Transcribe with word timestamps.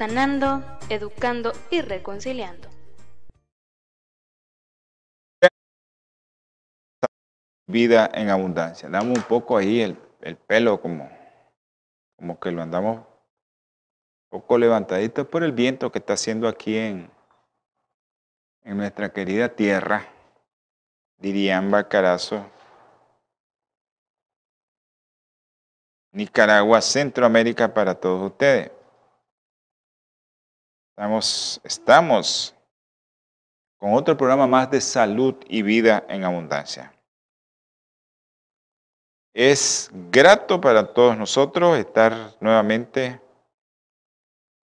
sanando, 0.00 0.62
educando 0.88 1.52
y 1.70 1.82
reconciliando. 1.82 2.70
Vida 7.66 8.10
en 8.14 8.30
abundancia. 8.30 8.88
Damos 8.88 9.18
un 9.18 9.24
poco 9.24 9.58
ahí 9.58 9.82
el, 9.82 9.98
el 10.22 10.38
pelo 10.38 10.80
como, 10.80 11.10
como 12.16 12.40
que 12.40 12.50
lo 12.50 12.62
andamos 12.62 12.96
un 12.96 14.40
poco 14.40 14.56
levantadito 14.56 15.28
por 15.28 15.42
el 15.42 15.52
viento 15.52 15.92
que 15.92 15.98
está 15.98 16.14
haciendo 16.14 16.48
aquí 16.48 16.78
en, 16.78 17.10
en 18.62 18.78
nuestra 18.78 19.12
querida 19.12 19.50
tierra, 19.50 20.06
dirían 21.18 21.70
Bacarazo, 21.70 22.50
Nicaragua, 26.12 26.80
Centroamérica 26.80 27.74
para 27.74 27.96
todos 27.96 28.30
ustedes. 28.30 28.79
Estamos, 31.64 32.54
con 33.78 33.94
otro 33.94 34.18
programa 34.18 34.46
más 34.46 34.70
de 34.70 34.82
salud 34.82 35.34
y 35.48 35.62
vida 35.62 36.04
en 36.10 36.24
abundancia. 36.24 36.92
Es 39.32 39.88
grato 40.10 40.60
para 40.60 40.92
todos 40.92 41.16
nosotros 41.16 41.78
estar 41.78 42.36
nuevamente 42.40 43.18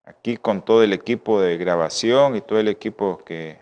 aquí 0.05 0.35
con 0.35 0.65
todo 0.65 0.81
el 0.81 0.93
equipo 0.93 1.39
de 1.39 1.55
grabación 1.57 2.35
y 2.35 2.41
todo 2.41 2.59
el 2.59 2.67
equipo 2.67 3.23
que 3.23 3.59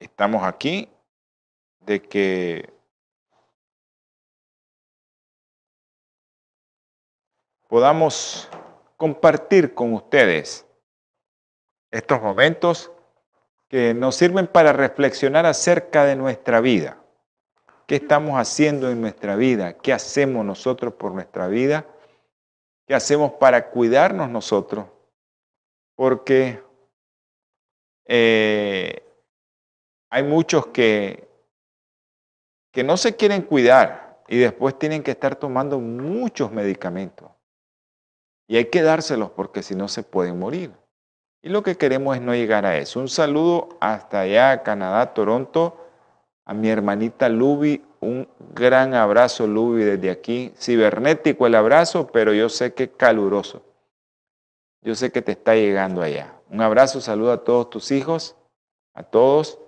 estamos 0.00 0.42
aquí, 0.42 0.88
de 1.78 2.02
que 2.02 2.74
podamos 7.68 8.50
compartir 9.00 9.72
con 9.72 9.94
ustedes 9.94 10.66
estos 11.90 12.20
momentos 12.20 12.92
que 13.66 13.94
nos 13.94 14.14
sirven 14.14 14.46
para 14.46 14.74
reflexionar 14.74 15.46
acerca 15.46 16.04
de 16.04 16.16
nuestra 16.16 16.60
vida. 16.60 17.02
¿Qué 17.86 17.96
estamos 17.96 18.34
haciendo 18.38 18.90
en 18.90 19.00
nuestra 19.00 19.36
vida? 19.36 19.78
¿Qué 19.78 19.94
hacemos 19.94 20.44
nosotros 20.44 20.92
por 20.92 21.12
nuestra 21.12 21.48
vida? 21.48 21.86
¿Qué 22.86 22.94
hacemos 22.94 23.32
para 23.32 23.70
cuidarnos 23.70 24.28
nosotros? 24.28 24.84
Porque 25.96 26.62
eh, 28.04 29.02
hay 30.10 30.22
muchos 30.24 30.66
que, 30.66 31.26
que 32.70 32.84
no 32.84 32.98
se 32.98 33.16
quieren 33.16 33.40
cuidar 33.40 34.22
y 34.28 34.36
después 34.36 34.78
tienen 34.78 35.02
que 35.02 35.12
estar 35.12 35.36
tomando 35.36 35.80
muchos 35.80 36.52
medicamentos. 36.52 37.30
Y 38.50 38.56
hay 38.56 38.64
que 38.64 38.82
dárselos 38.82 39.30
porque 39.30 39.62
si 39.62 39.76
no 39.76 39.86
se 39.86 40.02
pueden 40.02 40.36
morir. 40.36 40.72
Y 41.40 41.50
lo 41.50 41.62
que 41.62 41.76
queremos 41.76 42.16
es 42.16 42.20
no 42.20 42.34
llegar 42.34 42.66
a 42.66 42.78
eso. 42.78 42.98
Un 42.98 43.08
saludo 43.08 43.68
hasta 43.80 44.22
allá, 44.22 44.64
Canadá, 44.64 45.14
Toronto, 45.14 45.76
a 46.44 46.52
mi 46.52 46.68
hermanita 46.68 47.28
Luby. 47.28 47.84
Un 48.00 48.28
gran 48.52 48.94
abrazo, 48.94 49.46
Luby, 49.46 49.84
desde 49.84 50.10
aquí. 50.10 50.52
Cibernético 50.58 51.46
el 51.46 51.54
abrazo, 51.54 52.08
pero 52.08 52.32
yo 52.32 52.48
sé 52.48 52.74
que 52.74 52.90
caluroso. 52.90 53.62
Yo 54.82 54.96
sé 54.96 55.12
que 55.12 55.22
te 55.22 55.30
está 55.30 55.54
llegando 55.54 56.02
allá. 56.02 56.34
Un 56.50 56.60
abrazo, 56.60 57.00
saludo 57.00 57.30
a 57.30 57.44
todos 57.44 57.70
tus 57.70 57.92
hijos, 57.92 58.34
a 58.94 59.04
todos 59.04 59.60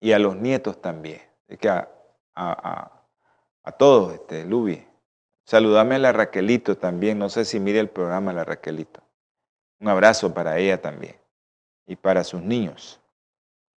y 0.00 0.12
a 0.12 0.20
los 0.20 0.36
nietos 0.36 0.80
también. 0.80 1.22
Es 1.48 1.58
que 1.58 1.68
a, 1.68 1.88
a, 2.36 3.02
a, 3.64 3.72
todos, 3.72 4.14
este, 4.14 4.44
Luby. 4.44 4.87
Saludame 5.48 5.94
a 5.94 5.98
la 5.98 6.12
Raquelito 6.12 6.76
también. 6.76 7.18
No 7.18 7.30
sé 7.30 7.46
si 7.46 7.58
mire 7.58 7.80
el 7.80 7.88
programa 7.88 8.34
la 8.34 8.44
Raquelito. 8.44 9.00
Un 9.80 9.88
abrazo 9.88 10.34
para 10.34 10.58
ella 10.58 10.82
también 10.82 11.16
y 11.86 11.96
para 11.96 12.22
sus 12.22 12.42
niños. 12.42 13.00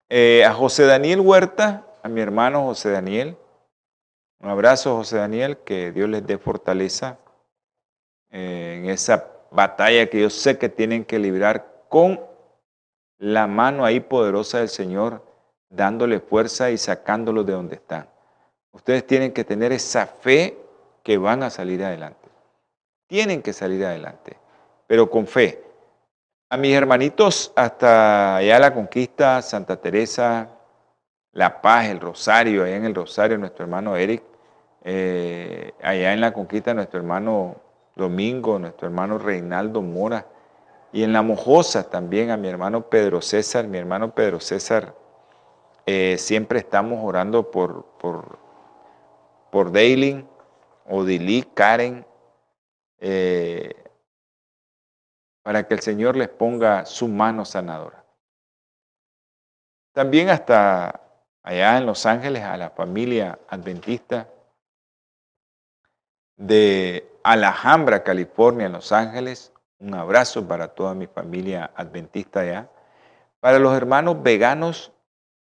Eh, 0.09 0.43
a 0.43 0.53
José 0.53 0.83
Daniel 0.83 1.21
Huerta, 1.21 1.87
a 2.03 2.09
mi 2.09 2.19
hermano 2.19 2.65
José 2.65 2.91
Daniel. 2.91 3.37
Un 4.41 4.49
abrazo, 4.49 4.97
José 4.97 5.15
Daniel, 5.15 5.59
que 5.59 5.93
Dios 5.93 6.09
les 6.09 6.27
dé 6.27 6.37
fortaleza 6.37 7.19
eh, 8.31 8.79
en 8.79 8.89
esa 8.89 9.31
batalla 9.49 10.09
que 10.09 10.19
yo 10.19 10.29
sé 10.29 10.57
que 10.57 10.67
tienen 10.67 11.05
que 11.05 11.19
librar 11.19 11.85
con 11.87 12.19
la 13.17 13.47
mano 13.47 13.85
ahí 13.85 14.01
poderosa 14.01 14.57
del 14.57 14.67
Señor, 14.67 15.25
dándole 15.69 16.19
fuerza 16.19 16.69
y 16.69 16.77
sacándolos 16.77 17.45
de 17.45 17.53
donde 17.53 17.75
están. 17.75 18.09
Ustedes 18.73 19.07
tienen 19.07 19.31
que 19.31 19.45
tener 19.45 19.71
esa 19.71 20.05
fe 20.05 20.60
que 21.03 21.17
van 21.17 21.43
a 21.43 21.49
salir 21.49 21.83
adelante. 21.83 22.29
Tienen 23.07 23.41
que 23.41 23.53
salir 23.53 23.85
adelante, 23.85 24.37
pero 24.87 25.09
con 25.09 25.27
fe. 25.27 25.63
A 26.49 26.57
mis 26.57 26.75
hermanitos 26.75 27.51
hasta 27.55 28.37
allá 28.37 28.59
la 28.59 28.73
conquista, 28.73 29.41
Santa 29.41 29.77
Teresa, 29.77 30.49
La 31.33 31.61
Paz, 31.61 31.87
el 31.87 31.99
Rosario, 31.99 32.63
allá 32.63 32.75
en 32.75 32.85
el 32.85 32.95
Rosario, 32.95 33.37
nuestro 33.37 33.63
hermano 33.63 33.95
Eric, 33.95 34.23
eh, 34.83 35.73
allá 35.81 36.13
en 36.13 36.21
la 36.21 36.33
conquista, 36.33 36.73
nuestro 36.73 36.99
hermano 36.99 37.55
Domingo, 37.95 38.59
nuestro 38.59 38.87
hermano 38.87 39.17
Reinaldo 39.17 39.81
Mora, 39.81 40.25
y 40.93 41.03
en 41.03 41.13
la 41.13 41.21
Mojosa 41.21 41.89
también 41.89 42.31
a 42.31 42.37
mi 42.37 42.49
hermano 42.49 42.89
Pedro 42.89 43.21
César, 43.21 43.67
mi 43.67 43.77
hermano 43.77 44.13
Pedro 44.13 44.39
César, 44.39 44.93
eh, 45.85 46.17
siempre 46.17 46.59
estamos 46.59 46.99
orando 47.03 47.49
por, 47.49 47.85
por, 47.97 48.37
por 49.51 49.71
Dailing, 49.71 50.27
Odilí, 50.85 51.43
Karen, 51.53 52.05
eh, 52.99 53.73
para 55.43 55.67
que 55.67 55.73
el 55.73 55.81
Señor 55.81 56.15
les 56.15 56.29
ponga 56.29 56.85
su 56.85 57.07
mano 57.07 57.45
sanadora. 57.45 58.05
También 59.93 60.29
hasta 60.29 61.01
allá 61.43 61.77
en 61.77 61.85
Los 61.85 62.05
Ángeles, 62.05 62.43
a 62.43 62.57
la 62.57 62.69
familia 62.69 63.39
adventista 63.49 64.29
de 66.37 67.11
Alhambra, 67.23 68.03
California, 68.03 68.67
en 68.67 68.73
Los 68.73 68.91
Ángeles. 68.91 69.51
Un 69.79 69.93
abrazo 69.95 70.47
para 70.47 70.69
toda 70.69 70.93
mi 70.93 71.07
familia 71.07 71.71
adventista 71.75 72.41
allá. 72.41 72.69
Para 73.39 73.59
los 73.59 73.75
hermanos 73.75 74.21
veganos 74.21 74.91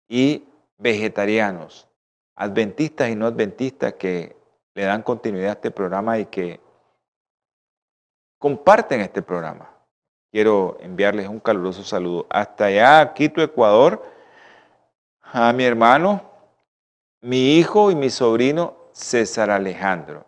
y 0.07 0.47
vegetarianos, 0.77 1.87
adventistas 2.35 3.09
y 3.09 3.15
no 3.15 3.27
adventistas 3.27 3.93
que 3.93 4.35
le 4.75 4.83
dan 4.83 5.03
continuidad 5.03 5.49
a 5.49 5.53
este 5.53 5.71
programa 5.71 6.17
y 6.19 6.25
que 6.25 6.59
comparten 8.39 9.01
este 9.01 9.21
programa. 9.21 9.69
Quiero 10.31 10.77
enviarles 10.79 11.27
un 11.27 11.39
caluroso 11.39 11.83
saludo. 11.83 12.25
Hasta 12.29 12.65
allá, 12.65 13.13
Quito, 13.13 13.41
Ecuador, 13.41 14.03
a 15.21 15.53
mi 15.53 15.63
hermano, 15.63 16.21
mi 17.21 17.57
hijo 17.57 17.91
y 17.91 17.95
mi 17.95 18.09
sobrino 18.09 18.75
César 18.91 19.49
Alejandro. 19.51 20.25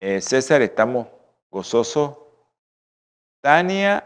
Eh, 0.00 0.20
César, 0.20 0.62
estamos 0.62 1.06
gozosos. 1.50 2.16
Tania 3.40 4.04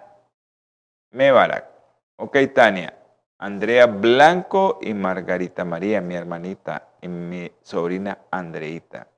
Mebarak. 1.11 1.69
Ok, 2.17 2.37
Tania. 2.55 2.99
Andrea 3.39 3.87
Blanco 3.87 4.79
y 4.81 4.95
Margarita 4.95 5.65
María, 5.65 6.01
mi 6.01 6.15
hermanita, 6.15 6.91
y 7.01 7.09
mi 7.09 7.51
sobrina 7.63 8.19
Andreita. 8.31 9.09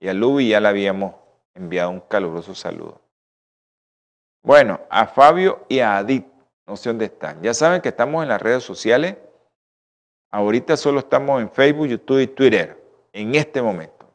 Y 0.00 0.08
a 0.08 0.14
Lubi 0.14 0.48
ya 0.48 0.60
le 0.60 0.68
habíamos 0.68 1.14
enviado 1.54 1.90
un 1.90 2.00
caluroso 2.00 2.54
saludo. 2.54 3.00
Bueno, 4.42 4.80
a 4.88 5.06
Fabio 5.06 5.64
y 5.68 5.80
a 5.80 5.98
Adit, 5.98 6.26
no 6.66 6.76
sé 6.76 6.90
dónde 6.90 7.06
están. 7.06 7.42
Ya 7.42 7.52
saben 7.52 7.80
que 7.80 7.88
estamos 7.88 8.22
en 8.22 8.28
las 8.28 8.40
redes 8.40 8.62
sociales. 8.62 9.16
Ahorita 10.30 10.76
solo 10.76 11.00
estamos 11.00 11.40
en 11.40 11.50
Facebook, 11.50 11.86
YouTube 11.86 12.20
y 12.20 12.26
Twitter, 12.28 12.82
en 13.12 13.34
este 13.34 13.60
momento. 13.60 14.06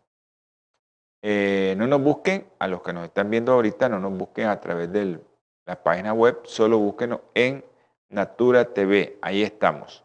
Eh, 1.22 1.76
no 1.78 1.88
nos 1.88 2.02
busquen, 2.02 2.48
a 2.60 2.68
los 2.68 2.82
que 2.82 2.94
nos 2.94 3.06
están 3.06 3.30
viendo 3.30 3.54
ahorita, 3.54 3.90
no 3.90 4.00
nos 4.00 4.18
busquen 4.18 4.48
a 4.48 4.60
través 4.60 4.92
de 4.92 5.20
la 5.66 5.82
página 5.82 6.14
web, 6.14 6.40
solo 6.44 6.78
búsquenos 6.78 7.22
en 7.34 7.64
Natura 8.10 8.74
TV, 8.74 9.18
ahí 9.22 9.42
estamos. 9.42 10.04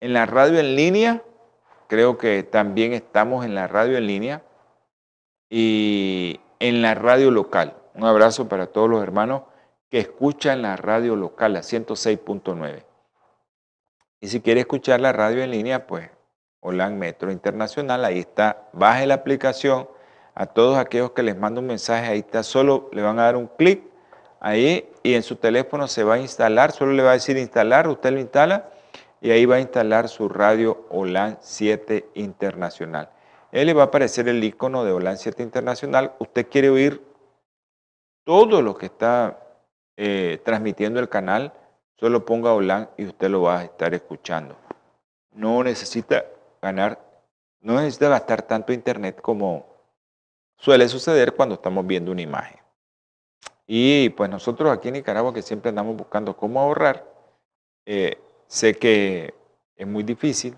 En 0.00 0.12
la 0.12 0.26
radio 0.26 0.60
en 0.60 0.76
línea, 0.76 1.22
creo 1.88 2.18
que 2.18 2.42
también 2.42 2.92
estamos 2.92 3.44
en 3.44 3.54
la 3.54 3.66
radio 3.66 3.96
en 3.96 4.06
línea 4.06 4.42
y 5.54 6.40
en 6.60 6.80
la 6.80 6.94
radio 6.94 7.30
local. 7.30 7.76
Un 7.94 8.04
abrazo 8.04 8.48
para 8.48 8.68
todos 8.68 8.88
los 8.88 9.02
hermanos 9.02 9.42
que 9.90 9.98
escuchan 9.98 10.62
la 10.62 10.76
radio 10.76 11.14
local, 11.14 11.52
la 11.52 11.60
106.9. 11.60 12.86
Y 14.20 14.28
si 14.28 14.40
quiere 14.40 14.60
escuchar 14.60 15.00
la 15.00 15.12
radio 15.12 15.42
en 15.42 15.50
línea, 15.50 15.86
pues 15.86 16.08
Holan 16.60 16.98
Metro 16.98 17.30
Internacional, 17.30 18.02
ahí 18.06 18.20
está, 18.20 18.70
baje 18.72 19.06
la 19.06 19.12
aplicación. 19.12 19.90
A 20.34 20.46
todos 20.46 20.78
aquellos 20.78 21.10
que 21.10 21.22
les 21.22 21.36
mando 21.36 21.60
un 21.60 21.66
mensaje, 21.66 22.06
ahí 22.06 22.20
está, 22.20 22.42
solo 22.42 22.88
le 22.90 23.02
van 23.02 23.18
a 23.18 23.24
dar 23.24 23.36
un 23.36 23.48
clic 23.48 23.82
ahí 24.40 24.88
y 25.02 25.12
en 25.12 25.22
su 25.22 25.36
teléfono 25.36 25.86
se 25.86 26.02
va 26.02 26.14
a 26.14 26.18
instalar, 26.18 26.72
solo 26.72 26.92
le 26.92 27.02
va 27.02 27.10
a 27.10 27.14
decir 27.14 27.36
instalar, 27.36 27.88
usted 27.88 28.10
lo 28.10 28.20
instala 28.20 28.70
y 29.20 29.30
ahí 29.30 29.44
va 29.44 29.56
a 29.56 29.60
instalar 29.60 30.08
su 30.08 30.30
radio 30.30 30.86
Holan 30.88 31.36
7 31.42 32.08
Internacional. 32.14 33.10
Él 33.52 33.66
le 33.66 33.74
va 33.74 33.82
a 33.82 33.86
aparecer 33.86 34.28
el 34.28 34.42
icono 34.42 34.82
de 34.82 34.92
Holan 34.92 35.18
7 35.18 35.42
Internacional. 35.42 36.14
Usted 36.18 36.48
quiere 36.48 36.70
oír 36.70 37.02
todo 38.24 38.62
lo 38.62 38.76
que 38.76 38.86
está 38.86 39.38
eh, 39.96 40.40
transmitiendo 40.42 41.00
el 41.00 41.10
canal, 41.10 41.52
solo 41.96 42.24
ponga 42.24 42.54
Holan 42.54 42.88
y 42.96 43.04
usted 43.04 43.28
lo 43.28 43.42
va 43.42 43.60
a 43.60 43.64
estar 43.64 43.92
escuchando. 43.92 44.56
No 45.32 45.62
necesita 45.62 46.24
ganar, 46.62 46.98
no 47.60 47.74
necesita 47.74 48.08
gastar 48.08 48.42
tanto 48.42 48.72
internet 48.72 49.20
como 49.20 49.66
suele 50.56 50.88
suceder 50.88 51.34
cuando 51.34 51.56
estamos 51.56 51.86
viendo 51.86 52.10
una 52.10 52.22
imagen. 52.22 52.58
Y 53.66 54.08
pues 54.10 54.30
nosotros 54.30 54.70
aquí 54.70 54.88
en 54.88 54.94
Nicaragua 54.94 55.34
que 55.34 55.42
siempre 55.42 55.68
andamos 55.68 55.96
buscando 55.96 56.36
cómo 56.36 56.60
ahorrar, 56.60 57.06
eh, 57.84 58.18
sé 58.46 58.74
que 58.74 59.34
es 59.76 59.86
muy 59.86 60.02
difícil, 60.04 60.56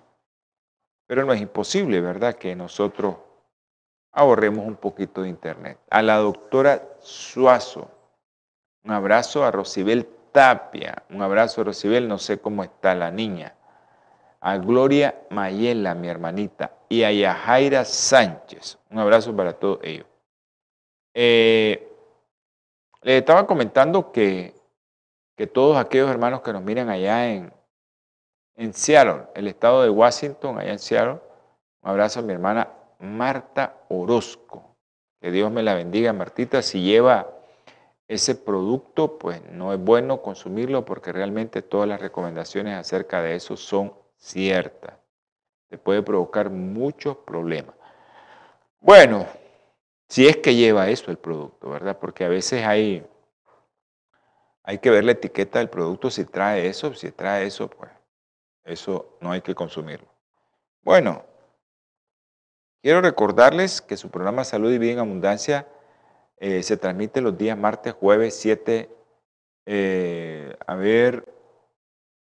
pero 1.06 1.24
no 1.24 1.32
es 1.32 1.40
imposible, 1.40 2.00
¿verdad? 2.00 2.34
Que 2.34 2.54
nosotros 2.56 3.16
ahorremos 4.12 4.66
un 4.66 4.76
poquito 4.76 5.22
de 5.22 5.28
internet. 5.28 5.78
A 5.90 6.02
la 6.02 6.16
doctora 6.16 6.82
Suazo, 7.00 7.90
un 8.84 8.92
abrazo 8.92 9.44
a 9.44 9.50
Rosibel 9.50 10.06
Tapia, 10.32 11.04
un 11.10 11.22
abrazo 11.22 11.60
a 11.60 11.64
Rosibel, 11.64 12.08
no 12.08 12.18
sé 12.18 12.38
cómo 12.40 12.62
está 12.62 12.94
la 12.94 13.10
niña. 13.10 13.54
A 14.40 14.58
Gloria 14.58 15.22
Mayela, 15.30 15.94
mi 15.94 16.08
hermanita, 16.08 16.72
y 16.88 17.02
a 17.02 17.12
Yajaira 17.12 17.84
Sánchez. 17.84 18.78
Un 18.90 18.98
abrazo 18.98 19.34
para 19.34 19.54
todos 19.54 19.78
ellos. 19.82 20.06
Eh, 21.14 21.90
les 23.02 23.20
estaba 23.20 23.46
comentando 23.46 24.12
que, 24.12 24.54
que 25.36 25.46
todos 25.46 25.76
aquellos 25.76 26.10
hermanos 26.10 26.42
que 26.42 26.52
nos 26.52 26.62
miran 26.62 26.88
allá 26.88 27.28
en, 27.28 27.52
en 28.56 28.72
Seattle, 28.72 29.24
el 29.34 29.48
estado 29.48 29.82
de 29.82 29.90
Washington, 29.90 30.58
allá 30.58 30.72
en 30.72 30.78
Seattle. 30.78 31.20
Un 31.82 31.90
abrazo 31.90 32.20
a 32.20 32.22
mi 32.22 32.32
hermana 32.32 32.68
Marta 32.98 33.76
Orozco. 33.88 34.76
Que 35.20 35.30
Dios 35.30 35.50
me 35.50 35.62
la 35.62 35.74
bendiga, 35.74 36.12
Martita. 36.12 36.62
Si 36.62 36.82
lleva 36.82 37.28
ese 38.08 38.34
producto, 38.34 39.18
pues 39.18 39.42
no 39.50 39.72
es 39.72 39.80
bueno 39.80 40.22
consumirlo 40.22 40.84
porque 40.84 41.12
realmente 41.12 41.62
todas 41.62 41.88
las 41.88 42.00
recomendaciones 42.00 42.76
acerca 42.76 43.22
de 43.22 43.34
eso 43.34 43.56
son 43.56 43.94
ciertas. 44.16 44.94
Te 45.68 45.78
puede 45.78 46.02
provocar 46.02 46.50
muchos 46.50 47.16
problemas. 47.16 47.74
Bueno, 48.80 49.26
si 50.08 50.28
es 50.28 50.36
que 50.36 50.54
lleva 50.54 50.90
eso 50.90 51.10
el 51.10 51.16
producto, 51.16 51.70
¿verdad? 51.70 51.98
Porque 51.98 52.24
a 52.24 52.28
veces 52.28 52.64
hay, 52.64 53.04
hay 54.62 54.78
que 54.78 54.90
ver 54.90 55.04
la 55.04 55.12
etiqueta 55.12 55.58
del 55.58 55.70
producto 55.70 56.10
si 56.10 56.24
trae 56.26 56.66
eso, 56.66 56.92
si 56.94 57.10
trae 57.10 57.46
eso, 57.46 57.68
pues 57.68 57.90
eso 58.64 59.16
no 59.20 59.32
hay 59.32 59.42
que 59.42 59.54
consumirlo. 59.54 60.08
Bueno, 60.82 61.24
quiero 62.82 63.00
recordarles 63.00 63.80
que 63.80 63.96
su 63.96 64.10
programa 64.10 64.44
Salud 64.44 64.72
y 64.72 64.78
Vida 64.78 64.92
en 64.92 64.98
Abundancia 64.98 65.68
eh, 66.38 66.62
se 66.62 66.76
transmite 66.76 67.20
los 67.20 67.38
días 67.38 67.56
martes, 67.56 67.94
jueves, 67.94 68.36
7, 68.36 68.90
eh, 69.66 70.56
a 70.66 70.74
ver, 70.74 71.24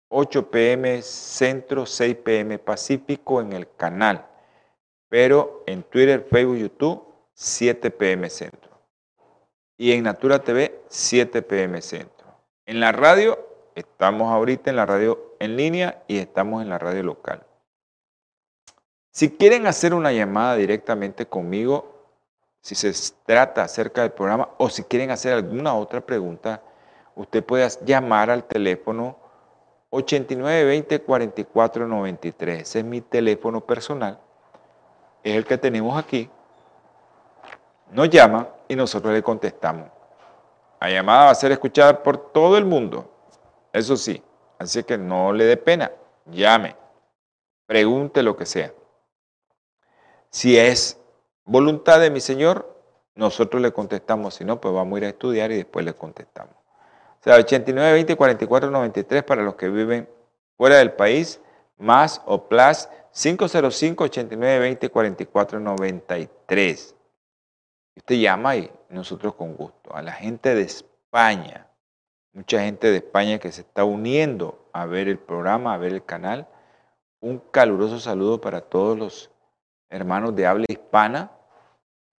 8 0.08 0.50
pm 0.50 1.02
Centro, 1.02 1.86
6 1.86 2.16
pm 2.16 2.58
Pacífico 2.58 3.40
en 3.40 3.52
el 3.52 3.68
canal, 3.74 4.26
pero 5.08 5.64
en 5.66 5.82
Twitter, 5.82 6.26
Facebook, 6.30 6.58
YouTube, 6.58 7.14
7 7.34 7.90
pm 7.90 8.30
Centro. 8.30 8.80
Y 9.76 9.92
en 9.92 10.04
Natura 10.04 10.42
TV, 10.42 10.80
7 10.88 11.42
pm 11.42 11.82
Centro. 11.82 12.26
En 12.64 12.80
la 12.80 12.92
radio, 12.92 13.38
estamos 13.76 14.32
ahorita 14.32 14.70
en 14.70 14.76
la 14.76 14.86
radio 14.86 15.36
en 15.38 15.56
línea 15.56 16.02
y 16.08 16.18
estamos 16.18 16.62
en 16.62 16.70
la 16.70 16.78
radio 16.78 17.02
local. 17.04 17.46
Si 19.12 19.30
quieren 19.30 19.66
hacer 19.66 19.94
una 19.94 20.12
llamada 20.12 20.56
directamente 20.56 21.26
conmigo, 21.26 21.94
si 22.60 22.74
se 22.74 22.92
trata 23.24 23.62
acerca 23.62 24.02
del 24.02 24.10
programa 24.10 24.48
o 24.58 24.68
si 24.68 24.82
quieren 24.82 25.10
hacer 25.10 25.34
alguna 25.34 25.74
otra 25.74 26.00
pregunta, 26.00 26.62
usted 27.14 27.44
puede 27.44 27.68
llamar 27.84 28.30
al 28.30 28.44
teléfono 28.44 29.16
8920 29.90 31.02
4493. 31.02 32.62
Ese 32.62 32.78
es 32.80 32.84
mi 32.84 33.02
teléfono 33.02 33.60
personal. 33.60 34.18
Es 35.22 35.36
el 35.36 35.44
que 35.44 35.58
tenemos 35.58 35.96
aquí. 35.98 36.28
Nos 37.92 38.08
llama 38.10 38.48
y 38.68 38.74
nosotros 38.74 39.12
le 39.12 39.22
contestamos. 39.22 39.88
La 40.80 40.90
llamada 40.90 41.26
va 41.26 41.30
a 41.30 41.34
ser 41.34 41.52
escuchada 41.52 42.02
por 42.02 42.16
todo 42.32 42.58
el 42.58 42.64
mundo. 42.64 43.15
Eso 43.76 43.96
sí, 43.96 44.22
Así 44.58 44.82
que 44.84 44.96
no 44.96 45.32
le 45.32 45.44
dé 45.44 45.56
pena, 45.56 45.92
llame, 46.26 46.76
pregunte 47.66 48.22
lo 48.22 48.36
que 48.36 48.46
sea. 48.46 48.72
Si 50.30 50.58
es 50.58 50.98
voluntad 51.44 52.00
de 52.00 52.10
mi 52.10 52.20
Señor, 52.20 52.74
nosotros 53.14 53.60
le 53.60 53.72
contestamos, 53.72 54.34
si 54.34 54.44
no, 54.44 54.60
pues 54.60 54.72
vamos 54.72 54.96
a 54.96 54.98
ir 54.98 55.04
a 55.04 55.08
estudiar 55.10 55.52
y 55.52 55.56
después 55.56 55.84
le 55.84 55.92
contestamos. 55.92 56.54
O 56.54 57.22
sea, 57.22 57.36
89, 57.36 57.92
20, 57.92 58.16
44, 58.16 58.70
93 58.70 59.22
para 59.24 59.42
los 59.42 59.56
que 59.56 59.68
viven 59.68 60.08
fuera 60.56 60.76
del 60.76 60.92
país, 60.92 61.40
más 61.76 62.22
o 62.24 62.48
plus 62.48 62.88
505 63.12 64.04
89 64.04 64.58
20 64.58 64.88
44 64.90 65.60
93. 65.60 66.94
Usted 67.94 68.14
llama 68.16 68.56
y 68.56 68.70
nosotros 68.88 69.34
con 69.34 69.54
gusto. 69.54 69.94
A 69.94 70.02
la 70.02 70.12
gente 70.12 70.54
de 70.54 70.62
España, 70.62 71.66
mucha 72.36 72.60
gente 72.60 72.90
de 72.90 72.98
España 72.98 73.38
que 73.38 73.50
se 73.50 73.62
está 73.62 73.84
uniendo 73.84 74.68
a 74.74 74.84
ver 74.84 75.08
el 75.08 75.18
programa, 75.18 75.72
a 75.72 75.78
ver 75.78 75.94
el 75.94 76.04
canal. 76.04 76.46
Un 77.18 77.38
caluroso 77.38 77.98
saludo 77.98 78.42
para 78.42 78.60
todos 78.60 78.98
los 78.98 79.30
hermanos 79.88 80.36
de 80.36 80.46
habla 80.46 80.66
hispana 80.68 81.32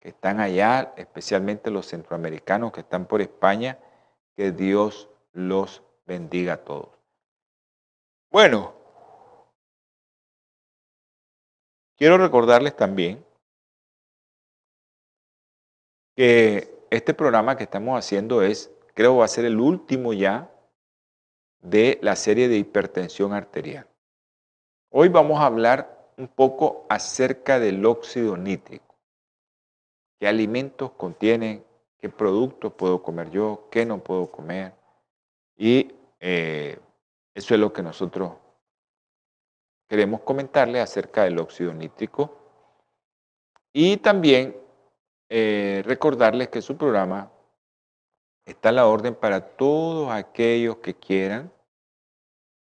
que 0.00 0.08
están 0.08 0.40
allá, 0.40 0.94
especialmente 0.96 1.70
los 1.70 1.86
centroamericanos 1.86 2.72
que 2.72 2.80
están 2.80 3.04
por 3.04 3.20
España. 3.20 3.78
Que 4.34 4.52
Dios 4.52 5.10
los 5.32 5.82
bendiga 6.06 6.54
a 6.54 6.64
todos. 6.64 6.88
Bueno, 8.30 8.74
quiero 11.98 12.16
recordarles 12.16 12.74
también 12.74 13.22
que 16.14 16.74
este 16.90 17.12
programa 17.12 17.58
que 17.58 17.64
estamos 17.64 17.98
haciendo 17.98 18.40
es 18.40 18.72
creo 18.96 19.18
va 19.18 19.26
a 19.26 19.28
ser 19.28 19.44
el 19.44 19.60
último 19.60 20.14
ya 20.14 20.50
de 21.60 21.98
la 22.00 22.16
serie 22.16 22.48
de 22.48 22.56
hipertensión 22.56 23.34
arterial. 23.34 23.86
Hoy 24.90 25.10
vamos 25.10 25.38
a 25.38 25.46
hablar 25.46 26.12
un 26.16 26.28
poco 26.28 26.86
acerca 26.88 27.60
del 27.60 27.84
óxido 27.84 28.38
nítrico. 28.38 28.96
¿Qué 30.18 30.26
alimentos 30.26 30.92
contienen? 30.92 31.62
¿Qué 31.98 32.08
productos 32.08 32.72
puedo 32.72 33.02
comer 33.02 33.30
yo? 33.30 33.68
¿Qué 33.70 33.84
no 33.84 33.98
puedo 33.98 34.30
comer? 34.30 34.72
Y 35.58 35.92
eh, 36.18 36.78
eso 37.34 37.52
es 37.52 37.60
lo 37.60 37.74
que 37.74 37.82
nosotros 37.82 38.32
queremos 39.88 40.22
comentarle 40.22 40.80
acerca 40.80 41.24
del 41.24 41.38
óxido 41.38 41.74
nítrico. 41.74 42.34
Y 43.74 43.98
también 43.98 44.56
eh, 45.28 45.82
recordarles 45.84 46.48
que 46.48 46.62
su 46.62 46.78
programa 46.78 47.30
Está 48.46 48.70
la 48.70 48.86
orden 48.86 49.14
para 49.14 49.40
todos 49.40 50.10
aquellos 50.10 50.76
que 50.76 50.94
quieran 50.94 51.52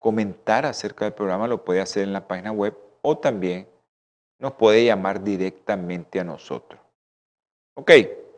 comentar 0.01 0.67
acerca 0.67 1.05
del 1.05 1.15
programa, 1.15 1.47
lo 1.47 1.65
puede 1.65 1.81
hacer 1.81 2.03
en 2.03 2.13
la 2.13 2.27
página 2.27 2.53
web 2.53 2.77
o 3.03 3.17
también 3.19 3.69
nos 4.39 4.53
puede 4.53 4.85
llamar 4.85 5.23
directamente 5.23 6.21
a 6.21 6.25
nosotros. 6.25 6.81
Ok, 7.75 7.93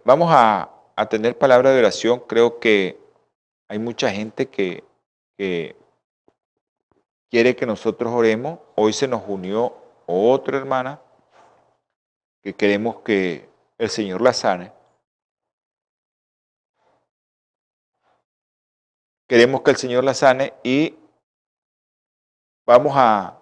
vamos 0.05 0.29
a, 0.31 0.77
tener 1.09 1.39
palabra 1.39 1.71
de 1.71 1.79
oración. 1.79 2.21
Creo 2.27 2.61
que 2.61 3.01
hay 3.69 3.79
mucha 3.79 4.11
gente 4.11 4.51
que, 4.51 4.85
que 5.39 5.75
quiere 7.31 7.57
que 7.57 7.65
nosotros 7.65 8.13
oremos. 8.13 8.59
Hoy 8.75 8.93
se 8.93 9.09
nos 9.09 9.23
unió 9.27 9.75
otra 10.05 10.59
hermana 10.59 11.01
que 12.43 12.53
queremos 12.53 12.97
que 13.01 13.49
el 13.79 13.89
Señor 13.89 14.21
la 14.21 14.35
sane. 14.35 14.73
Queremos 19.31 19.63
que 19.63 19.71
el 19.71 19.77
Señor 19.77 20.03
la 20.03 20.13
sane 20.13 20.55
y 20.65 20.99
vamos 22.67 22.95
a, 22.97 23.39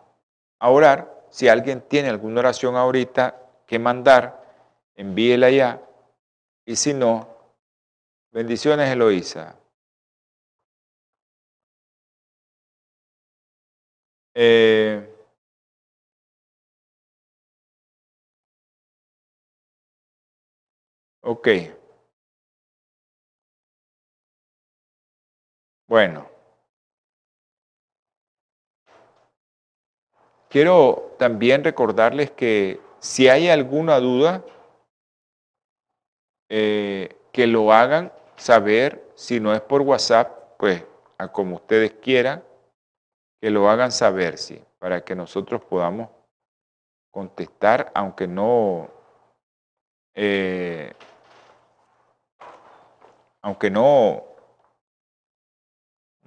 orar. 0.61 1.26
Si 1.30 1.49
alguien 1.49 1.80
tiene 1.80 2.11
alguna 2.11 2.40
oración 2.40 2.76
ahorita 2.76 3.40
que 3.66 3.78
mandar, 3.78 4.38
envíela 4.97 5.49
ya 5.49 5.80
Y 6.66 6.76
si 6.76 6.92
no, 6.92 7.26
bendiciones 8.33 8.90
Eloísa. 8.90 9.57
Eh, 14.35 15.09
ok. 21.23 21.77
Bueno. 25.88 26.28
Quiero 30.50 31.14
también 31.18 31.64
recordarles 31.64 32.30
que 32.30 32.80
si 33.00 33.28
hay 33.28 33.49
alguna 33.49 33.99
duda, 33.99 34.45
eh, 36.50 37.16
que 37.33 37.47
lo 37.47 37.73
hagan 37.73 38.12
saber, 38.37 39.12
si 39.14 39.40
no 39.40 39.54
es 39.54 39.61
por 39.61 39.83
WhatsApp, 39.83 40.57
pues 40.59 40.85
a 41.18 41.28
como 41.28 41.57
ustedes 41.57 41.92
quieran, 41.95 42.45
que 43.40 43.50
lo 43.50 43.68
hagan 43.68 43.92
saber, 43.92 44.38
sí, 44.38 44.62
para 44.78 45.04
que 45.04 45.14
nosotros 45.14 45.62
podamos 45.64 46.09
contestar, 47.11 47.92
aunque 47.95 48.26
no, 48.26 48.90
eh, 50.14 50.92
aunque 53.42 53.71
no, 53.71 54.27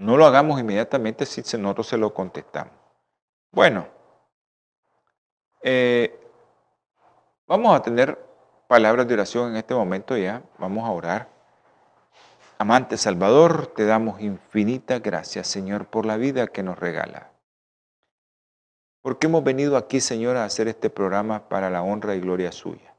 no 0.01 0.17
lo 0.17 0.25
hagamos 0.25 0.59
inmediatamente 0.59 1.27
si 1.27 1.41
nosotros 1.57 1.87
se 1.87 1.97
lo 1.97 2.11
contestamos. 2.11 2.73
Bueno, 3.51 3.87
eh, 5.61 6.19
vamos 7.45 7.75
a 7.75 7.83
tener 7.83 8.17
palabras 8.67 9.07
de 9.07 9.13
oración 9.13 9.51
en 9.51 9.57
este 9.57 9.75
momento 9.75 10.17
ya. 10.17 10.41
Vamos 10.57 10.87
a 10.87 10.91
orar. 10.91 11.29
Amante 12.57 12.97
Salvador, 12.97 13.67
te 13.67 13.85
damos 13.85 14.21
infinita 14.21 14.97
gracias, 14.97 15.47
Señor, 15.47 15.85
por 15.85 16.07
la 16.07 16.17
vida 16.17 16.47
que 16.47 16.63
nos 16.63 16.79
regala. 16.79 17.31
Porque 19.03 19.27
hemos 19.27 19.43
venido 19.43 19.77
aquí, 19.77 19.99
Señor, 19.99 20.35
a 20.35 20.45
hacer 20.45 20.67
este 20.67 20.89
programa 20.89 21.47
para 21.47 21.69
la 21.69 21.83
honra 21.83 22.15
y 22.15 22.21
gloria 22.21 22.51
suya. 22.51 22.95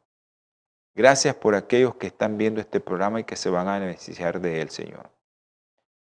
Gracias 0.95 1.35
por 1.35 1.57
aquellos 1.57 1.97
que 1.97 2.07
están 2.07 2.39
viendo 2.39 2.61
este 2.61 2.79
programa 2.79 3.19
y 3.19 3.25
que 3.25 3.35
se 3.35 3.51
van 3.51 3.67
a 3.67 3.81
beneficiar 3.81 4.41
de 4.41 4.61
él, 4.61 4.71
Señor. 4.71 5.11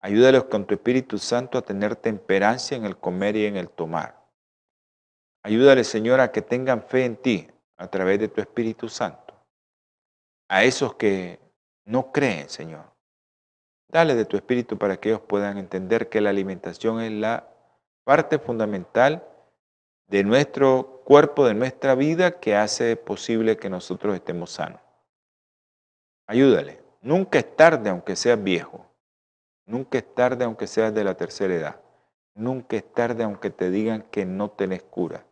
Ayúdalos 0.07 0.45
con 0.45 0.63
tu 0.63 0.73
Espíritu 0.73 1.17
Santo 1.17 1.57
a 1.57 1.61
tener 1.63 1.97
temperancia 1.97 2.77
en 2.77 2.85
el 2.85 2.95
comer 2.95 3.35
y 3.35 3.45
en 3.45 3.57
el 3.57 3.69
tomar 3.69 4.15
Ayúdale, 5.43 5.83
Señor, 5.83 6.21
a 6.21 6.31
que 6.31 6.41
tengan 6.41 6.81
fe 6.81 7.03
en 7.03 7.17
ti 7.17 7.45
a 7.75 7.87
través 7.87 8.17
de 8.17 8.29
tu 8.29 8.39
Espíritu 8.39 8.87
Santo. 8.87 9.33
A 10.47 10.63
esos 10.63 10.95
que 10.95 11.41
no 11.83 12.13
creen, 12.13 12.47
Señor. 12.47 12.85
Dale 13.89 14.15
de 14.15 14.23
tu 14.23 14.37
Espíritu 14.37 14.77
para 14.77 14.95
que 14.95 15.09
ellos 15.09 15.21
puedan 15.27 15.57
entender 15.57 16.07
que 16.07 16.21
la 16.21 16.29
alimentación 16.29 17.01
es 17.01 17.11
la 17.11 17.49
parte 18.05 18.39
fundamental 18.39 19.27
de 20.07 20.23
nuestro 20.23 21.01
cuerpo, 21.03 21.45
de 21.45 21.53
nuestra 21.53 21.95
vida, 21.95 22.39
que 22.39 22.55
hace 22.55 22.95
posible 22.95 23.57
que 23.57 23.69
nosotros 23.69 24.15
estemos 24.15 24.51
sanos. 24.51 24.79
Ayúdale. 26.27 26.81
Nunca 27.01 27.39
es 27.39 27.57
tarde 27.57 27.89
aunque 27.89 28.15
seas 28.15 28.41
viejo. 28.41 28.87
Nunca 29.67 29.97
es 29.97 30.15
tarde 30.15 30.45
aunque 30.45 30.65
seas 30.65 30.93
de 30.93 31.03
la 31.03 31.15
tercera 31.15 31.53
edad. 31.53 31.81
Nunca 32.33 32.77
es 32.77 32.93
tarde 32.93 33.24
aunque 33.24 33.50
te 33.50 33.69
digan 33.69 34.03
que 34.09 34.25
no 34.25 34.50
tenés 34.50 34.81
cura. 34.81 35.25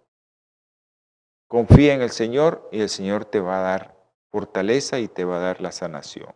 Confía 1.48 1.94
en 1.94 2.02
el 2.02 2.10
Señor 2.10 2.68
y 2.72 2.82
el 2.82 2.90
Señor 2.90 3.24
te 3.24 3.40
va 3.40 3.60
a 3.60 3.62
dar 3.62 3.96
fortaleza 4.30 5.00
y 5.00 5.08
te 5.08 5.24
va 5.24 5.38
a 5.38 5.40
dar 5.40 5.62
la 5.62 5.72
sanación. 5.72 6.34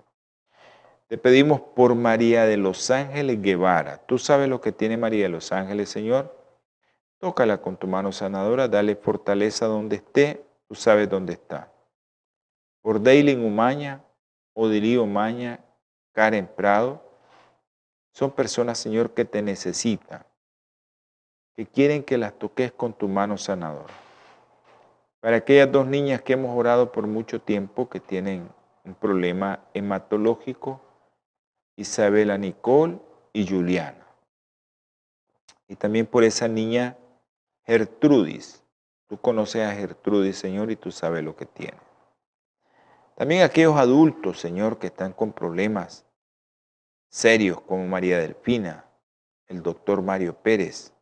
Te 1.07 1.17
pedimos 1.17 1.59
por 1.59 1.93
María 1.95 2.45
de 2.45 2.55
los 2.55 2.89
Ángeles 2.89 3.41
Guevara. 3.41 3.97
Tú 4.05 4.17
sabes 4.17 4.47
lo 4.47 4.61
que 4.61 4.71
tiene 4.71 4.95
María 4.95 5.23
de 5.23 5.29
los 5.29 5.51
Ángeles, 5.51 5.89
Señor. 5.89 6.37
Tócala 7.17 7.61
con 7.61 7.75
tu 7.75 7.87
mano 7.87 8.13
sanadora, 8.13 8.69
dale 8.69 8.95
fortaleza 8.95 9.65
donde 9.65 9.97
esté, 9.97 10.45
tú 10.69 10.75
sabes 10.75 11.09
dónde 11.09 11.33
está. 11.33 11.73
Por 12.81 13.01
Daylin 13.01 13.43
Umaña, 13.43 14.05
Odilio 14.53 15.03
Umaña, 15.03 15.59
Karen 16.13 16.47
Prado, 16.47 17.08
son 18.19 18.31
personas, 18.31 18.77
Señor, 18.77 19.11
que 19.11 19.23
te 19.23 19.41
necesitan, 19.41 20.25
que 21.55 21.65
quieren 21.65 22.03
que 22.03 22.17
las 22.17 22.33
toques 22.33 22.73
con 22.73 22.91
tu 22.91 23.07
mano 23.07 23.37
sanadora. 23.37 23.93
Para 25.21 25.37
aquellas 25.37 25.71
dos 25.71 25.87
niñas 25.87 26.21
que 26.21 26.33
hemos 26.33 26.53
orado 26.53 26.91
por 26.91 27.07
mucho 27.07 27.39
tiempo 27.39 27.87
que 27.87 28.01
tienen 28.01 28.49
un 28.83 28.93
problema 28.93 29.61
hematológico, 29.73 30.81
Isabela 31.77 32.37
Nicole 32.37 32.99
y 33.31 33.47
Juliana. 33.47 34.05
Y 35.69 35.77
también 35.77 36.05
por 36.05 36.25
esa 36.25 36.49
niña 36.49 36.97
Gertrudis. 37.63 38.61
Tú 39.07 39.17
conoces 39.17 39.65
a 39.65 39.71
Gertrudis, 39.71 40.37
Señor, 40.37 40.71
y 40.71 40.75
tú 40.75 40.91
sabes 40.91 41.23
lo 41.23 41.37
que 41.37 41.45
tiene. 41.45 41.79
También 43.15 43.43
aquellos 43.43 43.77
adultos, 43.77 44.41
Señor, 44.41 44.77
que 44.77 44.87
están 44.87 45.13
con 45.13 45.31
problemas 45.31 46.05
serios 47.09 47.59
como 47.61 47.85
María 47.87 48.19
Delfina, 48.19 48.85
el 49.47 49.61
doctor 49.61 50.01
Mario 50.01 50.35
Pérez, 50.41 50.93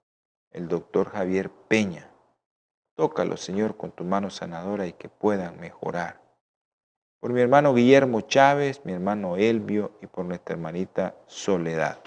el 0.51 0.67
doctor 0.67 1.09
Javier 1.09 1.49
Peña, 1.67 2.09
Tócalo, 2.97 3.37
Señor, 3.37 3.77
con 3.77 3.91
tu 3.91 4.03
mano 4.03 4.31
sanadora 4.31 4.87
y 4.87 4.93
que 4.93 5.07
puedan 5.07 5.59
mejorar. 5.59 6.19
Por 7.19 7.31
mi 7.31 7.41
hermano 7.41 7.75
Guillermo 7.75 8.21
Chávez, 8.21 8.81
mi 8.85 8.93
hermano 8.93 9.37
Elvio 9.37 9.91
y 10.01 10.07
por 10.07 10.25
nuestra 10.25 10.53
hermanita 10.53 11.15
Soledad. 11.27 11.99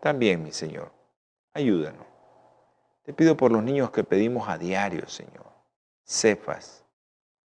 También, 0.00 0.42
mi 0.42 0.50
Señor, 0.50 0.90
ayúdanos. 1.54 2.04
Te 3.04 3.12
pido 3.12 3.36
por 3.36 3.52
los 3.52 3.62
niños 3.62 3.92
que 3.92 4.02
pedimos 4.02 4.48
a 4.48 4.58
diario, 4.58 5.06
Señor. 5.08 5.46
Cefas, 6.04 6.84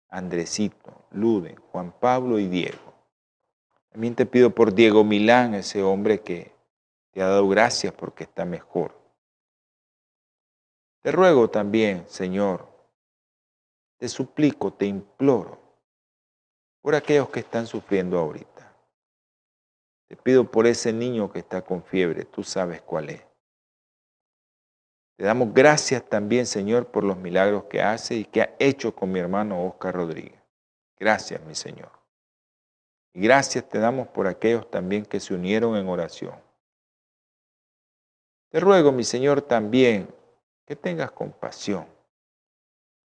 Andresito, 0.07 1.07
Luden, 1.09 1.55
Juan 1.71 1.91
Pablo 1.91 2.37
y 2.37 2.47
Diego. 2.47 2.84
También 3.95 4.13
te 4.13 4.25
pido 4.25 4.49
por 4.49 4.73
Diego 4.75 5.05
Milán, 5.05 5.53
ese 5.53 5.81
hombre 5.81 6.19
que 6.19 6.51
te 7.11 7.21
ha 7.21 7.27
dado 7.27 7.47
gracias 7.47 7.93
porque 7.93 8.25
está 8.25 8.43
mejor. 8.43 8.93
Te 11.01 11.13
ruego 11.13 11.49
también, 11.49 12.03
Señor, 12.09 12.67
te 13.95 14.09
suplico, 14.09 14.73
te 14.73 14.85
imploro 14.85 15.61
por 16.81 16.93
aquellos 16.93 17.29
que 17.29 17.39
están 17.39 17.67
sufriendo 17.67 18.19
ahorita. 18.19 18.75
Te 20.09 20.17
pido 20.17 20.51
por 20.51 20.67
ese 20.67 20.91
niño 20.91 21.31
que 21.31 21.39
está 21.39 21.61
con 21.61 21.81
fiebre, 21.81 22.25
tú 22.25 22.43
sabes 22.43 22.81
cuál 22.81 23.11
es. 23.11 23.23
Te 25.15 25.23
damos 25.23 25.53
gracias 25.53 26.03
también, 26.03 26.45
Señor, 26.45 26.87
por 26.87 27.05
los 27.05 27.15
milagros 27.15 27.63
que 27.69 27.81
hace 27.81 28.15
y 28.15 28.25
que 28.25 28.41
ha 28.41 28.55
hecho 28.59 28.93
con 28.93 29.13
mi 29.13 29.21
hermano 29.21 29.65
Oscar 29.65 29.95
Rodríguez. 29.95 30.41
Gracias, 30.99 31.41
mi 31.45 31.55
Señor. 31.55 32.04
Y 33.15 33.21
gracias 33.21 33.67
te 33.69 33.79
damos 33.79 34.09
por 34.09 34.27
aquellos 34.27 34.69
también 34.69 35.05
que 35.05 35.21
se 35.21 35.33
unieron 35.33 35.77
en 35.77 35.87
oración. 35.87 36.35
Te 38.49 38.59
ruego, 38.59 38.91
mi 38.91 39.05
Señor, 39.05 39.41
también 39.41 40.13
que 40.65 40.75
tengas 40.75 41.11
compasión 41.11 41.87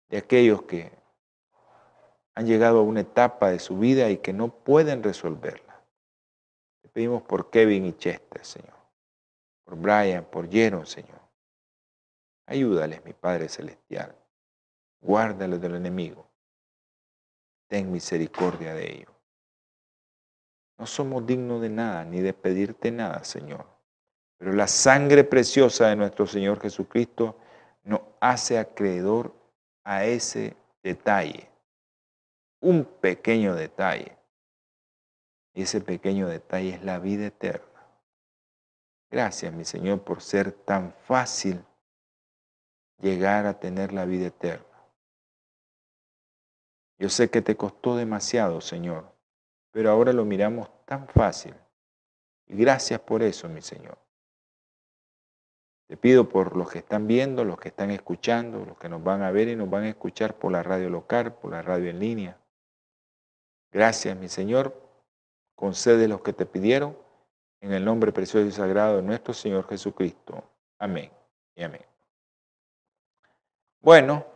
de 0.09 0.17
aquellos 0.17 0.63
que 0.63 0.91
han 2.35 2.47
llegado 2.47 2.79
a 2.79 2.83
una 2.83 3.01
etapa 3.01 3.51
de 3.51 3.59
su 3.59 3.79
vida 3.79 4.09
y 4.09 4.17
que 4.17 4.33
no 4.33 4.49
pueden 4.49 5.03
resolverla. 5.03 5.85
Te 6.81 6.89
pedimos 6.89 7.23
por 7.23 7.51
Kevin 7.51 7.85
y 7.85 7.93
Chester, 7.93 8.43
Señor, 8.43 8.77
por 9.65 9.77
Brian, 9.77 10.25
por 10.25 10.51
Jeron, 10.51 10.87
Señor. 10.87 11.21
Ayúdales, 12.47 13.05
mi 13.05 13.13
Padre 13.13 13.51
Celestial. 13.51 14.17
Guárdalos 15.03 15.61
del 15.61 15.75
enemigo. 15.75 16.27
Ten 17.69 17.93
misericordia 17.93 18.73
de 18.73 18.93
ellos. 18.93 19.20
No 20.81 20.87
somos 20.87 21.27
dignos 21.27 21.61
de 21.61 21.69
nada, 21.69 22.07
ni 22.07 22.21
de 22.21 22.33
pedirte 22.33 22.91
nada, 22.91 23.23
Señor. 23.23 23.67
Pero 24.39 24.55
la 24.55 24.67
sangre 24.67 25.25
preciosa 25.25 25.89
de 25.89 25.97
nuestro 25.97 26.27
Señor 26.27 26.59
Jesucristo 26.59 27.37
nos 27.85 28.01
hace 28.19 28.59
acreedor 28.59 29.35
a 29.85 30.07
ese 30.07 30.57
detalle. 30.83 31.51
Un 32.63 32.87
pequeño 32.87 33.55
detalle. 33.55 34.17
Y 35.53 35.65
ese 35.65 35.83
pequeño 35.83 36.29
detalle 36.29 36.71
es 36.71 36.83
la 36.83 36.99
vida 36.99 37.27
eterna. 37.27 37.87
Gracias, 39.11 39.53
mi 39.53 39.67
Señor, 39.67 40.01
por 40.01 40.23
ser 40.23 40.51
tan 40.51 40.95
fácil 41.07 41.63
llegar 43.03 43.45
a 43.45 43.61
tener 43.61 43.93
la 43.93 44.07
vida 44.07 44.29
eterna. 44.29 44.65
Yo 46.99 47.11
sé 47.11 47.29
que 47.29 47.43
te 47.43 47.55
costó 47.55 47.97
demasiado, 47.97 48.63
Señor, 48.63 49.10
pero 49.71 49.91
ahora 49.91 50.13
lo 50.13 50.25
miramos 50.25 50.69
tan 50.85 51.07
fácil. 51.09 51.55
Y 52.47 52.57
gracias 52.57 53.01
por 53.01 53.23
eso, 53.23 53.49
mi 53.49 53.63
Señor. 53.63 53.99
Te 55.87 55.97
pido 55.97 56.29
por 56.29 56.57
los 56.57 56.71
que 56.71 56.79
están 56.79 57.07
viendo, 57.07 57.45
los 57.45 57.59
que 57.59 57.69
están 57.69 57.91
escuchando, 57.91 58.65
los 58.65 58.79
que 58.79 58.89
nos 58.89 59.03
van 59.03 59.23
a 59.23 59.31
ver 59.33 59.49
y 59.49 59.57
nos 59.57 59.69
van 59.69 59.85
a 59.85 59.89
escuchar 59.89 60.35
por 60.37 60.53
la 60.53 60.63
radio 60.63 60.89
local, 60.89 61.35
por 61.35 61.51
la 61.51 61.63
radio 61.63 61.91
en 61.91 61.99
línea. 61.99 62.41
Gracias, 63.73 64.17
mi 64.17 64.29
Señor. 64.29 64.75
Concede 65.57 66.09
los 66.09 66.23
que 66.23 66.33
te 66.33 66.47
pidieron 66.47 66.97
en 67.61 67.73
el 67.73 67.85
nombre 67.85 68.13
precioso 68.13 68.47
y 68.47 68.53
sagrado 68.53 68.97
de 68.97 69.03
nuestro 69.03 69.35
Señor 69.35 69.69
Jesucristo. 69.69 70.43
Amén 70.79 71.11
y 71.55 71.63
amén. 71.63 71.85
Bueno, 73.81 74.27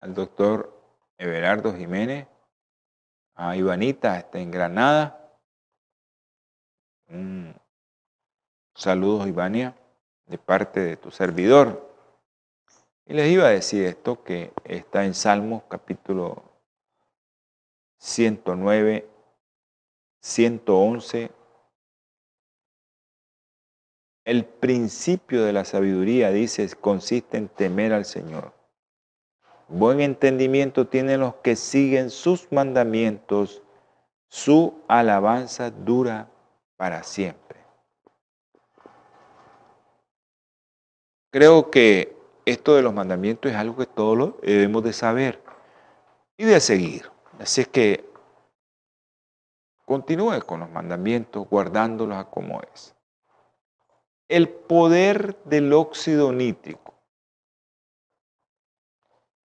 al 0.00 0.14
doctor 0.14 0.72
Everardo 1.18 1.74
Jiménez, 1.74 2.26
a 3.34 3.56
Ivanita, 3.56 4.18
está 4.18 4.38
en 4.38 4.50
Granada. 4.50 5.38
Un 7.08 7.54
saludo, 8.74 9.26
Ivania, 9.26 9.76
de 10.26 10.38
parte 10.38 10.80
de 10.80 10.96
tu 10.96 11.10
servidor. 11.10 11.92
Y 13.06 13.14
les 13.14 13.30
iba 13.30 13.46
a 13.46 13.50
decir 13.50 13.84
esto 13.84 14.22
que 14.24 14.52
está 14.64 15.04
en 15.04 15.14
Salmos 15.14 15.64
capítulo 15.68 16.42
109, 17.98 19.06
111. 20.22 21.30
El 24.24 24.46
principio 24.46 25.44
de 25.44 25.52
la 25.52 25.66
sabiduría, 25.66 26.30
dice, 26.30 26.66
consiste 26.76 27.36
en 27.36 27.48
temer 27.48 27.92
al 27.92 28.06
Señor. 28.06 28.53
Buen 29.68 30.00
entendimiento 30.00 30.86
tienen 30.86 31.20
los 31.20 31.36
que 31.36 31.56
siguen 31.56 32.10
sus 32.10 32.50
mandamientos, 32.52 33.62
su 34.28 34.82
alabanza 34.88 35.70
dura 35.70 36.28
para 36.76 37.02
siempre. 37.02 37.60
Creo 41.30 41.70
que 41.70 42.16
esto 42.44 42.76
de 42.76 42.82
los 42.82 42.92
mandamientos 42.92 43.50
es 43.50 43.56
algo 43.56 43.76
que 43.76 43.86
todos 43.86 44.16
lo 44.16 44.38
debemos 44.42 44.84
de 44.84 44.92
saber 44.92 45.42
y 46.36 46.44
de 46.44 46.60
seguir. 46.60 47.10
Así 47.38 47.62
es 47.62 47.68
que 47.68 48.04
continúe 49.84 50.40
con 50.46 50.60
los 50.60 50.70
mandamientos, 50.70 51.48
guardándolos 51.48 52.26
como 52.26 52.60
es. 52.72 52.94
El 54.28 54.48
poder 54.48 55.36
del 55.44 55.72
óxido 55.72 56.32
nítrico. 56.32 56.93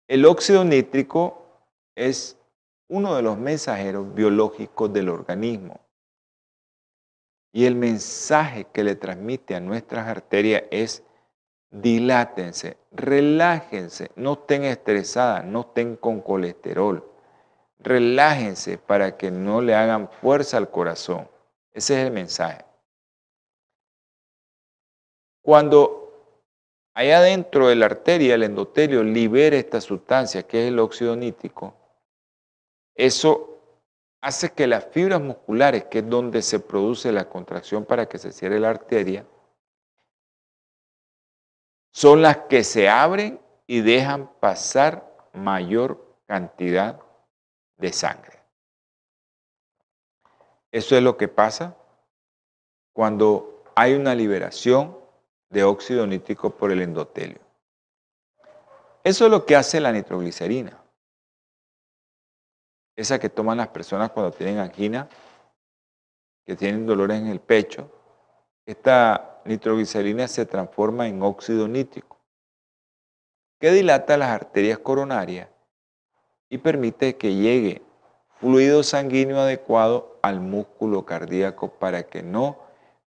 El 0.10 0.26
óxido 0.26 0.66
nítrico 0.66 1.46
es 1.94 2.36
uno 2.88 3.16
de 3.16 3.22
los 3.22 3.38
mensajeros 3.38 4.12
biológicos 4.16 4.92
del 4.92 5.08
organismo. 5.08 5.80
Y 7.54 7.66
el 7.66 7.76
mensaje 7.76 8.66
que 8.74 8.84
le 8.84 8.96
transmite 8.96 9.56
a 9.56 9.60
nuestras 9.60 10.08
arterias 10.08 10.64
es 10.72 11.04
dilátense, 11.70 12.78
relájense, 12.92 14.10
no 14.16 14.34
estén 14.34 14.64
estresadas, 14.64 15.46
no 15.46 15.62
estén 15.62 15.96
con 15.96 16.22
colesterol. 16.22 17.08
Relájense 17.78 18.80
para 18.80 19.16
que 19.16 19.30
no 19.30 19.62
le 19.62 19.76
hagan 19.76 20.10
fuerza 20.10 20.58
al 20.58 20.72
corazón. 20.72 21.30
Ese 21.72 22.02
es 22.02 22.08
el 22.08 22.12
mensaje. 22.12 22.66
Cuando 25.44 25.99
allá 27.00 27.22
dentro 27.22 27.70
de 27.70 27.78
la 27.78 27.86
arteria, 27.86 28.36
el 28.36 28.44
endotelio 28.44 29.04
libera 29.04 29.56
esta 29.56 29.80
sustancia 29.80 30.44
que 30.44 30.64
es 30.64 30.68
el 30.68 30.80
óxido 30.80 31.16
nítrico, 31.16 31.74
eso 32.94 33.58
hace 34.20 34.52
que 34.52 34.68
las 34.68 34.88
fibras 34.88 35.22
musculares, 35.22 35.86
que 35.86 36.00
es 36.00 36.10
donde 36.10 36.42
se 36.42 36.60
produce 36.60 37.14
la 37.14 37.30
contracción 37.30 37.86
para 37.86 38.08
que 38.10 38.18
se 38.18 38.34
cierre 38.34 38.60
la 38.60 38.72
arteria, 38.72 39.26
son 41.94 42.22
las 42.22 42.36
que 42.50 42.66
se 42.66 42.90
abren 42.90 43.40
y 43.66 43.80
dejan 43.80 44.30
pasar 44.42 45.10
mayor 45.32 46.18
cantidad 46.28 47.00
de 47.78 47.94
sangre. 47.94 48.42
Eso 50.70 50.98
es 50.98 51.02
lo 51.02 51.16
que 51.16 51.30
pasa 51.30 51.78
cuando 52.92 53.64
hay 53.74 53.94
una 53.94 54.14
liberación 54.16 54.99
de 55.50 55.64
óxido 55.64 56.06
nítrico 56.06 56.52
por 56.52 56.72
el 56.72 56.82
endotelio. 56.82 57.40
Eso 59.04 59.26
es 59.26 59.32
lo 59.32 59.46
que 59.46 59.56
hace 59.56 59.80
la 59.80 59.92
nitroglicerina. 59.92 60.78
Esa 62.96 63.18
que 63.18 63.30
toman 63.30 63.58
las 63.58 63.70
personas 63.70 64.12
cuando 64.12 64.32
tienen 64.32 64.60
angina, 64.60 65.10
que 66.46 66.56
tienen 66.56 66.86
dolores 66.86 67.20
en 67.20 67.28
el 67.28 67.40
pecho. 67.40 67.92
Esta 68.66 69.42
nitroglicerina 69.46 70.28
se 70.28 70.46
transforma 70.46 71.08
en 71.08 71.22
óxido 71.24 71.68
nítrico, 71.68 72.20
que 73.60 73.72
dilata 73.72 74.18
las 74.18 74.30
arterias 74.30 74.80
coronarias 74.80 75.50
y 76.50 76.58
permite 76.58 77.16
que 77.16 77.36
llegue 77.36 77.82
fluido 78.40 78.84
sanguíneo 78.84 79.40
adecuado 79.40 80.18
al 80.22 80.40
músculo 80.40 81.06
cardíaco 81.06 81.70
para 81.72 82.04
que 82.04 82.24
no 82.24 82.58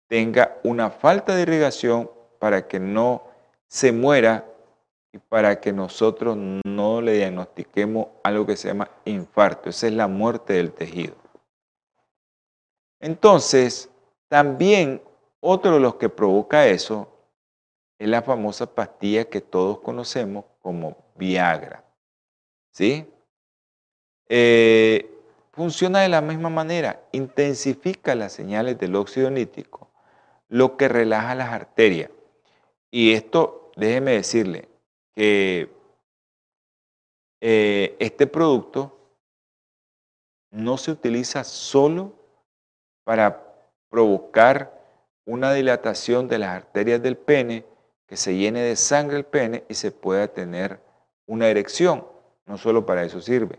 tenga 0.06 0.58
una 0.64 0.90
falta 0.90 1.34
de 1.34 1.42
irrigación, 1.42 2.10
para 2.38 2.66
que 2.66 2.80
no 2.80 3.22
se 3.66 3.92
muera 3.92 4.46
y 5.12 5.18
para 5.18 5.60
que 5.60 5.72
nosotros 5.72 6.36
no 6.36 7.00
le 7.00 7.12
diagnostiquemos 7.12 8.08
algo 8.22 8.46
que 8.46 8.56
se 8.56 8.68
llama 8.68 8.90
infarto. 9.04 9.70
Esa 9.70 9.86
es 9.86 9.92
la 9.92 10.08
muerte 10.08 10.54
del 10.54 10.72
tejido. 10.72 11.14
Entonces, 13.00 13.90
también 14.28 15.02
otro 15.40 15.74
de 15.74 15.80
los 15.80 15.94
que 15.96 16.08
provoca 16.08 16.66
eso 16.66 17.08
es 17.98 18.08
la 18.08 18.22
famosa 18.22 18.74
pastilla 18.74 19.24
que 19.24 19.40
todos 19.40 19.80
conocemos 19.80 20.44
como 20.60 20.96
Viagra. 21.16 21.84
¿Sí? 22.70 23.06
Eh, 24.28 25.10
funciona 25.52 26.00
de 26.00 26.08
la 26.08 26.20
misma 26.20 26.50
manera, 26.50 27.00
intensifica 27.12 28.14
las 28.14 28.32
señales 28.32 28.78
del 28.78 28.94
óxido 28.94 29.30
nítrico, 29.30 29.90
lo 30.48 30.76
que 30.76 30.86
relaja 30.86 31.34
las 31.34 31.48
arterias. 31.48 32.10
Y 32.90 33.12
esto, 33.12 33.72
déjeme 33.76 34.12
decirle 34.12 34.68
que 35.14 35.70
eh, 37.40 37.96
este 37.98 38.26
producto 38.26 38.98
no 40.50 40.78
se 40.78 40.90
utiliza 40.90 41.44
solo 41.44 42.12
para 43.04 43.44
provocar 43.90 44.78
una 45.24 45.52
dilatación 45.52 46.28
de 46.28 46.38
las 46.38 46.50
arterias 46.50 47.02
del 47.02 47.16
pene, 47.16 47.64
que 48.06 48.16
se 48.16 48.34
llene 48.34 48.62
de 48.62 48.76
sangre 48.76 49.18
el 49.18 49.24
pene 49.24 49.64
y 49.68 49.74
se 49.74 49.90
pueda 49.90 50.28
tener 50.28 50.80
una 51.26 51.48
erección. 51.48 52.06
No 52.46 52.56
solo 52.56 52.86
para 52.86 53.04
eso 53.04 53.20
sirve, 53.20 53.58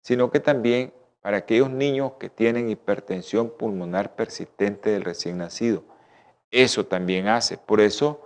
sino 0.00 0.32
que 0.32 0.40
también 0.40 0.92
para 1.20 1.36
aquellos 1.36 1.70
niños 1.70 2.14
que 2.18 2.28
tienen 2.28 2.68
hipertensión 2.68 3.50
pulmonar 3.50 4.16
persistente 4.16 4.90
del 4.90 5.04
recién 5.04 5.38
nacido. 5.38 5.84
Eso 6.50 6.84
también 6.84 7.28
hace. 7.28 7.56
Por 7.56 7.80
eso 7.80 8.20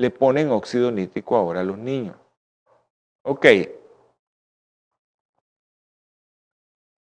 le 0.00 0.10
ponen 0.10 0.50
óxido 0.50 0.90
nítrico 0.90 1.36
ahora 1.36 1.60
a 1.60 1.64
los 1.64 1.78
niños. 1.78 2.16
Ok. 3.22 3.46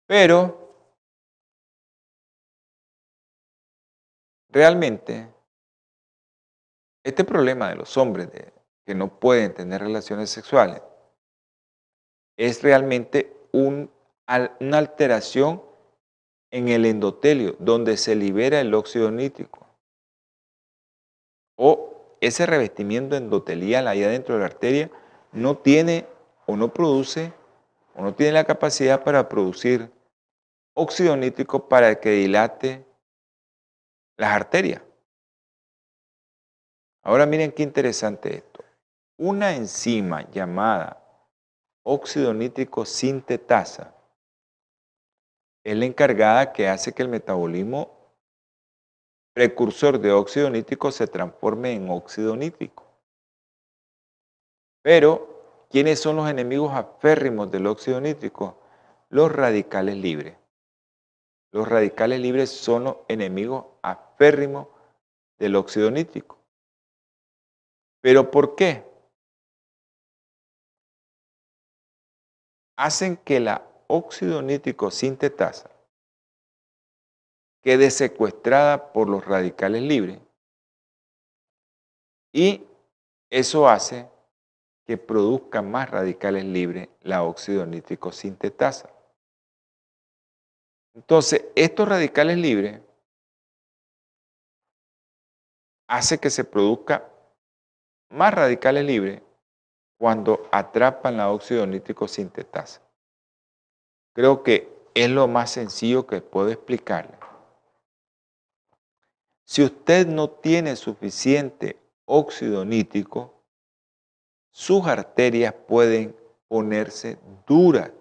Pero 0.07 0.65
Realmente, 4.55 5.27
este 7.03 7.25
problema 7.25 7.67
de 7.67 7.75
los 7.75 7.97
hombres 7.97 8.29
que 8.85 8.95
no 8.95 9.19
pueden 9.19 9.53
tener 9.53 9.81
relaciones 9.81 10.29
sexuales 10.29 10.81
es 12.37 12.63
realmente 12.63 13.35
una 13.51 13.89
alteración 14.77 15.61
en 16.51 16.69
el 16.69 16.85
endotelio, 16.85 17.57
donde 17.59 17.97
se 17.97 18.15
libera 18.15 18.61
el 18.61 18.73
óxido 18.73 19.11
nítrico. 19.11 19.67
O 21.57 21.94
ese 22.27 22.45
revestimiento 22.45 23.15
endotelial 23.15 23.87
ahí 23.87 24.03
adentro 24.03 24.35
de 24.35 24.39
la 24.39 24.47
arteria 24.47 24.91
no 25.31 25.57
tiene 25.57 26.07
o 26.45 26.55
no 26.55 26.73
produce 26.73 27.33
o 27.95 28.01
no 28.01 28.13
tiene 28.13 28.33
la 28.33 28.43
capacidad 28.43 29.03
para 29.03 29.29
producir 29.29 29.91
óxido 30.73 31.15
nítrico 31.15 31.67
para 31.69 31.99
que 31.99 32.11
dilate 32.11 32.85
las 34.17 34.31
arterias. 34.31 34.81
Ahora 37.03 37.25
miren 37.25 37.51
qué 37.51 37.63
interesante 37.63 38.37
esto. 38.37 38.63
Una 39.17 39.55
enzima 39.55 40.29
llamada 40.31 41.01
óxido 41.83 42.33
nítrico 42.33 42.85
sintetasa 42.85 43.93
es 45.63 45.75
la 45.75 45.85
encargada 45.85 46.51
que 46.51 46.67
hace 46.67 46.93
que 46.93 47.03
el 47.03 47.09
metabolismo 47.09 48.04
precursor 49.35 49.99
de 49.99 50.13
óxido 50.13 50.49
nítrico 50.49 50.91
se 50.93 51.07
transforme 51.07 51.73
en 51.73 51.89
óxido 51.89 52.37
nítrico. 52.37 52.85
Pero, 54.81 55.67
¿quiénes 55.69 55.99
son 55.99 56.15
los 56.15 56.29
enemigos 56.29 56.73
aférrimos 56.73 57.51
del 57.51 57.67
óxido 57.67 57.99
nítrico? 57.99 58.57
Los 59.09 59.29
radicales 59.29 59.97
libres. 59.97 60.37
Los 61.51 61.67
radicales 61.67 62.21
libres 62.21 62.49
son 62.49 62.85
los 62.85 62.97
enemigos 63.09 63.65
aférrimos 63.81 64.67
del 65.37 65.57
óxido 65.57 65.91
nítrico. 65.91 66.39
¿Pero 68.01 68.31
por 68.31 68.55
qué? 68.55 68.85
Hacen 72.77 73.17
que 73.17 73.41
la 73.41 73.67
óxido 73.87 74.41
nítrico 74.41 74.91
sintetasa 74.91 75.74
quede 77.65 77.89
secuestrada 77.89 78.93
por 78.93 79.09
los 79.09 79.25
radicales 79.25 79.81
libres 79.81 80.19
y 82.31 82.63
eso 83.31 83.67
hace 83.67 84.07
que 84.85 84.99
produzca 84.99 85.63
más 85.63 85.89
radicales 85.89 86.45
libres 86.45 86.89
la 87.01 87.23
óxido 87.23 87.65
nítrico 87.65 88.11
sintetasa. 88.11 88.93
Entonces, 90.93 91.43
estos 91.55 91.89
radicales 91.89 92.37
libres 92.37 92.81
hace 95.87 96.19
que 96.19 96.29
se 96.29 96.43
produzca 96.43 97.09
más 98.11 98.31
radicales 98.31 98.85
libres 98.85 99.23
cuando 99.97 100.47
atrapan 100.51 101.17
la 101.17 101.31
óxido 101.31 101.65
nítrico 101.65 102.07
sintetasa. 102.07 102.79
Creo 104.13 104.43
que 104.43 104.71
es 104.93 105.09
lo 105.09 105.27
más 105.27 105.49
sencillo 105.49 106.05
que 106.05 106.21
puedo 106.21 106.49
explicarle. 106.51 107.24
Si 109.45 109.63
usted 109.63 110.07
no 110.07 110.29
tiene 110.29 110.75
suficiente 110.75 111.79
óxido 112.05 112.65
nítrico, 112.65 113.43
sus 114.51 114.87
arterias 114.87 115.53
pueden 115.53 116.15
ponerse 116.47 117.19
duras, 117.45 117.91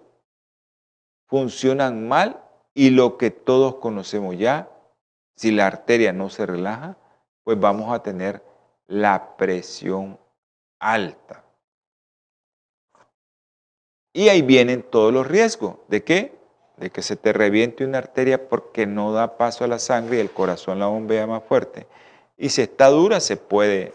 funcionan 1.27 2.07
mal 2.07 2.41
y 2.73 2.89
lo 2.89 3.17
que 3.17 3.29
todos 3.29 3.75
conocemos 3.75 4.37
ya, 4.37 4.69
si 5.35 5.51
la 5.51 5.67
arteria 5.67 6.13
no 6.13 6.29
se 6.29 6.45
relaja, 6.45 6.97
pues 7.43 7.59
vamos 7.59 7.93
a 7.93 8.01
tener 8.01 8.43
la 8.87 9.37
presión 9.37 10.19
alta. 10.79 11.43
Y 14.13 14.29
ahí 14.29 14.41
vienen 14.41 14.81
todos 14.81 15.13
los 15.13 15.27
riesgos. 15.27 15.77
¿De 15.89 16.03
qué? 16.03 16.39
De 16.77 16.89
que 16.89 17.01
se 17.01 17.15
te 17.15 17.31
reviente 17.31 17.85
una 17.85 17.99
arteria 17.99 18.49
porque 18.49 18.85
no 18.85 19.13
da 19.13 19.37
paso 19.37 19.63
a 19.63 19.67
la 19.67 19.79
sangre 19.79 20.17
y 20.17 20.19
el 20.19 20.31
corazón 20.31 20.79
la 20.79 20.87
bombea 20.87 21.25
más 21.25 21.43
fuerte. 21.43 21.87
Y 22.37 22.49
si 22.49 22.61
está 22.61 22.87
dura 22.87 23.19
se 23.19 23.37
puede 23.37 23.93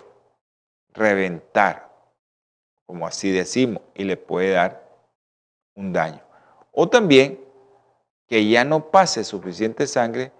reventar, 0.94 1.90
como 2.86 3.06
así 3.06 3.30
decimos, 3.30 3.82
y 3.94 4.04
le 4.04 4.16
puede 4.16 4.52
dar 4.52 4.88
un 5.74 5.92
daño. 5.92 6.20
O 6.72 6.88
también 6.88 7.38
que 8.26 8.48
ya 8.48 8.64
no 8.64 8.90
pase 8.90 9.24
suficiente 9.24 9.86
sangre 9.86 10.32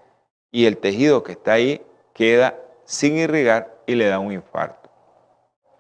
y 0.51 0.67
el 0.67 0.79
tejido 0.79 1.23
que 1.23 1.33
está 1.33 1.55
ahí 1.55 1.85
queda 2.15 2.59
sin 2.85 3.19
irrigar 3.19 3.83
y 3.87 3.95
le 3.95 4.07
da 4.07 4.19
un 4.19 4.33
infarto, 4.33 4.91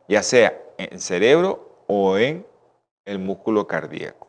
ya 0.08 0.22
sea 0.22 0.60
en 0.78 0.92
el 0.92 1.00
cerebro 1.00 1.84
o 1.86 2.18
en 2.18 2.46
el 3.04 3.18
músculo 3.18 3.66
cardíaco. 3.66 4.19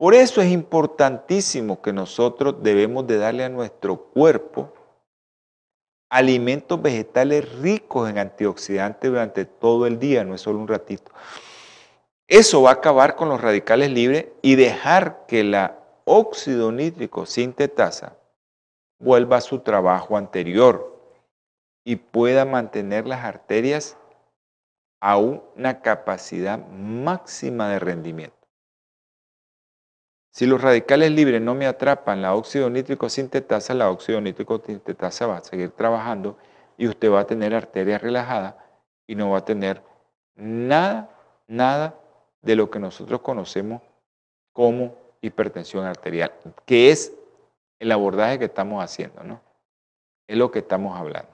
Por 0.00 0.14
eso 0.14 0.40
es 0.40 0.50
importantísimo 0.50 1.82
que 1.82 1.92
nosotros 1.92 2.62
debemos 2.62 3.06
de 3.06 3.18
darle 3.18 3.44
a 3.44 3.50
nuestro 3.50 3.98
cuerpo 3.98 4.72
alimentos 6.08 6.80
vegetales 6.80 7.46
ricos 7.58 8.08
en 8.08 8.16
antioxidantes 8.16 9.10
durante 9.10 9.44
todo 9.44 9.86
el 9.86 9.98
día, 9.98 10.24
no 10.24 10.34
es 10.34 10.40
solo 10.40 10.58
un 10.58 10.68
ratito. 10.68 11.12
Eso 12.26 12.62
va 12.62 12.70
a 12.70 12.74
acabar 12.80 13.14
con 13.14 13.28
los 13.28 13.42
radicales 13.42 13.90
libres 13.90 14.28
y 14.40 14.54
dejar 14.54 15.26
que 15.26 15.44
la 15.44 15.76
óxido 16.06 16.72
nítrico 16.72 17.26
sintetasa 17.26 18.16
vuelva 18.98 19.36
a 19.36 19.42
su 19.42 19.58
trabajo 19.58 20.16
anterior 20.16 20.98
y 21.84 21.96
pueda 21.96 22.46
mantener 22.46 23.06
las 23.06 23.22
arterias 23.22 23.98
a 25.02 25.18
una 25.18 25.82
capacidad 25.82 26.58
máxima 26.68 27.68
de 27.68 27.78
rendimiento. 27.80 28.39
Si 30.30 30.46
los 30.46 30.62
radicales 30.62 31.10
libres 31.10 31.40
no 31.40 31.54
me 31.54 31.66
atrapan 31.66 32.22
la 32.22 32.34
óxido 32.34 32.70
nítrico 32.70 33.08
sintetasa, 33.08 33.74
la 33.74 33.90
óxido 33.90 34.20
nítrico 34.20 34.62
sintetasa 34.64 35.26
va 35.26 35.38
a 35.38 35.44
seguir 35.44 35.70
trabajando 35.70 36.36
y 36.78 36.86
usted 36.88 37.10
va 37.10 37.20
a 37.20 37.26
tener 37.26 37.54
arterias 37.54 38.00
relajadas 38.00 38.54
y 39.06 39.16
no 39.16 39.30
va 39.30 39.38
a 39.38 39.44
tener 39.44 39.82
nada, 40.36 41.10
nada 41.48 41.94
de 42.42 42.56
lo 42.56 42.70
que 42.70 42.78
nosotros 42.78 43.20
conocemos 43.20 43.82
como 44.52 44.94
hipertensión 45.20 45.84
arterial, 45.84 46.32
que 46.64 46.90
es 46.90 47.12
el 47.78 47.92
abordaje 47.92 48.38
que 48.38 48.44
estamos 48.46 48.82
haciendo, 48.82 49.24
¿no? 49.24 49.40
Es 50.28 50.36
lo 50.36 50.50
que 50.50 50.60
estamos 50.60 50.98
hablando. 50.98 51.30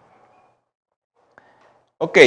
Ok, 1.98 2.18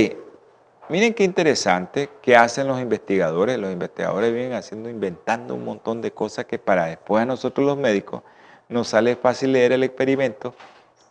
miren 0.90 1.14
qué 1.14 1.24
interesante 1.24 2.10
qué 2.22 2.36
hacen 2.36 2.68
los 2.68 2.80
investigadores. 2.82 3.58
Los 3.58 3.72
investigadores 3.72 4.34
vienen 4.34 4.54
haciendo, 4.54 4.90
inventando 4.90 5.56
un 5.56 5.64
montón 5.64 6.02
de 6.02 6.12
cosas 6.12 6.46
que 6.46 6.60
para 6.60 6.86
después 6.86 7.22
a 7.22 7.26
nosotros 7.26 7.66
los 7.66 7.78
médicos 7.78 8.24
nos 8.68 8.90
sale 8.90 9.16
fácil 9.16 9.54
leer 9.54 9.72
el 9.72 9.84
experimento 9.84 10.54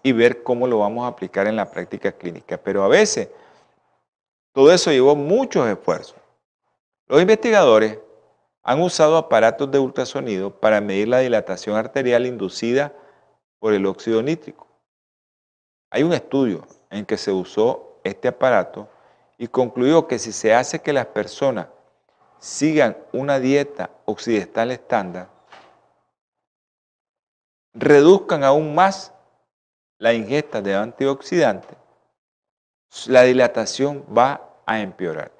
y 0.02 0.12
ver 0.12 0.42
cómo 0.42 0.66
lo 0.66 0.78
vamos 0.78 1.04
a 1.04 1.08
aplicar 1.08 1.46
en 1.46 1.56
la 1.56 1.70
práctica 1.70 2.12
clínica. 2.12 2.58
Pero 2.58 2.82
a 2.84 2.88
veces 2.88 3.28
todo 4.52 4.72
eso 4.72 4.90
llevó 4.90 5.16
muchos 5.16 5.66
esfuerzos. 5.68 6.16
Los 7.06 7.20
investigadores 7.20 7.98
han 8.62 8.82
usado 8.82 9.16
aparatos 9.16 9.70
de 9.70 9.78
ultrasonido 9.78 10.50
para 10.50 10.80
medir 10.80 11.08
la 11.08 11.20
dilatación 11.20 11.76
arterial 11.76 12.26
inducida 12.26 12.92
por 13.58 13.72
el 13.72 13.86
óxido 13.86 14.22
nítrico. 14.22 14.66
Hay 15.90 16.02
un 16.02 16.12
estudio 16.12 16.66
en 16.90 17.06
que 17.06 17.16
se 17.16 17.32
usó 17.32 18.00
este 18.04 18.28
aparato 18.28 18.88
y 19.38 19.46
concluyó 19.46 20.08
que 20.08 20.18
si 20.18 20.32
se 20.32 20.52
hace 20.52 20.80
que 20.80 20.92
las 20.92 21.06
personas 21.06 21.68
sigan 22.40 22.98
una 23.12 23.38
dieta 23.38 23.90
occidental 24.04 24.72
estándar, 24.72 25.30
reduzcan 27.72 28.42
aún 28.42 28.74
más 28.74 29.14
la 29.98 30.12
ingesta 30.12 30.60
de 30.60 30.74
antioxidantes, 30.74 31.76
la 33.06 33.22
dilatación 33.22 34.04
va 34.16 34.56
a 34.66 34.80
empeorar. 34.80 35.32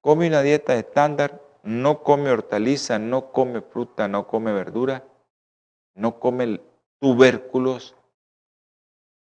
Come 0.00 0.28
una 0.28 0.42
dieta 0.42 0.74
estándar, 0.74 1.40
no 1.62 2.02
come 2.02 2.30
hortaliza, 2.30 2.98
no 2.98 3.32
come 3.32 3.60
fruta, 3.60 4.08
no 4.08 4.26
come 4.26 4.52
verdura, 4.52 5.04
no 5.94 6.18
come 6.18 6.60
tubérculos, 6.98 7.96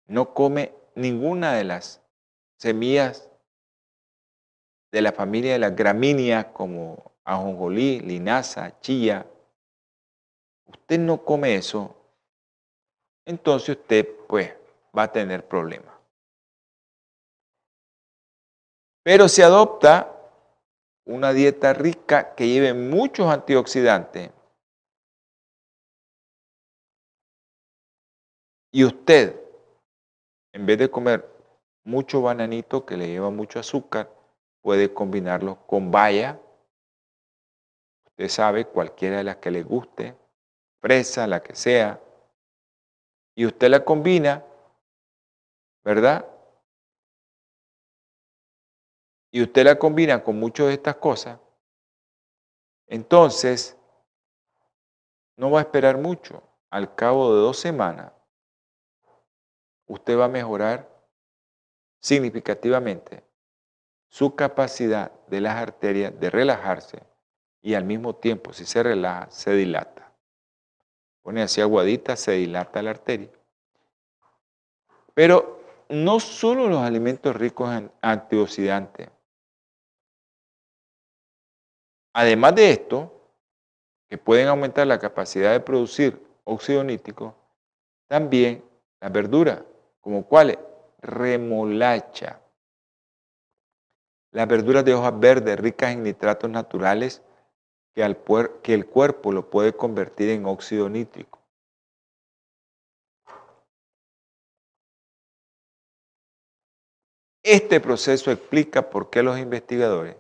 no 0.08 0.34
come 0.34 0.74
ninguna 0.96 1.54
de 1.54 1.64
las 1.64 2.02
semillas 2.58 3.30
de 4.96 5.02
la 5.02 5.12
familia 5.12 5.52
de 5.52 5.60
las 5.60 5.76
gramíneas 5.76 6.46
como 6.54 7.12
ajonjolí, 7.26 8.00
linaza, 8.00 8.80
chía. 8.80 9.30
Usted 10.68 11.00
no 11.00 11.22
come 11.26 11.56
eso, 11.56 11.94
entonces 13.26 13.78
usted 13.78 14.08
pues 14.26 14.54
va 14.98 15.04
a 15.04 15.12
tener 15.12 15.46
problemas. 15.46 15.94
Pero 19.04 19.28
si 19.28 19.42
adopta 19.42 20.16
una 21.04 21.34
dieta 21.34 21.74
rica 21.74 22.34
que 22.34 22.48
lleve 22.48 22.74
muchos 22.74 23.28
antioxidantes 23.28 24.32
y 28.72 28.86
usted, 28.86 29.42
en 30.54 30.66
vez 30.66 30.78
de 30.78 30.90
comer 30.90 31.30
mucho 31.84 32.22
bananito 32.22 32.86
que 32.86 32.96
le 32.96 33.08
lleva 33.08 33.30
mucho 33.30 33.60
azúcar, 33.60 34.15
puede 34.66 34.92
combinarlo 34.92 35.64
con 35.68 35.92
baya. 35.92 36.42
Usted 38.08 38.30
sabe, 38.30 38.66
cualquiera 38.66 39.18
de 39.18 39.24
las 39.24 39.36
que 39.36 39.52
le 39.52 39.62
guste, 39.62 40.18
fresa, 40.82 41.28
la 41.28 41.44
que 41.44 41.54
sea. 41.54 42.02
Y 43.36 43.46
usted 43.46 43.70
la 43.70 43.86
combina, 43.86 44.44
¿verdad? 45.84 46.26
y 49.30 49.44
usted 49.44 49.66
la 49.66 49.78
combina 49.78 50.24
con 50.24 50.40
muchas 50.40 50.68
de 50.68 50.74
estas 50.76 50.96
cosas, 50.96 51.38
entonces 52.88 53.78
no 55.36 55.52
va 55.52 55.60
a 55.60 55.64
esperar 55.64 55.98
mucho. 55.98 56.42
Al 56.70 56.96
cabo 56.96 57.36
de 57.36 57.42
dos 57.42 57.60
semanas, 57.60 58.14
usted 59.88 60.18
va 60.18 60.26
a 60.26 60.30
mejorar 60.30 60.90
significativamente 62.00 63.25
su 64.16 64.34
capacidad 64.34 65.12
de 65.28 65.42
las 65.42 65.58
arterias 65.58 66.18
de 66.18 66.30
relajarse 66.30 67.04
y 67.62 67.74
al 67.74 67.84
mismo 67.84 68.16
tiempo, 68.16 68.54
si 68.54 68.66
se 68.66 68.82
relaja, 68.82 69.30
se 69.30 69.52
dilata. 69.52 70.10
Pone 71.22 71.42
así 71.42 71.60
aguadita, 71.60 72.16
se 72.16 72.32
dilata 72.32 72.82
la 72.82 72.92
arteria. 72.92 73.30
Pero 75.14 75.60
no 75.90 76.22
solo 76.22 76.70
los 76.70 76.80
alimentos 76.80 77.36
ricos 77.36 77.70
en 77.76 77.92
antioxidantes 78.02 79.10
Además 82.14 82.56
de 82.56 82.72
esto, 82.72 83.12
que 84.08 84.18
pueden 84.18 84.48
aumentar 84.48 84.88
la 84.88 84.98
capacidad 84.98 85.52
de 85.52 85.60
producir 85.60 86.26
óxido 86.46 86.82
nítrico, 86.86 87.36
también 88.08 88.64
las 89.02 89.12
verduras, 89.12 89.62
como 90.00 90.26
cuáles, 90.26 90.58
remolacha. 91.02 92.45
Las 94.36 94.50
verduras 94.50 94.84
de 94.84 94.94
hojas 94.94 95.18
verdes 95.18 95.58
ricas 95.58 95.94
en 95.94 96.04
nitratos 96.04 96.50
naturales 96.50 97.22
que, 97.94 98.04
al 98.04 98.18
que 98.62 98.74
el 98.74 98.86
cuerpo 98.86 99.32
lo 99.32 99.50
puede 99.50 99.72
convertir 99.72 100.30
en 100.30 100.46
óxido 100.46 100.90
nítrico. 100.90 101.40
Este 107.44 107.80
proceso 107.80 108.30
explica 108.30 108.90
por 108.90 109.10
qué 109.10 109.24
los 109.24 109.40
investigadores 109.40 110.18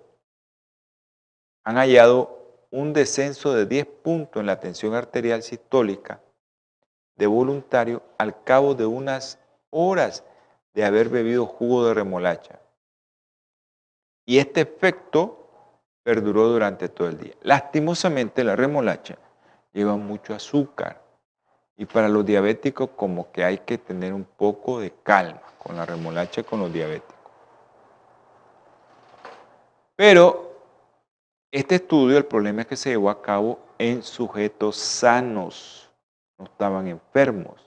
han 1.65 1.75
hallado 1.75 2.67
un 2.71 2.93
descenso 2.93 3.53
de 3.53 3.65
10 3.65 3.85
puntos 4.01 4.39
en 4.39 4.45
la 4.45 4.61
tensión 4.61 4.93
arterial 4.93 5.43
sistólica 5.43 6.21
de 7.17 7.27
voluntario 7.27 8.01
al 8.17 8.45
cabo 8.45 8.75
de 8.75 8.85
unas 8.85 9.39
horas 9.71 10.23
de 10.73 10.85
haber 10.85 11.09
bebido 11.09 11.45
jugo 11.45 11.85
de 11.85 11.93
remolacha. 11.93 12.61
Y 14.25 14.39
este 14.39 14.61
efecto 14.61 15.45
perduró 16.03 16.47
durante 16.47 16.89
todo 16.89 17.09
el 17.09 17.17
día. 17.17 17.33
Lastimosamente 17.41 18.43
la 18.43 18.55
remolacha 18.55 19.17
lleva 19.73 19.95
mucho 19.95 20.33
azúcar 20.33 21.01
y 21.77 21.85
para 21.85 22.07
los 22.07 22.25
diabéticos 22.25 22.91
como 22.95 23.31
que 23.31 23.43
hay 23.43 23.59
que 23.59 23.77
tener 23.77 24.13
un 24.13 24.23
poco 24.23 24.79
de 24.79 24.91
calma 25.03 25.41
con 25.57 25.75
la 25.75 25.85
remolacha 25.85 26.43
con 26.43 26.59
los 26.59 26.71
diabéticos. 26.71 27.15
Pero 29.95 30.45
este 31.51 31.75
estudio, 31.75 32.17
el 32.17 32.25
problema 32.25 32.61
es 32.61 32.67
que 32.67 32.75
se 32.75 32.89
llevó 32.89 33.09
a 33.09 33.21
cabo 33.21 33.59
en 33.77 34.03
sujetos 34.03 34.75
sanos, 34.75 35.89
no 36.37 36.45
estaban 36.45 36.87
enfermos. 36.87 37.61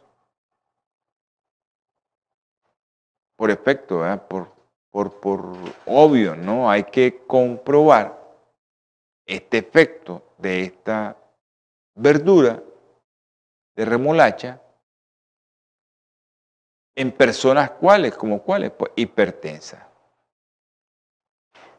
Por 3.36 3.50
efecto, 3.50 4.02
por, 4.28 4.52
por, 4.90 5.20
por 5.20 5.52
obvio, 5.86 6.34
¿no? 6.36 6.70
Hay 6.70 6.84
que 6.84 7.24
comprobar 7.26 8.18
este 9.26 9.58
efecto 9.58 10.34
de 10.38 10.62
esta 10.62 11.16
verdura 11.94 12.62
de 13.76 13.84
remolacha 13.84 14.60
en 16.96 17.12
personas 17.12 17.70
cuáles, 17.72 18.14
como 18.14 18.42
cuáles, 18.42 18.72
pues 18.72 18.90
hipertensas. 18.96 19.86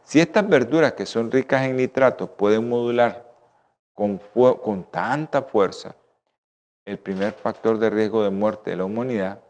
Si 0.03 0.19
estas 0.19 0.47
verduras 0.47 0.93
que 0.93 1.05
son 1.05 1.29
ricas 1.29 1.63
en 1.63 1.75
nitratos 1.75 2.29
pueden 2.29 2.69
modular 2.69 3.29
con, 3.93 4.17
con 4.17 4.83
tanta 4.85 5.41
fuerza 5.41 5.95
el 6.85 6.97
primer 6.97 7.33
factor 7.33 7.77
de 7.77 7.89
riesgo 7.89 8.23
de 8.23 8.29
muerte 8.29 8.71
de 8.71 8.77
la 8.77 8.85
humanidad, 8.85 9.43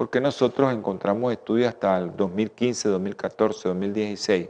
porque 0.00 0.18
nosotros 0.18 0.72
encontramos 0.72 1.30
estudios 1.30 1.68
hasta 1.68 1.98
el 1.98 2.16
2015, 2.16 2.88
2014, 2.88 3.68
2016 3.68 4.48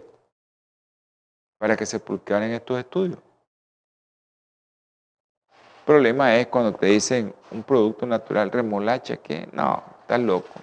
para 1.59 1.77
que 1.77 1.85
se 1.85 1.99
publicaran 1.99 2.53
estos 2.53 2.79
estudios. 2.79 3.19
El 5.49 5.85
problema 5.85 6.37
es 6.37 6.47
cuando 6.47 6.73
te 6.73 6.87
dicen 6.87 7.35
un 7.51 7.65
producto 7.65 8.07
natural 8.07 8.53
remolacha 8.53 9.17
que 9.17 9.49
no, 9.51 9.83
estás 10.03 10.21
loco. 10.21 10.55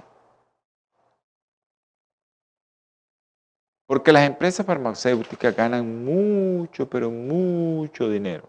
Porque 3.88 4.13
las 4.13 4.26
empresas 4.26 4.65
farmacéuticas 4.65 5.54
ganan 5.54 6.06
mucho, 6.06 6.89
pero 6.89 7.12
mucho 7.12 8.08
dinero. 8.08 8.47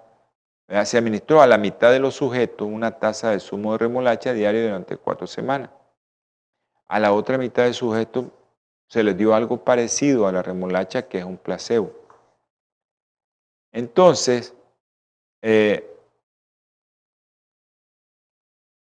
se 0.87 0.97
administró 0.97 1.43
a 1.43 1.47
la 1.47 1.59
mitad 1.59 1.93
de 1.93 1.99
los 1.99 2.15
sujetos 2.15 2.67
una 2.67 2.93
taza 2.93 3.33
de 3.33 3.41
zumo 3.41 3.73
de 3.73 3.79
remolacha 3.81 4.33
diario 4.33 4.63
durante 4.63 4.97
cuatro 4.97 5.27
semanas. 5.27 5.69
A 6.87 6.99
la 6.99 7.13
otra 7.13 7.37
mitad 7.37 7.65
de 7.65 7.75
sujetos 7.75 8.25
se 8.89 9.03
les 9.03 9.15
dio 9.19 9.35
algo 9.35 9.63
parecido 9.63 10.27
a 10.27 10.33
la 10.33 10.43
remolacha 10.43 11.07
que 11.07 11.19
es 11.19 11.25
un 11.25 11.37
placebo. 11.37 11.93
Entonces, 13.73 14.55
eh, 15.43 15.87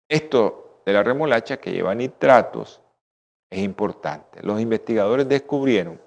esto 0.09 0.66
de 0.87 0.93
la 0.95 1.03
remolacha 1.03 1.59
que 1.59 1.73
lleva 1.73 1.95
nitratos 1.95 2.81
es 3.51 3.59
importante. 3.59 4.43
Los 4.43 4.61
investigadores 4.61 5.29
descubrieron 5.29 6.01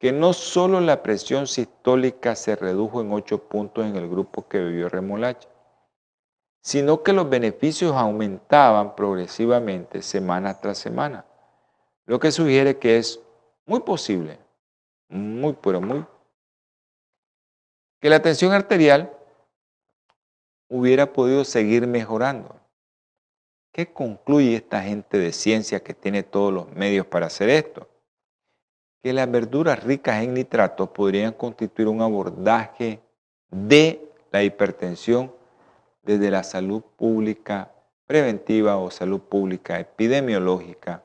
que 0.00 0.10
no 0.10 0.32
solo 0.32 0.80
la 0.80 1.02
presión 1.02 1.46
sistólica 1.46 2.34
se 2.34 2.56
redujo 2.56 3.00
en 3.00 3.12
8 3.12 3.48
puntos 3.48 3.84
en 3.86 3.94
el 3.94 4.08
grupo 4.08 4.48
que 4.48 4.58
bebió 4.58 4.88
remolacha, 4.88 5.48
sino 6.60 7.04
que 7.04 7.12
los 7.12 7.28
beneficios 7.28 7.92
aumentaban 7.92 8.96
progresivamente 8.96 10.02
semana 10.02 10.60
tras 10.60 10.78
semana 10.78 11.24
lo 12.06 12.18
que 12.18 12.30
sugiere 12.30 12.78
que 12.78 12.98
es 12.98 13.20
muy 13.66 13.80
posible, 13.80 14.38
muy, 15.08 15.54
pero 15.54 15.80
muy, 15.80 16.04
que 18.00 18.10
la 18.10 18.20
tensión 18.20 18.52
arterial 18.52 19.10
hubiera 20.68 21.12
podido 21.12 21.44
seguir 21.44 21.86
mejorando. 21.86 22.60
¿Qué 23.74 23.92
concluye 23.92 24.54
esta 24.54 24.82
gente 24.82 25.18
de 25.18 25.32
ciencia 25.32 25.82
que 25.82 25.94
tiene 25.94 26.22
todos 26.22 26.52
los 26.52 26.72
medios 26.76 27.06
para 27.06 27.26
hacer 27.26 27.50
esto? 27.50 27.88
Que 29.02 29.12
las 29.12 29.28
verduras 29.28 29.82
ricas 29.82 30.22
en 30.22 30.32
nitratos 30.32 30.90
podrían 30.90 31.32
constituir 31.32 31.88
un 31.88 32.00
abordaje 32.00 33.00
de 33.50 34.08
la 34.30 34.44
hipertensión 34.44 35.34
desde 36.04 36.30
la 36.30 36.44
salud 36.44 36.84
pública 36.96 37.72
preventiva 38.06 38.76
o 38.76 38.92
salud 38.92 39.20
pública 39.20 39.80
epidemiológica 39.80 41.02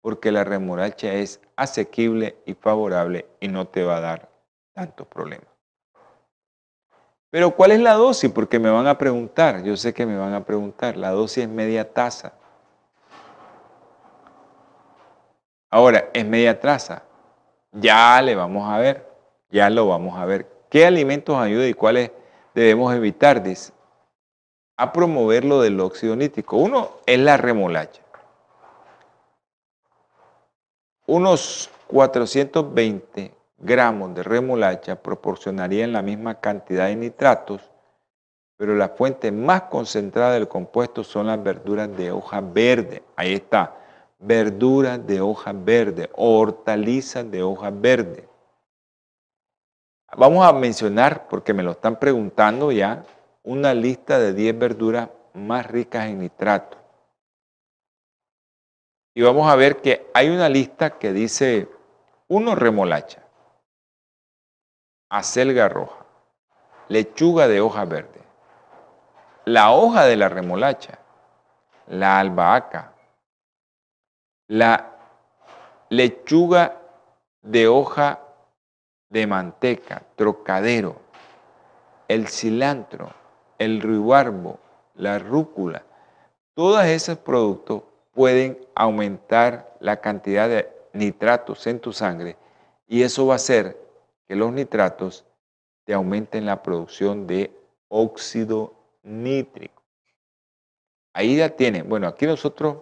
porque 0.00 0.30
la 0.30 0.44
remolacha 0.44 1.14
es 1.14 1.40
asequible 1.56 2.36
y 2.46 2.54
favorable 2.54 3.26
y 3.40 3.48
no 3.48 3.66
te 3.66 3.82
va 3.82 3.96
a 3.96 4.00
dar 4.00 4.30
tantos 4.72 5.08
problemas. 5.08 5.53
Pero 7.34 7.50
¿cuál 7.50 7.72
es 7.72 7.80
la 7.80 7.94
dosis? 7.94 8.30
Porque 8.30 8.60
me 8.60 8.70
van 8.70 8.86
a 8.86 8.96
preguntar, 8.96 9.64
yo 9.64 9.76
sé 9.76 9.92
que 9.92 10.06
me 10.06 10.16
van 10.16 10.34
a 10.34 10.44
preguntar, 10.44 10.96
la 10.96 11.10
dosis 11.10 11.42
es 11.42 11.48
media 11.48 11.92
taza. 11.92 12.34
Ahora, 15.68 16.10
es 16.12 16.24
media 16.24 16.60
taza. 16.60 17.02
Ya 17.72 18.22
le 18.22 18.36
vamos 18.36 18.70
a 18.70 18.78
ver, 18.78 19.10
ya 19.50 19.68
lo 19.68 19.88
vamos 19.88 20.16
a 20.16 20.24
ver. 20.26 20.48
¿Qué 20.70 20.86
alimentos 20.86 21.36
ayudan 21.36 21.68
y 21.68 21.74
cuáles 21.74 22.12
debemos 22.54 22.94
evitar? 22.94 23.42
A 24.76 24.92
promover 24.92 25.44
lo 25.44 25.60
del 25.60 25.80
óxido 25.80 26.14
nítrico. 26.14 26.56
Uno 26.56 26.98
es 27.04 27.18
la 27.18 27.36
remolacha. 27.36 28.00
Unos 31.06 31.68
420 31.88 33.34
gramos 33.64 34.14
de 34.14 34.22
remolacha 34.22 35.02
proporcionarían 35.02 35.92
la 35.92 36.02
misma 36.02 36.38
cantidad 36.40 36.86
de 36.86 36.96
nitratos, 36.96 37.62
pero 38.56 38.76
la 38.76 38.90
fuente 38.90 39.32
más 39.32 39.62
concentrada 39.62 40.34
del 40.34 40.48
compuesto 40.48 41.02
son 41.02 41.26
las 41.26 41.42
verduras 41.42 41.94
de 41.96 42.12
hoja 42.12 42.40
verde. 42.40 43.02
Ahí 43.16 43.34
está, 43.34 43.74
verduras 44.18 45.04
de 45.06 45.20
hoja 45.20 45.52
verde, 45.54 46.10
hortalizas 46.14 47.28
de 47.30 47.42
hoja 47.42 47.70
verde. 47.70 48.28
Vamos 50.16 50.46
a 50.46 50.52
mencionar, 50.52 51.26
porque 51.28 51.54
me 51.54 51.62
lo 51.62 51.72
están 51.72 51.98
preguntando 51.98 52.70
ya, 52.70 53.04
una 53.42 53.74
lista 53.74 54.18
de 54.18 54.32
10 54.32 54.58
verduras 54.58 55.08
más 55.32 55.66
ricas 55.66 56.06
en 56.06 56.20
nitrato. 56.20 56.78
Y 59.14 59.22
vamos 59.22 59.50
a 59.50 59.56
ver 59.56 59.78
que 59.78 60.06
hay 60.14 60.28
una 60.28 60.48
lista 60.48 60.98
que 60.98 61.12
dice, 61.12 61.68
uno 62.28 62.54
remolacha, 62.54 63.23
acelga 65.08 65.68
roja, 65.68 66.04
lechuga 66.88 67.48
de 67.48 67.60
hoja 67.60 67.84
verde, 67.84 68.20
la 69.44 69.72
hoja 69.72 70.04
de 70.04 70.16
la 70.16 70.28
remolacha, 70.28 70.98
la 71.86 72.18
albahaca, 72.18 72.92
la 74.48 74.90
lechuga 75.90 76.80
de 77.42 77.68
hoja 77.68 78.20
de 79.10 79.26
manteca, 79.26 80.02
trocadero, 80.16 80.96
el 82.08 82.28
cilantro, 82.28 83.12
el 83.58 83.80
ruibarbo, 83.80 84.58
la 84.94 85.18
rúcula, 85.18 85.84
todos 86.54 86.84
esos 86.84 87.18
productos 87.18 87.82
pueden 88.12 88.58
aumentar 88.74 89.76
la 89.80 90.00
cantidad 90.00 90.48
de 90.48 90.70
nitratos 90.92 91.66
en 91.66 91.80
tu 91.80 91.92
sangre 91.92 92.36
y 92.86 93.02
eso 93.02 93.26
va 93.26 93.34
a 93.34 93.36
hacer 93.36 93.83
que 94.26 94.36
los 94.36 94.52
nitratos 94.52 95.24
te 95.84 95.94
aumenten 95.94 96.46
la 96.46 96.62
producción 96.62 97.26
de 97.26 97.52
óxido 97.88 98.74
nítrico. 99.02 99.82
Ahí 101.12 101.36
ya 101.36 101.50
tienen, 101.50 101.88
bueno, 101.88 102.08
aquí 102.08 102.26
nosotros 102.26 102.78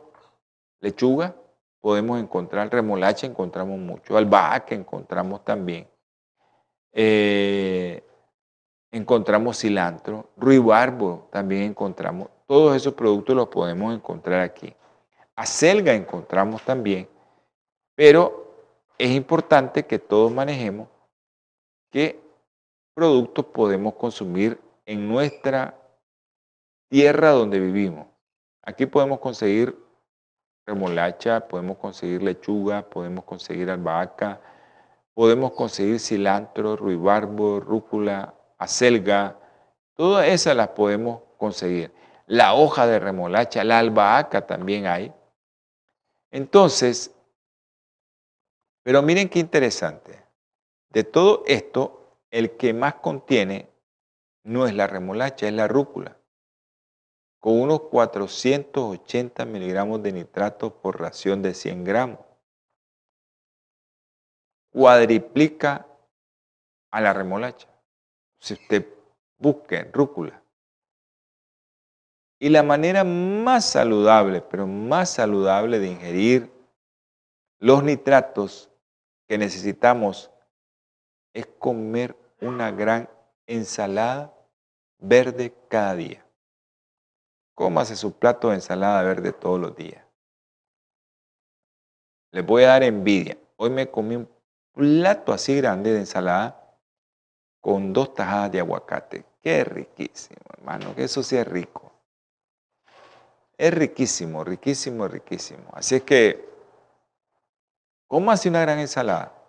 lechuga 0.81 1.37
podemos 1.81 2.21
encontrar, 2.21 2.71
remolacha 2.73 3.27
encontramos 3.27 3.79
mucho, 3.79 4.17
albahaca 4.17 4.75
encontramos 4.75 5.45
también, 5.45 5.89
eh, 6.93 8.03
encontramos 8.91 9.59
cilantro, 9.59 10.31
ruibarbo 10.37 11.29
también 11.31 11.63
encontramos, 11.65 12.29
todos 12.47 12.77
esos 12.77 12.95
productos 12.95 13.35
los 13.35 13.49
podemos 13.49 13.95
encontrar 13.95 14.41
aquí. 14.41 14.75
Acelga 15.35 15.93
encontramos 15.93 16.63
también, 16.63 17.09
pero 17.95 18.55
es 18.97 19.11
importante 19.11 19.85
que 19.85 19.99
todos 19.99 20.31
manejemos 20.31 20.89
qué 21.93 22.21
productos 22.95 23.45
podemos 23.47 23.95
consumir 23.95 24.61
en 24.87 25.07
nuestra 25.07 25.79
tierra 26.89 27.31
donde 27.31 27.61
vivimos. 27.61 28.07
Aquí 28.63 28.87
podemos 28.87 29.21
conseguir 29.21 29.77
remolacha, 30.67 31.47
podemos 31.47 31.77
conseguir 31.77 32.23
lechuga, 32.23 32.89
podemos 32.89 33.25
conseguir 33.25 33.71
albahaca, 33.71 34.41
podemos 35.15 35.53
conseguir 35.53 36.01
cilantro, 36.01 36.77
ruibarbo, 36.77 37.61
rúcula, 37.61 38.35
acelga, 38.59 39.39
todas 39.95 40.27
esas 40.29 40.57
las 40.57 40.69
podemos 40.69 41.23
conseguir. 41.37 41.93
La 42.27 42.55
hoja 42.55 42.87
de 42.87 42.99
remolacha, 42.99 43.65
la 43.65 43.79
albahaca 43.79 44.47
también 44.47 44.87
hay. 44.87 45.13
Entonces, 46.31 47.15
pero 48.83 49.03
miren 49.03 49.29
qué 49.29 49.41
interesante. 49.41 50.22
De 50.93 51.05
todo 51.05 51.43
esto, 51.47 52.19
el 52.31 52.59
que 52.59 52.75
más 52.75 52.97
contiene 52.97 53.71
no 54.45 54.67
es 54.67 54.75
la 54.75 54.87
remolacha, 54.87 55.49
es 55.49 55.55
la 55.55 55.67
rúcula, 55.67 56.19
con 57.41 57.59
unos 57.59 57.83
480 57.85 59.47
miligramos 59.47 60.03
de 60.03 60.13
nitrato 60.13 60.83
por 60.83 61.01
ración 61.01 61.41
de 61.41 61.55
100 61.55 61.85
gramos. 61.85 62.19
Cuadriplica 64.71 65.87
a 66.91 67.01
la 67.01 67.15
remolacha. 67.15 67.69
Si 68.39 68.53
usted 68.53 68.87
busca 69.39 69.89
rúcula. 69.93 70.43
Y 72.39 72.51
la 72.51 72.63
manera 72.63 73.03
más 73.03 73.65
saludable, 73.65 74.43
pero 74.43 74.67
más 74.67 75.11
saludable 75.11 75.79
de 75.79 75.89
ingerir 75.89 76.53
los 77.61 77.83
nitratos 77.83 78.71
que 79.27 79.39
necesitamos 79.39 80.32
es 81.33 81.47
comer 81.59 82.17
una 82.41 82.71
gran 82.71 83.09
ensalada 83.47 84.33
verde 84.99 85.55
cada 85.69 85.95
día. 85.95 86.25
Cómase 87.55 87.97
su 87.97 88.19
plato 88.19 88.49
de 88.49 88.57
ensalada 88.57 89.03
verde 89.03 89.33
todos 89.33 89.61
los 89.61 89.77
días. 89.77 90.05
Les 92.31 92.45
voy 92.45 92.65
a 92.65 92.69
dar 92.69 92.83
envidia. 92.83 93.37
Hoy 93.57 93.71
me 93.71 93.91
comí 93.91 94.17
un 94.17 94.29
plato 94.73 95.33
así 95.33 95.57
grande 95.57 95.93
de 95.93 96.01
ensalada 96.01 96.59
con 97.61 97.93
dos 97.93 98.15
tajadas 98.15 98.53
de 98.53 98.61
aguacate. 98.61 99.25
Qué 99.43 99.65
riquísimo, 99.65 100.41
hermano, 100.57 100.95
que 100.95 101.05
eso 101.05 101.23
sí 101.23 101.37
es 101.37 101.47
rico. 101.47 101.93
Es 103.59 103.73
riquísimo, 103.75 104.43
riquísimo, 104.43 105.07
riquísimo. 105.07 105.71
Así 105.73 105.97
es 105.97 106.03
que, 106.03 106.49
hace 108.29 108.49
una 108.49 108.61
gran 108.61 108.79
ensalada. 108.79 109.42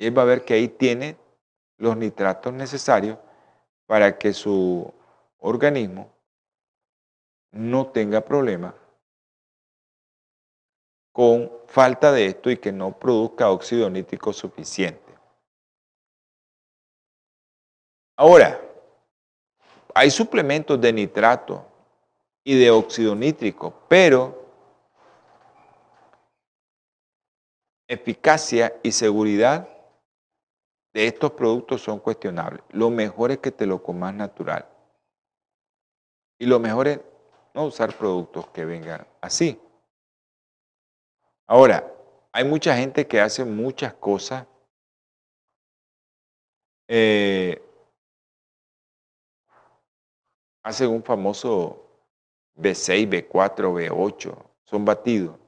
Y 0.00 0.06
él 0.06 0.16
va 0.16 0.22
a 0.22 0.24
ver 0.24 0.46
que 0.46 0.54
ahí 0.54 0.66
tiene 0.66 1.18
los 1.76 1.94
nitratos 1.94 2.54
necesarios 2.54 3.18
para 3.86 4.16
que 4.16 4.32
su 4.32 4.90
organismo 5.40 6.10
no 7.52 7.88
tenga 7.88 8.22
problema 8.22 8.74
con 11.12 11.52
falta 11.66 12.12
de 12.12 12.26
esto 12.26 12.50
y 12.50 12.56
que 12.56 12.72
no 12.72 12.98
produzca 12.98 13.50
óxido 13.50 13.90
nítrico 13.90 14.32
suficiente. 14.32 15.12
Ahora, 18.16 18.58
hay 19.94 20.10
suplementos 20.10 20.80
de 20.80 20.94
nitrato 20.94 21.66
y 22.42 22.58
de 22.58 22.70
óxido 22.70 23.14
nítrico, 23.14 23.74
pero 23.86 24.50
eficacia 27.86 28.72
y 28.82 28.92
seguridad 28.92 29.68
de 30.92 31.06
estos 31.06 31.32
productos 31.32 31.82
son 31.82 31.98
cuestionables. 32.00 32.62
Lo 32.70 32.90
mejor 32.90 33.30
es 33.30 33.38
que 33.38 33.52
te 33.52 33.66
lo 33.66 33.82
comas 33.82 34.14
natural. 34.14 34.68
Y 36.38 36.46
lo 36.46 36.58
mejor 36.58 36.88
es 36.88 37.00
no 37.54 37.66
usar 37.66 37.96
productos 37.96 38.48
que 38.48 38.64
vengan 38.64 39.06
así. 39.20 39.60
Ahora, 41.46 41.92
hay 42.32 42.44
mucha 42.44 42.76
gente 42.76 43.06
que 43.06 43.20
hace 43.20 43.44
muchas 43.44 43.94
cosas 43.94 44.46
eh, 46.88 47.60
hacen 50.62 50.90
un 50.90 51.02
famoso 51.02 51.86
B6, 52.56 53.08
B4, 53.08 53.72
B8, 53.72 54.36
son 54.64 54.84
batidos. 54.84 55.39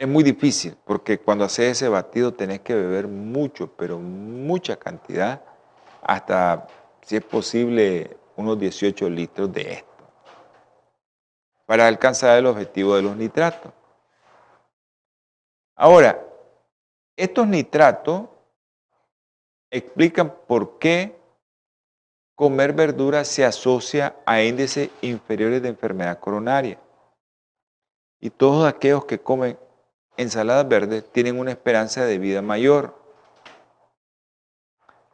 Es 0.00 0.08
muy 0.08 0.24
difícil 0.24 0.78
porque 0.86 1.18
cuando 1.18 1.44
haces 1.44 1.72
ese 1.72 1.88
batido 1.90 2.32
tenés 2.32 2.60
que 2.60 2.74
beber 2.74 3.06
mucho, 3.06 3.70
pero 3.76 3.98
mucha 3.98 4.78
cantidad, 4.78 5.44
hasta 6.00 6.66
si 7.02 7.16
es 7.16 7.22
posible 7.22 8.16
unos 8.34 8.58
18 8.58 9.10
litros 9.10 9.52
de 9.52 9.72
esto, 9.74 10.04
para 11.66 11.86
alcanzar 11.86 12.38
el 12.38 12.46
objetivo 12.46 12.96
de 12.96 13.02
los 13.02 13.14
nitratos. 13.14 13.74
Ahora, 15.76 16.18
estos 17.14 17.46
nitratos 17.46 18.22
explican 19.70 20.34
por 20.46 20.78
qué 20.78 21.14
comer 22.34 22.72
verduras 22.72 23.28
se 23.28 23.44
asocia 23.44 24.16
a 24.24 24.40
índices 24.40 24.88
inferiores 25.02 25.60
de 25.60 25.68
enfermedad 25.68 26.18
coronaria. 26.18 26.80
Y 28.18 28.30
todos 28.30 28.66
aquellos 28.66 29.04
que 29.04 29.18
comen 29.18 29.58
ensaladas 30.20 30.68
verdes 30.68 31.04
tienen 31.12 31.38
una 31.38 31.50
esperanza 31.50 32.04
de 32.04 32.18
vida 32.18 32.42
mayor. 32.42 32.94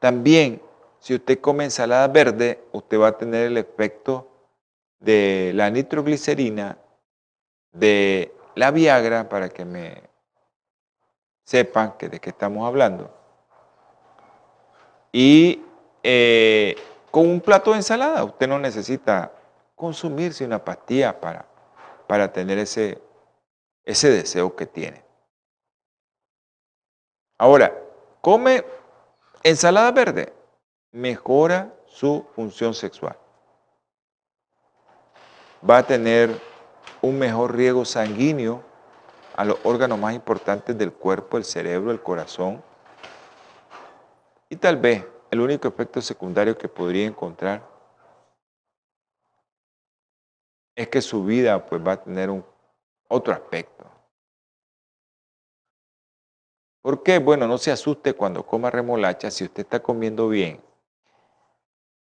También, 0.00 0.60
si 0.98 1.14
usted 1.14 1.40
come 1.40 1.64
ensalada 1.64 2.08
verde, 2.08 2.64
usted 2.72 3.00
va 3.00 3.08
a 3.08 3.18
tener 3.18 3.46
el 3.46 3.56
efecto 3.56 4.28
de 4.98 5.52
la 5.54 5.70
nitroglicerina, 5.70 6.78
de 7.72 8.34
la 8.54 8.70
Viagra, 8.70 9.28
para 9.28 9.48
que 9.48 9.64
me 9.64 10.02
sepan 11.44 11.96
que 11.96 12.08
de 12.08 12.18
qué 12.18 12.30
estamos 12.30 12.66
hablando. 12.66 13.14
Y 15.12 15.62
eh, 16.02 16.76
con 17.10 17.28
un 17.28 17.40
plato 17.40 17.70
de 17.70 17.76
ensalada, 17.76 18.24
usted 18.24 18.48
no 18.48 18.58
necesita 18.58 19.32
consumirse 19.74 20.44
una 20.44 20.64
pastilla 20.64 21.20
para, 21.20 21.46
para 22.06 22.32
tener 22.32 22.58
ese, 22.58 22.98
ese 23.86 24.10
deseo 24.10 24.54
que 24.54 24.66
tiene. 24.66 25.02
Ahora, 27.38 27.72
come 28.20 28.64
ensalada 29.42 29.92
verde, 29.92 30.32
mejora 30.90 31.72
su 31.86 32.26
función 32.34 32.74
sexual. 32.74 33.16
Va 35.68 35.78
a 35.78 35.86
tener 35.86 36.38
un 37.00 37.18
mejor 37.18 37.54
riego 37.54 37.84
sanguíneo 37.84 38.62
a 39.36 39.44
los 39.44 39.58
órganos 39.64 39.98
más 39.98 40.14
importantes 40.14 40.76
del 40.76 40.92
cuerpo, 40.92 41.36
el 41.36 41.44
cerebro, 41.44 41.90
el 41.90 42.02
corazón. 42.02 42.62
Y 44.48 44.56
tal 44.56 44.76
vez 44.78 45.04
el 45.30 45.40
único 45.40 45.68
efecto 45.68 46.00
secundario 46.00 46.56
que 46.56 46.68
podría 46.68 47.06
encontrar 47.06 47.62
es 50.74 50.88
que 50.88 51.00
su 51.00 51.24
vida 51.24 51.64
pues, 51.66 51.86
va 51.86 51.92
a 51.92 52.02
tener 52.02 52.30
un, 52.30 52.44
otro 53.08 53.32
aspecto. 53.32 53.84
¿Por 56.82 57.02
qué? 57.02 57.18
Bueno, 57.18 57.48
no 57.48 57.58
se 57.58 57.72
asuste 57.72 58.14
cuando 58.14 58.46
coma 58.46 58.70
remolacha 58.70 59.30
si 59.30 59.44
usted 59.44 59.64
está 59.64 59.80
comiendo 59.80 60.28
bien. 60.28 60.62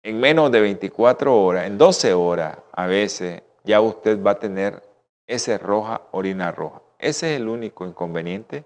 En 0.04 0.20
menos 0.20 0.52
de 0.52 0.62
24 0.62 1.36
horas, 1.38 1.68
en 1.68 1.78
12 1.78 2.14
horas 2.14 2.58
a 2.72 2.88
veces, 2.88 3.44
ya 3.66 3.82
usted 3.82 4.24
va 4.24 4.32
a 4.32 4.40
tener 4.40 4.82
ese 5.28 5.58
roja, 5.58 6.02
orina 6.12 6.52
roja. 6.52 6.82
Ese 6.98 7.34
es 7.34 7.42
el 7.42 7.50
único 7.50 7.86
inconveniente 7.86 8.64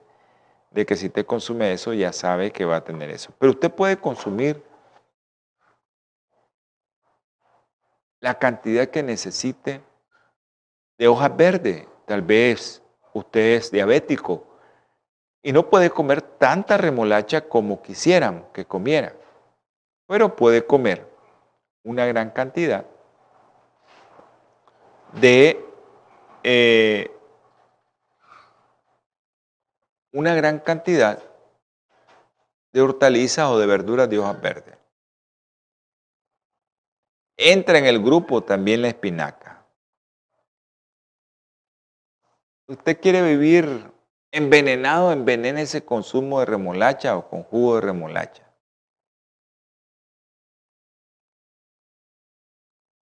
de 0.70 0.86
que 0.86 0.96
si 0.96 1.08
usted 1.08 1.26
consume 1.26 1.74
eso, 1.74 1.94
ya 1.94 2.14
sabe 2.14 2.52
que 2.52 2.66
va 2.66 2.78
a 2.78 2.84
tener 2.84 3.10
eso. 3.10 3.32
Pero 3.40 3.52
usted 3.52 3.72
puede 3.72 3.98
consumir 3.98 4.64
la 8.20 8.40
cantidad 8.40 8.88
que 8.88 9.04
necesite 9.04 9.82
de 10.98 11.08
hojas 11.08 11.36
verdes. 11.36 11.88
Tal 12.06 12.22
vez 12.22 12.82
usted 13.14 13.58
es 13.58 13.72
diabético 13.72 14.46
y 15.42 15.52
no 15.52 15.70
puede 15.70 15.90
comer 15.90 16.22
tanta 16.22 16.78
remolacha 16.78 17.42
como 17.42 17.82
quisieran 17.82 18.46
que 18.54 18.66
comiera, 18.66 19.16
pero 20.08 20.36
puede 20.36 20.66
comer 20.66 21.08
una 21.84 22.06
gran 22.06 22.32
cantidad 22.32 22.86
de 25.14 25.64
eh, 26.44 27.12
una 30.12 30.34
gran 30.36 30.60
cantidad 30.60 31.22
de 32.72 32.82
hortalizas 32.82 33.50
o 33.50 33.60
de 33.60 33.66
verduras 33.66 34.10
de 34.10 34.20
hojas 34.20 34.42
verdes. 34.42 34.78
Entra 37.38 37.78
en 37.78 37.86
el 37.86 38.02
grupo 38.02 38.44
también 38.44 38.82
la 38.82 38.90
espinaca. 38.90 39.53
Usted 42.68 43.00
quiere 43.02 43.22
vivir 43.22 43.92
envenenado, 44.32 45.12
envenena 45.12 45.62
ese 45.62 45.84
consumo 45.84 46.40
de 46.40 46.46
remolacha 46.46 47.18
o 47.18 47.30
con 47.30 47.44
jugo 47.44 47.76
de 47.76 47.82
remolacha. 47.82 48.44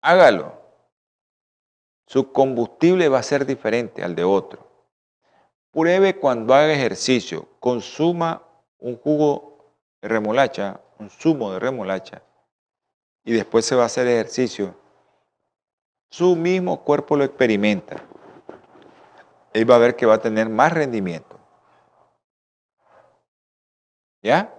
Hágalo. 0.02 0.60
Su 2.08 2.32
combustible 2.34 3.08
va 3.08 3.20
a 3.20 3.24
ser 3.24 3.46
diferente 3.46 4.04
al 4.04 4.16
de 4.16 4.24
otro. 4.24 4.68
Pruebe 5.72 6.18
cuando 6.18 6.54
haga 6.54 6.74
ejercicio, 6.74 7.48
consuma 7.60 8.46
un 8.80 8.98
jugo 8.98 9.76
de 10.02 10.10
remolacha, 10.10 10.82
un 11.00 11.10
zumo 11.10 11.54
de 11.54 11.60
remolacha, 11.60 12.22
y 13.24 13.32
después 13.32 13.66
se 13.66 13.76
va 13.76 13.84
a 13.84 13.86
hacer 13.86 14.08
ejercicio. 14.08 14.76
Su 16.10 16.36
mismo 16.36 16.84
cuerpo 16.84 17.16
lo 17.16 17.24
experimenta. 17.24 18.04
Él 19.54 19.70
va 19.70 19.76
a 19.76 19.80
ver 19.80 19.96
que 19.96 20.06
va 20.06 20.16
a 20.16 20.22
tener 20.22 20.50
más 20.50 20.72
rendimiento. 20.72 21.40
¿Ya? 24.22 24.54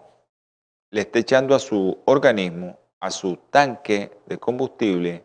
Le 0.91 1.01
está 1.03 1.19
echando 1.19 1.55
a 1.55 1.59
su 1.59 2.03
organismo, 2.05 2.79
a 3.01 3.11
su 3.11 3.37
tanque 3.37 4.21
de 4.27 4.39
combustible, 4.39 5.25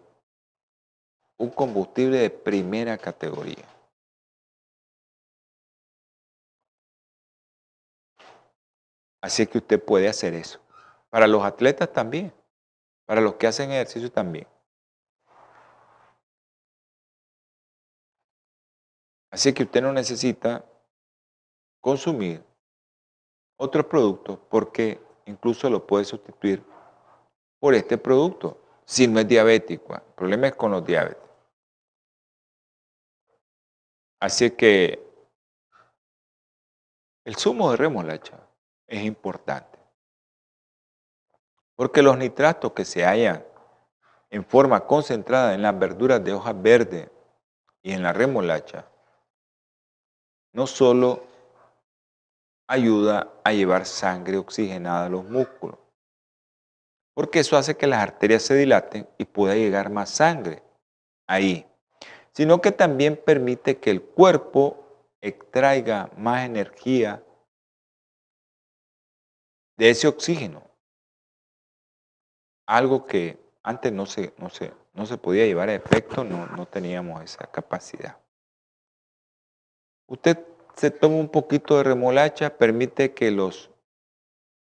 un 1.38 1.50
combustible 1.50 2.18
de 2.18 2.30
primera 2.30 2.98
categoría. 2.98 3.66
Así 9.22 9.46
que 9.46 9.58
usted 9.58 9.84
puede 9.84 10.08
hacer 10.08 10.34
eso. 10.34 10.60
Para 11.10 11.28
los 11.28 11.44
atletas 11.44 11.92
también. 11.92 12.34
Para 13.06 13.20
los 13.22 13.36
que 13.36 13.48
hacen 13.48 13.72
ejercicio 13.72 14.12
también. 14.12 14.48
Así 19.32 19.54
que 19.54 19.64
usted 19.64 19.82
no 19.82 19.92
necesita 19.92 20.66
consumir 21.82 22.44
otros 23.58 23.86
productos 23.86 24.40
porque 24.50 25.00
incluso 25.26 25.70
lo 25.70 25.86
puede 25.86 26.06
sustituir 26.06 26.64
por 27.60 27.74
este 27.74 27.98
producto 27.98 28.62
si 28.86 29.08
no 29.08 29.20
es 29.20 29.28
diabético. 29.28 29.96
El 29.96 30.02
problema 30.16 30.48
es 30.48 30.56
con 30.56 30.72
los 30.72 30.86
diabetes. 30.86 31.28
Así 34.20 34.52
que 34.52 35.06
el 37.26 37.36
zumo 37.36 37.72
de 37.72 37.78
remolacha 37.78 38.40
es 38.88 39.04
importante. 39.04 39.78
Porque 41.76 42.02
los 42.02 42.18
nitratos 42.18 42.72
que 42.72 42.86
se 42.86 43.04
hallan 43.06 43.46
en 44.30 44.44
forma 44.44 44.86
concentrada 44.86 45.54
en 45.54 45.62
las 45.62 45.78
verduras 45.78 46.24
de 46.24 46.34
hoja 46.34 46.54
verde 46.54 47.12
y 47.84 47.92
en 47.92 48.02
la 48.02 48.14
remolacha, 48.14 48.90
no 50.58 50.66
solo 50.66 51.24
ayuda 52.68 53.32
a 53.44 53.54
llevar 53.54 53.86
sangre 53.86 54.38
oxigenada 54.38 55.06
a 55.06 55.10
los 55.10 55.24
músculos, 55.24 55.78
porque 57.14 57.42
eso 57.42 57.58
hace 57.58 57.78
que 57.78 57.86
las 57.86 58.02
arterias 58.02 58.42
se 58.42 58.56
dilaten 58.56 59.08
y 59.20 59.26
pueda 59.26 59.54
llegar 59.54 59.92
más 59.92 60.10
sangre 60.10 60.64
ahí, 61.28 61.68
sino 62.32 62.60
que 62.60 62.72
también 62.72 63.22
permite 63.24 63.78
que 63.78 63.92
el 63.92 64.02
cuerpo 64.02 64.84
extraiga 65.22 66.10
más 66.18 66.44
energía 66.44 67.24
de 69.78 69.92
ese 69.92 70.08
oxígeno. 70.08 70.64
Algo 72.68 73.06
que 73.06 73.38
antes 73.62 73.94
no 73.94 74.08
se, 74.08 74.34
no 74.40 74.50
no 74.96 75.06
se 75.06 75.18
podía 75.20 75.46
llevar 75.46 75.70
a 75.70 75.76
efecto, 75.76 76.24
no, 76.24 76.48
no 76.48 76.66
teníamos 76.66 77.24
esa 77.24 77.46
capacidad. 77.46 78.18
Usted 80.08 80.38
se 80.76 80.90
toma 80.92 81.18
un 81.18 81.30
poquito 81.30 81.78
de 81.78 81.84
remolacha, 81.84 82.58
permite 82.58 83.14
que 83.14 83.30
los 83.32 83.70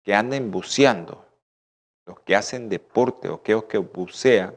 que 0.03 0.13
anden 0.13 0.51
buceando, 0.51 1.25
los 2.05 2.19
que 2.21 2.35
hacen 2.35 2.69
deporte 2.69 3.27
aquellos 3.27 3.65
que 3.65 3.77
bucean, 3.77 4.55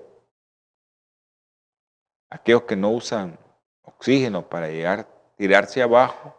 aquellos 2.30 2.62
que 2.62 2.76
no 2.76 2.90
usan 2.90 3.38
oxígeno 3.82 4.48
para 4.48 4.68
llegar, 4.68 5.08
tirarse 5.36 5.82
abajo, 5.82 6.34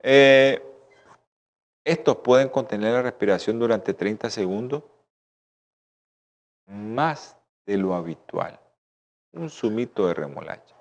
eh, 0.00 0.62
estos 1.84 2.16
pueden 2.18 2.50
contener 2.50 2.92
la 2.92 3.02
respiración 3.02 3.58
durante 3.58 3.94
30 3.94 4.28
segundos 4.28 4.82
más 6.66 7.36
de 7.64 7.78
lo 7.78 7.94
habitual. 7.94 8.60
Un 9.32 9.48
zumito 9.48 10.06
de 10.06 10.14
remolacha. 10.14 10.77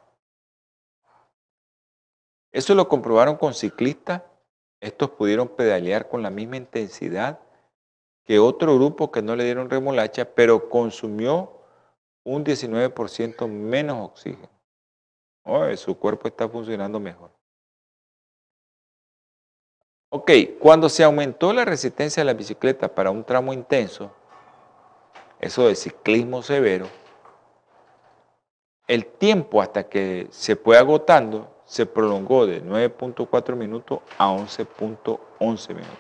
Eso 2.52 2.76
lo 2.76 2.88
comprobaron 2.88 3.36
con 3.36 3.54
ciclistas. 3.54 4.24
Estos 4.80 5.12
pudieron 5.12 5.48
pedalear 5.48 6.08
con 6.08 6.22
la 6.22 6.30
misma 6.30 6.58
intensidad 6.58 7.40
que 8.26 8.40
otro 8.40 8.76
grupo 8.76 9.10
que 9.10 9.22
no 9.22 9.36
le 9.36 9.46
dieron 9.46 9.70
remolacha, 9.70 10.26
pero 10.26 10.70
consumió 10.70 11.62
un 12.26 12.44
19% 12.44 13.48
menos 13.48 14.06
oxígeno. 14.06 14.50
su 15.78 15.98
cuerpo 15.98 16.28
está 16.28 16.48
funcionando 16.50 17.00
mejor. 17.00 17.32
Ok, 20.10 20.32
cuando 20.60 20.90
se 20.90 21.04
aumentó 21.04 21.54
la 21.54 21.64
resistencia 21.64 22.22
de 22.22 22.26
la 22.26 22.34
bicicleta 22.34 22.94
para 22.94 23.12
un 23.12 23.24
tramo 23.24 23.54
intenso, 23.54 24.12
eso 25.40 25.68
de 25.68 25.76
ciclismo 25.76 26.42
severo, 26.42 26.88
el 28.88 29.06
tiempo 29.06 29.62
hasta 29.62 29.88
que 29.88 30.28
se 30.32 30.56
fue 30.56 30.78
agotando 30.78 31.57
se 31.68 31.86
prolongó 31.86 32.48
de 32.48 32.64
9.4 32.64 33.56
minutos 33.56 34.00
a 34.18 34.30
11.11 34.30 35.68
minutos. 35.70 35.98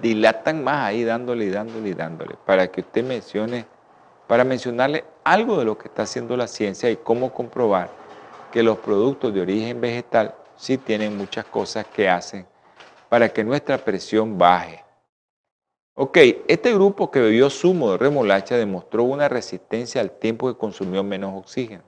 Dilatan 0.00 0.64
más 0.64 0.86
ahí 0.86 1.04
dándole 1.04 1.44
y 1.44 1.50
dándole 1.50 1.90
y 1.90 1.94
dándole 1.94 2.34
para 2.46 2.68
que 2.68 2.80
usted 2.80 3.04
mencione, 3.04 3.66
para 4.26 4.44
mencionarle 4.44 5.04
algo 5.22 5.58
de 5.58 5.66
lo 5.66 5.76
que 5.76 5.88
está 5.88 6.02
haciendo 6.02 6.36
la 6.36 6.46
ciencia 6.46 6.90
y 6.90 6.96
cómo 6.96 7.32
comprobar 7.32 7.90
que 8.50 8.62
los 8.62 8.78
productos 8.78 9.34
de 9.34 9.42
origen 9.42 9.80
vegetal 9.82 10.34
sí 10.56 10.78
tienen 10.78 11.16
muchas 11.16 11.44
cosas 11.44 11.86
que 11.86 12.08
hacen 12.08 12.46
para 13.10 13.28
que 13.28 13.44
nuestra 13.44 13.76
presión 13.76 14.38
baje. 14.38 14.82
Ok, 15.94 16.16
este 16.46 16.72
grupo 16.72 17.10
que 17.10 17.20
bebió 17.20 17.50
zumo 17.50 17.90
de 17.92 17.98
remolacha 17.98 18.56
demostró 18.56 19.02
una 19.02 19.28
resistencia 19.28 20.00
al 20.00 20.12
tiempo 20.12 20.48
que 20.48 20.58
consumió 20.58 21.02
menos 21.02 21.34
oxígeno. 21.36 21.87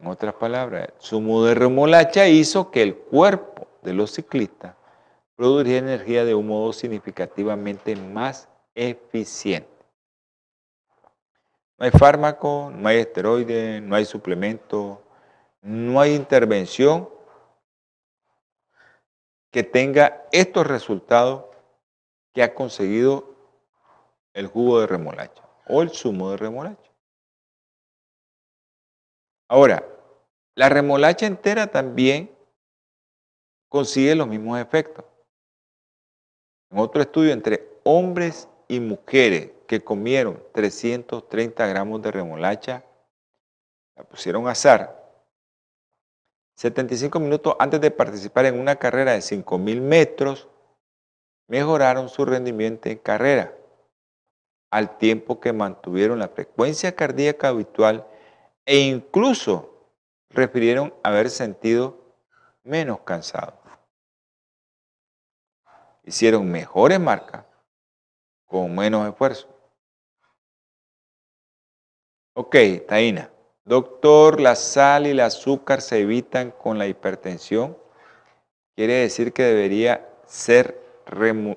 En 0.00 0.06
otras 0.06 0.34
palabras, 0.34 0.88
zumo 0.98 1.44
de 1.44 1.54
remolacha 1.54 2.26
hizo 2.26 2.70
que 2.70 2.82
el 2.82 2.96
cuerpo 2.96 3.68
de 3.82 3.92
los 3.92 4.12
ciclistas 4.12 4.74
produjera 5.36 5.78
energía 5.78 6.24
de 6.24 6.34
un 6.34 6.46
modo 6.46 6.72
significativamente 6.72 7.94
más 7.96 8.48
eficiente. 8.74 9.68
No 11.78 11.84
hay 11.84 11.90
fármaco, 11.90 12.70
no 12.74 12.88
hay 12.88 12.98
esteroides, 12.98 13.82
no 13.82 13.94
hay 13.94 14.04
suplemento, 14.04 15.02
no 15.62 16.00
hay 16.00 16.14
intervención 16.14 17.08
que 19.50 19.62
tenga 19.62 20.24
estos 20.32 20.66
resultados 20.66 21.44
que 22.32 22.42
ha 22.42 22.54
conseguido 22.54 23.34
el 24.32 24.46
jugo 24.46 24.80
de 24.80 24.86
remolacha 24.86 25.42
o 25.66 25.82
el 25.82 25.90
zumo 25.90 26.30
de 26.30 26.36
remolacha. 26.36 26.89
Ahora, 29.50 29.84
la 30.54 30.68
remolacha 30.68 31.26
entera 31.26 31.66
también 31.66 32.30
consigue 33.68 34.14
los 34.14 34.28
mismos 34.28 34.60
efectos. 34.60 35.04
En 36.70 36.78
otro 36.78 37.02
estudio 37.02 37.32
entre 37.32 37.68
hombres 37.82 38.48
y 38.68 38.78
mujeres 38.78 39.50
que 39.66 39.82
comieron 39.82 40.40
330 40.52 41.66
gramos 41.66 42.00
de 42.00 42.12
remolacha, 42.12 42.84
la 43.96 44.04
pusieron 44.04 44.46
a 44.46 44.52
azar 44.52 44.96
75 46.56 47.18
minutos 47.18 47.56
antes 47.58 47.80
de 47.80 47.90
participar 47.90 48.44
en 48.44 48.60
una 48.60 48.76
carrera 48.76 49.12
de 49.12 49.18
5.000 49.18 49.80
metros, 49.80 50.48
mejoraron 51.48 52.08
su 52.08 52.24
rendimiento 52.24 52.88
en 52.88 52.98
carrera, 52.98 53.52
al 54.70 54.96
tiempo 54.96 55.40
que 55.40 55.52
mantuvieron 55.52 56.20
la 56.20 56.28
frecuencia 56.28 56.94
cardíaca 56.94 57.48
habitual 57.48 58.06
e 58.64 58.78
incluso 58.78 59.70
refirieron 60.30 60.94
haber 61.02 61.30
sentido 61.30 61.98
menos 62.62 63.00
cansados. 63.00 63.54
Hicieron 66.04 66.50
mejores 66.50 66.98
marcas 66.98 67.44
con 68.46 68.74
menos 68.74 69.08
esfuerzo. 69.08 69.48
Ok, 72.34 72.56
Taina. 72.88 73.30
Doctor, 73.64 74.40
la 74.40 74.56
sal 74.56 75.06
y 75.06 75.10
el 75.10 75.20
azúcar 75.20 75.80
se 75.82 76.00
evitan 76.00 76.50
con 76.50 76.78
la 76.78 76.86
hipertensión. 76.86 77.76
Quiere 78.74 78.94
decir 78.94 79.32
que 79.32 79.42
debería 79.42 80.08
ser 80.26 80.80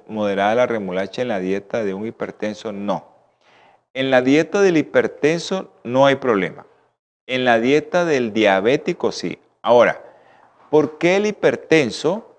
moderada 0.07 0.55
la 0.55 0.65
remolacha 0.65 1.21
en 1.21 1.29
la 1.29 1.39
dieta 1.39 1.83
de 1.83 1.93
un 1.93 2.05
hipertenso. 2.05 2.71
No. 2.71 3.07
En 3.93 4.11
la 4.11 4.21
dieta 4.21 4.61
del 4.61 4.77
hipertenso 4.77 5.73
no 5.83 6.05
hay 6.05 6.15
problema. 6.15 6.65
En 7.25 7.45
la 7.45 7.59
dieta 7.59 8.03
del 8.03 8.33
diabético 8.33 9.13
sí. 9.13 9.39
Ahora, 9.61 10.03
¿por 10.69 10.97
qué 10.97 11.15
el 11.15 11.25
hipertenso 11.25 12.35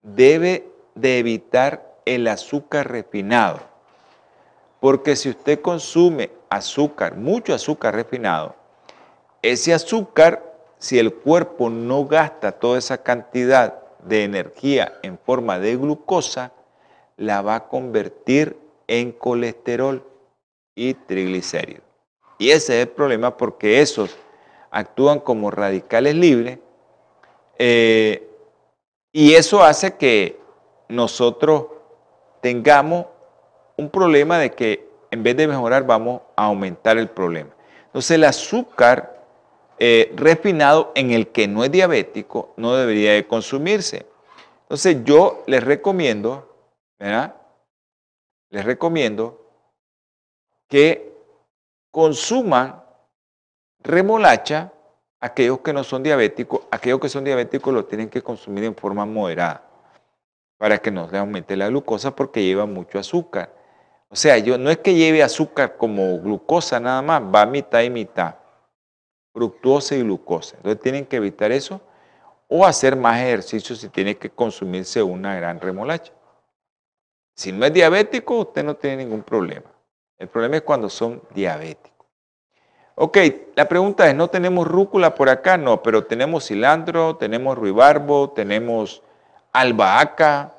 debe 0.00 0.68
de 0.94 1.18
evitar 1.18 1.96
el 2.06 2.26
azúcar 2.26 2.90
refinado? 2.90 3.60
Porque 4.80 5.16
si 5.16 5.28
usted 5.28 5.60
consume 5.60 6.30
azúcar, 6.48 7.16
mucho 7.16 7.54
azúcar 7.54 7.94
refinado, 7.94 8.56
ese 9.42 9.74
azúcar, 9.74 10.42
si 10.78 10.98
el 10.98 11.12
cuerpo 11.14 11.68
no 11.68 12.06
gasta 12.06 12.52
toda 12.52 12.78
esa 12.78 13.02
cantidad 13.02 13.82
de 14.02 14.24
energía 14.24 14.98
en 15.02 15.18
forma 15.18 15.58
de 15.58 15.76
glucosa, 15.76 16.52
la 17.16 17.42
va 17.42 17.56
a 17.56 17.68
convertir 17.68 18.56
en 18.88 19.12
colesterol 19.12 20.04
y 20.74 20.94
triglicéridos. 20.94 21.91
Y 22.38 22.50
ese 22.50 22.80
es 22.80 22.86
el 22.86 22.92
problema 22.92 23.36
porque 23.36 23.80
esos 23.80 24.16
actúan 24.70 25.20
como 25.20 25.50
radicales 25.50 26.14
libres 26.14 26.58
eh, 27.58 28.28
y 29.12 29.34
eso 29.34 29.62
hace 29.62 29.96
que 29.96 30.40
nosotros 30.88 31.66
tengamos 32.40 33.06
un 33.76 33.90
problema 33.90 34.38
de 34.38 34.50
que 34.50 34.88
en 35.10 35.22
vez 35.22 35.36
de 35.36 35.46
mejorar 35.46 35.86
vamos 35.86 36.22
a 36.34 36.46
aumentar 36.46 36.96
el 36.96 37.08
problema. 37.08 37.50
Entonces 37.86 38.12
el 38.12 38.24
azúcar 38.24 39.22
eh, 39.78 40.12
refinado 40.16 40.92
en 40.94 41.10
el 41.10 41.28
que 41.28 41.46
no 41.46 41.64
es 41.64 41.70
diabético 41.70 42.54
no 42.56 42.74
debería 42.74 43.12
de 43.12 43.26
consumirse. 43.26 44.06
Entonces 44.62 45.04
yo 45.04 45.44
les 45.46 45.62
recomiendo, 45.62 46.48
¿verdad? 46.98 47.36
Les 48.50 48.64
recomiendo 48.64 49.38
que 50.68 51.11
consuman 51.92 52.82
remolacha 53.78 54.72
aquellos 55.20 55.60
que 55.60 55.72
no 55.72 55.84
son 55.84 56.02
diabéticos, 56.02 56.62
aquellos 56.72 56.98
que 56.98 57.08
son 57.08 57.22
diabéticos 57.22 57.72
lo 57.72 57.84
tienen 57.84 58.08
que 58.08 58.22
consumir 58.22 58.64
en 58.64 58.74
forma 58.74 59.06
moderada 59.06 59.62
para 60.58 60.78
que 60.78 60.90
no 60.90 61.08
se 61.08 61.18
aumente 61.18 61.56
la 61.56 61.68
glucosa 61.68 62.16
porque 62.16 62.42
lleva 62.42 62.66
mucho 62.66 62.98
azúcar. 62.98 63.54
O 64.08 64.16
sea, 64.16 64.38
yo 64.38 64.58
no 64.58 64.70
es 64.70 64.78
que 64.78 64.94
lleve 64.94 65.22
azúcar 65.22 65.76
como 65.76 66.18
glucosa 66.18 66.80
nada 66.80 67.02
más, 67.02 67.22
va 67.22 67.46
mitad 67.46 67.82
y 67.82 67.90
mitad. 67.90 68.36
Fructuosa 69.32 69.94
y 69.94 70.02
glucosa. 70.02 70.56
Entonces 70.56 70.80
tienen 70.80 71.06
que 71.06 71.16
evitar 71.16 71.52
eso 71.52 71.80
o 72.48 72.66
hacer 72.66 72.96
más 72.96 73.20
ejercicio 73.20 73.74
si 73.74 73.88
tiene 73.88 74.16
que 74.16 74.30
consumirse 74.30 75.02
una 75.02 75.34
gran 75.34 75.60
remolacha. 75.60 76.12
Si 77.34 77.50
no 77.50 77.64
es 77.64 77.72
diabético, 77.72 78.38
usted 78.40 78.62
no 78.62 78.76
tiene 78.76 79.04
ningún 79.04 79.22
problema. 79.22 79.72
El 80.22 80.28
problema 80.28 80.54
es 80.54 80.62
cuando 80.62 80.88
son 80.88 81.20
diabéticos. 81.34 82.06
Ok, 82.94 83.18
la 83.56 83.68
pregunta 83.68 84.08
es, 84.08 84.14
¿no 84.14 84.28
tenemos 84.28 84.68
rúcula 84.68 85.16
por 85.16 85.28
acá? 85.28 85.56
No, 85.56 85.82
pero 85.82 86.04
tenemos 86.04 86.46
cilantro, 86.46 87.16
tenemos 87.16 87.58
ruibarbo, 87.58 88.30
tenemos 88.30 89.02
albahaca, 89.52 90.54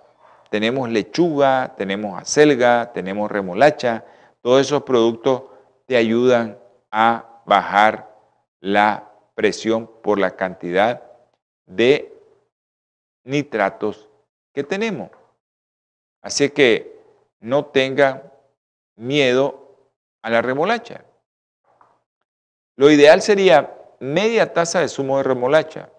tenemos 0.49 0.89
lechuga, 0.89 1.75
tenemos 1.77 2.21
acelga, 2.21 2.91
tenemos 2.91 3.31
remolacha. 3.31 4.03
Todos 4.41 4.59
esos 4.59 4.83
productos 4.83 5.43
te 5.85 5.95
ayudan 5.95 6.59
a 6.91 7.41
bajar 7.45 8.13
la 8.59 9.13
presión 9.33 9.89
por 10.03 10.19
la 10.19 10.31
cantidad 10.31 11.03
de 11.65 12.13
nitratos 13.23 14.09
que 14.51 14.65
tenemos. 14.65 15.09
Así 16.21 16.49
que 16.49 16.99
no 17.39 17.63
tengan 17.67 18.32
miedo 18.95 19.89
a 20.21 20.29
la 20.29 20.41
remolacha. 20.41 21.05
Lo 22.75 22.89
ideal 22.89 23.21
sería 23.21 23.75
media 23.99 24.53
taza 24.53 24.79
de 24.79 24.87
zumo 24.87 25.17
de 25.17 25.23
remolacha. 25.23 25.89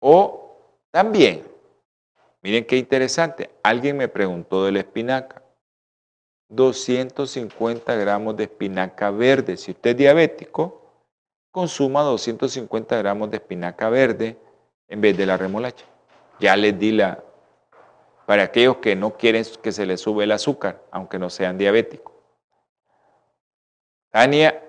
O 0.00 0.84
también 0.90 1.48
Miren 2.42 2.64
qué 2.64 2.76
interesante. 2.76 3.50
Alguien 3.62 3.96
me 3.96 4.08
preguntó 4.08 4.64
de 4.64 4.72
la 4.72 4.78
espinaca. 4.80 5.42
250 6.50 7.94
gramos 7.96 8.36
de 8.36 8.44
espinaca 8.44 9.10
verde. 9.10 9.56
Si 9.56 9.72
usted 9.72 9.90
es 9.90 9.96
diabético, 9.96 10.80
consuma 11.50 12.00
250 12.02 12.96
gramos 12.96 13.30
de 13.30 13.36
espinaca 13.36 13.90
verde 13.90 14.38
en 14.88 15.00
vez 15.00 15.16
de 15.16 15.26
la 15.26 15.36
remolacha. 15.36 15.84
Ya 16.40 16.56
les 16.56 16.78
di 16.78 16.92
la... 16.92 17.22
Para 18.28 18.42
aquellos 18.42 18.76
que 18.76 18.94
no 18.94 19.16
quieren 19.16 19.42
que 19.62 19.72
se 19.72 19.86
les 19.86 20.02
sube 20.02 20.24
el 20.24 20.32
azúcar, 20.32 20.82
aunque 20.90 21.18
no 21.18 21.30
sean 21.30 21.56
diabéticos. 21.56 22.12
Tania, 24.10 24.62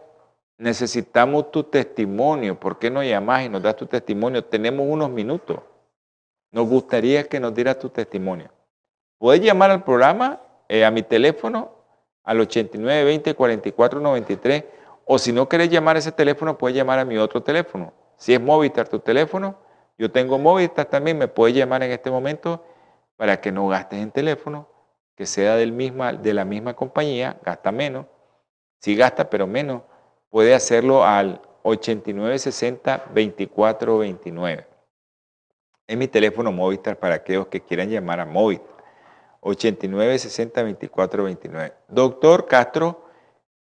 necesitamos 0.57 1.51
tu 1.51 1.63
testimonio. 1.65 2.57
¿Por 2.57 2.79
qué 2.79 2.89
no 2.89 3.03
llamas 3.03 3.43
y 3.43 3.49
nos 3.49 3.61
das 3.61 3.75
tu 3.75 3.85
testimonio? 3.85 4.45
Tenemos 4.45 4.87
unos 4.89 5.09
minutos. 5.09 5.59
Nos 6.53 6.69
gustaría 6.69 7.25
que 7.25 7.41
nos 7.41 7.53
diera 7.53 7.77
tu 7.77 7.89
testimonio. 7.89 8.49
Puedes 9.17 9.41
llamar 9.41 9.71
al 9.71 9.83
programa, 9.83 10.39
eh, 10.69 10.85
a 10.85 10.89
mi 10.89 11.03
teléfono, 11.03 11.69
al 12.23 12.39
8920 12.39 13.35
4493, 13.35 14.63
o 15.03 15.19
si 15.19 15.33
no 15.33 15.49
quieres 15.49 15.69
llamar 15.69 15.97
a 15.97 15.99
ese 15.99 16.13
teléfono, 16.13 16.57
puedes 16.57 16.77
llamar 16.77 16.99
a 16.99 17.03
mi 17.03 17.17
otro 17.17 17.43
teléfono. 17.43 17.91
Si 18.15 18.33
es 18.33 18.39
Movistar 18.39 18.87
tu 18.87 18.99
teléfono, 18.99 19.57
yo 19.97 20.09
tengo 20.09 20.37
Movistar 20.37 20.85
también, 20.85 21.17
me 21.17 21.27
puedes 21.27 21.57
llamar 21.57 21.83
en 21.83 21.91
este 21.91 22.09
momento 22.09 22.63
para 23.19 23.41
que 23.41 23.51
no 23.51 23.67
gastes 23.67 23.99
en 23.99 24.11
teléfono, 24.11 24.69
que 25.17 25.25
sea 25.25 25.57
del 25.57 25.75
de 26.21 26.33
la 26.33 26.45
misma 26.45 26.73
compañía, 26.73 27.37
gasta 27.43 27.69
menos. 27.69 28.05
Si 28.79 28.95
gasta, 28.95 29.29
pero 29.29 29.45
menos, 29.45 29.81
puede 30.29 30.55
hacerlo 30.55 31.03
al 31.03 31.41
8960 31.63 33.07
2429. 33.13 34.65
Es 35.85 35.97
mi 35.97 36.07
teléfono 36.07 36.53
Movistar 36.53 36.97
para 36.97 37.15
aquellos 37.15 37.47
que 37.47 37.59
quieran 37.59 37.89
llamar 37.89 38.21
a 38.21 38.25
Movistar. 38.25 38.85
89 39.41 40.17
60 40.17 40.63
24 40.63 41.23
29. 41.25 41.73
Doctor 41.89 42.47
Castro, 42.47 43.03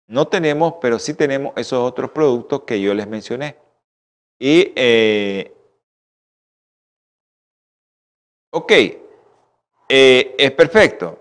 no 0.06 0.28
tenemos, 0.28 0.76
pero 0.80 1.00
sí 1.00 1.16
tenemos 1.16 1.54
esos 1.56 1.80
otros 1.80 2.12
productos 2.12 2.62
que 2.68 2.80
yo 2.80 2.94
les 2.94 3.08
mencioné. 3.08 3.56
Y, 4.38 4.74
eh, 4.76 5.56
ok, 8.52 8.72
eh, 9.90 10.36
es 10.38 10.52
perfecto. 10.52 11.18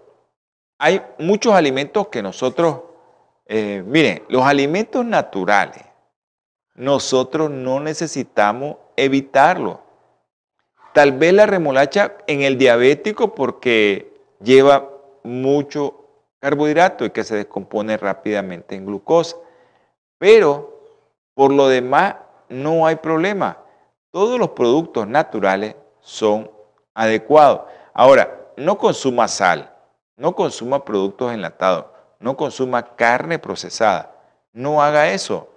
Hay 0.78 1.02
muchos 1.18 1.54
alimentos 1.54 2.08
que 2.08 2.22
nosotros, 2.22 2.80
eh, 3.46 3.82
miren, 3.84 4.22
los 4.28 4.44
alimentos 4.44 5.04
naturales, 5.04 5.84
nosotros 6.74 7.50
no 7.50 7.80
necesitamos 7.80 8.76
evitarlos. 8.94 9.78
Tal 10.92 11.12
vez 11.12 11.32
la 11.32 11.46
remolacha 11.46 12.16
en 12.26 12.42
el 12.42 12.58
diabético 12.58 13.34
porque 13.34 14.12
lleva 14.40 14.88
mucho 15.24 16.04
carbohidrato 16.38 17.04
y 17.04 17.10
que 17.10 17.24
se 17.24 17.36
descompone 17.36 17.96
rápidamente 17.96 18.76
en 18.76 18.86
glucosa. 18.86 19.36
Pero 20.18 20.80
por 21.34 21.52
lo 21.52 21.68
demás 21.68 22.16
no 22.48 22.86
hay 22.86 22.96
problema. 22.96 23.58
Todos 24.10 24.38
los 24.38 24.50
productos 24.50 25.06
naturales 25.08 25.74
son 26.00 26.50
adecuado. 26.94 27.66
Ahora, 27.92 28.37
no 28.58 28.76
consuma 28.76 29.28
sal, 29.28 29.72
no 30.16 30.34
consuma 30.34 30.84
productos 30.84 31.32
enlatados, 31.32 31.86
no 32.18 32.36
consuma 32.36 32.96
carne 32.96 33.38
procesada. 33.38 34.14
No 34.52 34.82
haga 34.82 35.10
eso. 35.10 35.48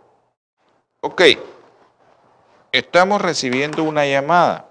Ok, 1.01 1.21
estamos 2.71 3.21
recibiendo 3.21 3.83
una 3.83 4.05
llamada. 4.05 4.69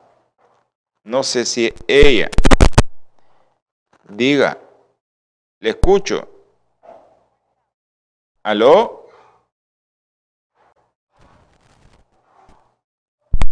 No 1.02 1.22
sé 1.22 1.44
si 1.44 1.74
ella. 1.88 2.30
Diga, 4.04 4.58
le 5.58 5.70
escucho. 5.70 6.28
¿Aló? 8.42 9.08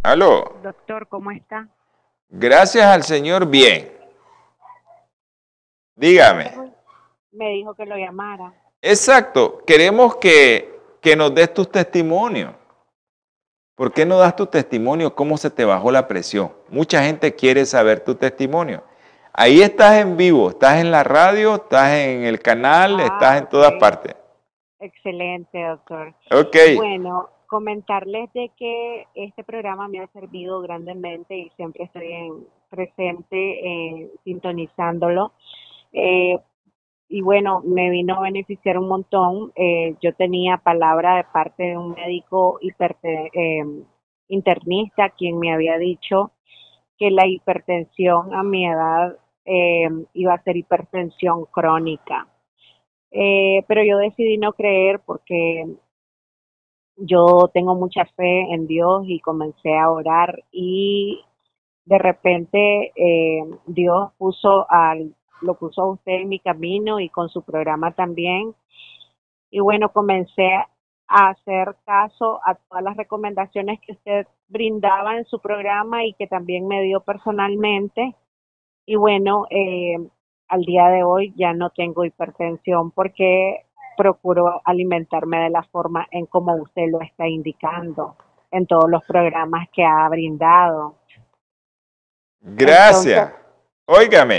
¿Aló? 0.03 0.57
Doctor, 0.63 1.09
¿cómo 1.09 1.33
está? 1.33 1.69
Gracias 2.29 2.85
al 2.85 3.03
Señor, 3.03 3.47
bien. 3.47 3.98
Dígame. 5.99 6.53
Me 7.33 7.51
dijo 7.51 7.75
que 7.75 7.85
lo 7.85 7.97
llamara. 7.97 8.55
Exacto. 8.81 9.63
Queremos 9.67 10.17
que, 10.17 10.79
que 11.01 11.17
nos 11.17 11.35
des 11.35 11.53
tus 11.53 11.71
testimonios. 11.71 12.55
¿Por 13.75 13.93
qué 13.93 14.07
no 14.07 14.19
das 14.19 14.37
tu 14.37 14.47
testimonio? 14.47 15.15
¿Cómo 15.15 15.37
se 15.37 15.51
te 15.51 15.65
bajó 15.65 15.91
la 15.91 16.07
presión? 16.07 16.53
Mucha 16.69 17.03
gente 17.03 17.35
quiere 17.35 17.65
saber 17.67 18.01
tu 18.01 18.15
testimonio. 18.15 18.83
Ahí 19.33 19.61
estás 19.61 20.01
en 20.01 20.17
vivo, 20.17 20.51
estás 20.51 20.81
en 20.81 20.91
la 20.91 21.05
radio, 21.05 21.57
estás 21.57 21.93
en 21.93 22.25
el 22.25 22.41
canal, 22.41 22.99
Ah, 23.01 23.05
estás 23.05 23.41
en 23.41 23.49
todas 23.49 23.73
partes. 23.75 24.17
Excelente, 24.81 25.63
doctor. 25.63 26.15
Ok. 26.33 26.57
Bueno, 26.77 27.29
comentarles 27.47 28.33
de 28.33 28.51
que 28.57 29.07
este 29.15 29.43
programa 29.43 29.89
me 29.89 30.01
ha 30.01 30.07
servido 30.09 30.61
grandemente 30.61 31.37
y 31.37 31.51
siempre 31.57 31.85
estoy 31.85 32.13
en, 32.13 32.47
presente 32.71 33.37
eh, 33.37 34.11
sintonizándolo. 34.25 35.33
Eh, 35.93 36.39
y 37.09 37.23
bueno, 37.23 37.63
me 37.65 37.91
vino 37.91 38.17
a 38.17 38.23
beneficiar 38.23 38.79
un 38.79 38.89
montón. 38.89 39.53
Eh, 39.57 39.95
yo 40.03 40.15
tenía 40.15 40.59
palabra 40.59 41.17
de 41.17 41.25
parte 41.25 41.63
de 41.65 41.79
un 41.79 41.93
médico 41.93 42.59
hiperte- 42.61 43.31
eh, 43.33 43.65
internista 44.29 45.11
quien 45.11 45.39
me 45.39 45.53
había 45.53 45.79
dicho 45.79 46.33
que 46.99 47.11
la 47.11 47.27
hipertensión 47.27 48.35
a 48.35 48.43
mi 48.43 48.67
edad 48.67 49.17
eh, 49.47 49.89
iba 50.15 50.35
a 50.35 50.43
ser 50.43 50.57
hipertensión 50.57 51.47
crónica. 51.47 52.29
Pero 53.11 53.83
yo 53.85 53.99
decidí 53.99 54.37
no 54.39 54.53
creer 54.53 55.01
porque 55.01 55.65
yo 56.97 57.49
tengo 57.55 57.75
mucha 57.75 58.05
fe 58.17 58.41
en 58.53 58.67
Dios 58.67 59.05
y 59.07 59.21
comencé 59.21 59.75
a 59.77 59.91
orar 59.91 60.45
y 60.53 61.21
de 61.87 61.99
repente 61.99 62.93
Dios 63.67 64.13
puso 64.19 64.67
al, 64.71 65.15
lo 65.41 65.55
puso 65.55 65.83
a 65.83 65.93
usted 65.93 66.13
en 66.13 66.29
mi 66.29 66.41
camino 66.41 67.01
y 67.01 67.09
con 67.09 67.29
su 67.29 67.43
programa 67.43 67.93
también. 67.93 68.55
Y 69.51 69.61
bueno, 69.61 69.93
comencé 69.93 70.51
a 71.09 71.31
hacer 71.31 71.77
caso 71.87 72.41
a 72.45 72.55
todas 72.55 72.85
las 72.85 72.97
recomendaciones 72.97 73.81
que 73.81 73.93
usted 73.93 74.27
brindaba 74.49 75.17
en 75.17 75.25
su 75.25 75.41
programa 75.41 76.05
y 76.05 76.13
que 76.15 76.27
también 76.27 76.67
me 76.67 76.83
dio 76.83 77.01
personalmente. 77.01 78.15
Y 78.85 78.97
bueno, 78.97 79.47
eh, 79.51 79.97
al 80.49 80.63
día 80.63 80.89
de 80.89 81.03
hoy 81.03 81.33
ya 81.37 81.53
no 81.53 81.71
tengo 81.71 82.05
hipertensión 82.05 82.91
porque 82.91 83.65
procuro 83.97 84.61
alimentarme 84.65 85.41
de 85.41 85.51
la 85.51 85.63
forma 85.65 86.07
en 86.11 86.27
como 86.27 86.55
usted 86.55 86.85
lo 86.91 87.01
está 87.01 87.27
indicando 87.27 88.17
en 88.51 88.67
todos 88.67 88.89
los 88.89 89.05
programas 89.05 89.69
que 89.73 89.85
ha 89.85 90.09
brindado. 90.09 90.95
Gracias. 92.41 93.33
Óigame. 93.87 94.37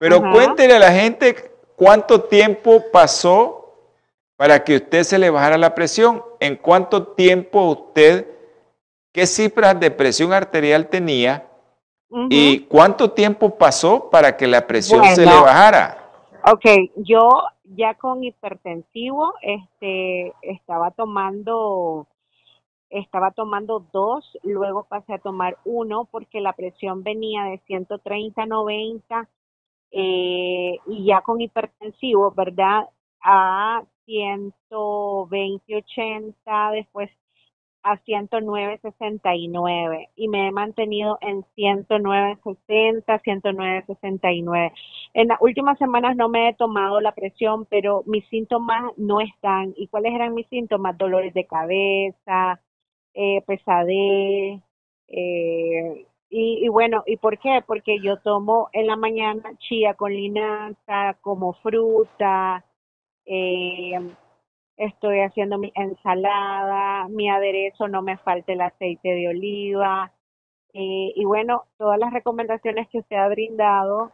Pero 0.00 0.16
Ajá. 0.16 0.32
cuéntele 0.32 0.76
a 0.76 0.78
la 0.78 0.92
gente 0.92 1.52
cuánto 1.76 2.22
tiempo 2.22 2.82
pasó 2.90 3.76
para 4.34 4.64
que 4.64 4.76
usted 4.76 5.02
se 5.02 5.18
le 5.18 5.28
bajara 5.28 5.58
la 5.58 5.74
presión. 5.74 6.24
¿En 6.40 6.56
cuánto 6.56 7.08
tiempo 7.08 7.64
usted, 7.64 8.26
qué 9.12 9.26
cifras 9.26 9.78
de 9.78 9.90
presión 9.90 10.32
arterial 10.32 10.88
tenía 10.88 11.46
y 12.30 12.60
cuánto 12.60 13.10
tiempo 13.10 13.58
pasó 13.58 14.08
para 14.08 14.38
que 14.38 14.46
la 14.46 14.66
presión 14.66 15.04
se 15.04 15.26
le 15.26 15.38
bajara? 15.38 16.10
Ok, 16.50 16.64
yo 16.96 17.28
ya 17.64 17.92
con 17.92 18.24
hipertensivo, 18.24 19.34
este, 19.42 20.32
estaba 20.40 20.92
tomando, 20.92 22.06
estaba 22.88 23.32
tomando 23.32 23.84
dos, 23.92 24.24
luego 24.44 24.84
pasé 24.84 25.12
a 25.12 25.18
tomar 25.18 25.58
uno 25.66 26.08
porque 26.10 26.40
la 26.40 26.54
presión 26.54 27.02
venía 27.02 27.44
de 27.44 27.58
130 27.66 28.46
90 28.46 29.28
eh, 29.92 30.76
y 30.86 31.04
ya 31.06 31.22
con 31.22 31.40
hipertensivo, 31.40 32.32
¿verdad? 32.32 32.88
A 33.22 33.82
120 34.06 35.76
80, 35.76 36.70
después 36.72 37.10
a 37.82 37.96
109 37.98 38.78
69 38.82 40.10
y 40.16 40.28
me 40.28 40.48
he 40.48 40.52
mantenido 40.52 41.18
en 41.22 41.44
109 41.54 42.38
60, 42.44 43.18
109 43.20 43.84
69. 43.86 44.72
En 45.14 45.28
las 45.28 45.40
últimas 45.40 45.78
semanas 45.78 46.16
no 46.16 46.28
me 46.28 46.48
he 46.50 46.54
tomado 46.54 47.00
la 47.00 47.12
presión, 47.14 47.66
pero 47.66 48.02
mis 48.06 48.26
síntomas 48.28 48.92
no 48.98 49.20
están. 49.20 49.72
¿Y 49.76 49.88
cuáles 49.88 50.14
eran 50.14 50.34
mis 50.34 50.46
síntomas? 50.48 50.98
Dolores 50.98 51.32
de 51.34 51.46
cabeza, 51.46 52.60
eh, 53.14 53.42
pesadez. 53.46 54.62
eh, 55.08 56.06
y, 56.30 56.64
y 56.64 56.68
bueno, 56.68 57.02
¿y 57.06 57.16
por 57.18 57.38
qué? 57.38 57.62
Porque 57.66 58.00
yo 58.02 58.18
tomo 58.18 58.68
en 58.72 58.86
la 58.86 58.96
mañana 58.96 59.42
chía 59.58 59.94
con 59.94 60.12
linaza, 60.14 61.14
como 61.22 61.54
fruta, 61.54 62.64
eh, 63.26 63.92
estoy 64.76 65.20
haciendo 65.20 65.58
mi 65.58 65.72
ensalada, 65.74 67.08
mi 67.08 67.28
aderezo, 67.30 67.88
no 67.88 68.02
me 68.02 68.18
falte 68.18 68.54
el 68.54 68.60
aceite 68.62 69.08
de 69.10 69.28
oliva. 69.28 70.12
eh, 70.74 71.12
y 71.16 71.24
bueno, 71.26 71.64
todas 71.78 71.98
las 71.98 72.12
recomendaciones 72.12 72.88
que 72.90 72.98
usted 73.00 73.16
ha 73.16 73.28
brindado 73.28 74.12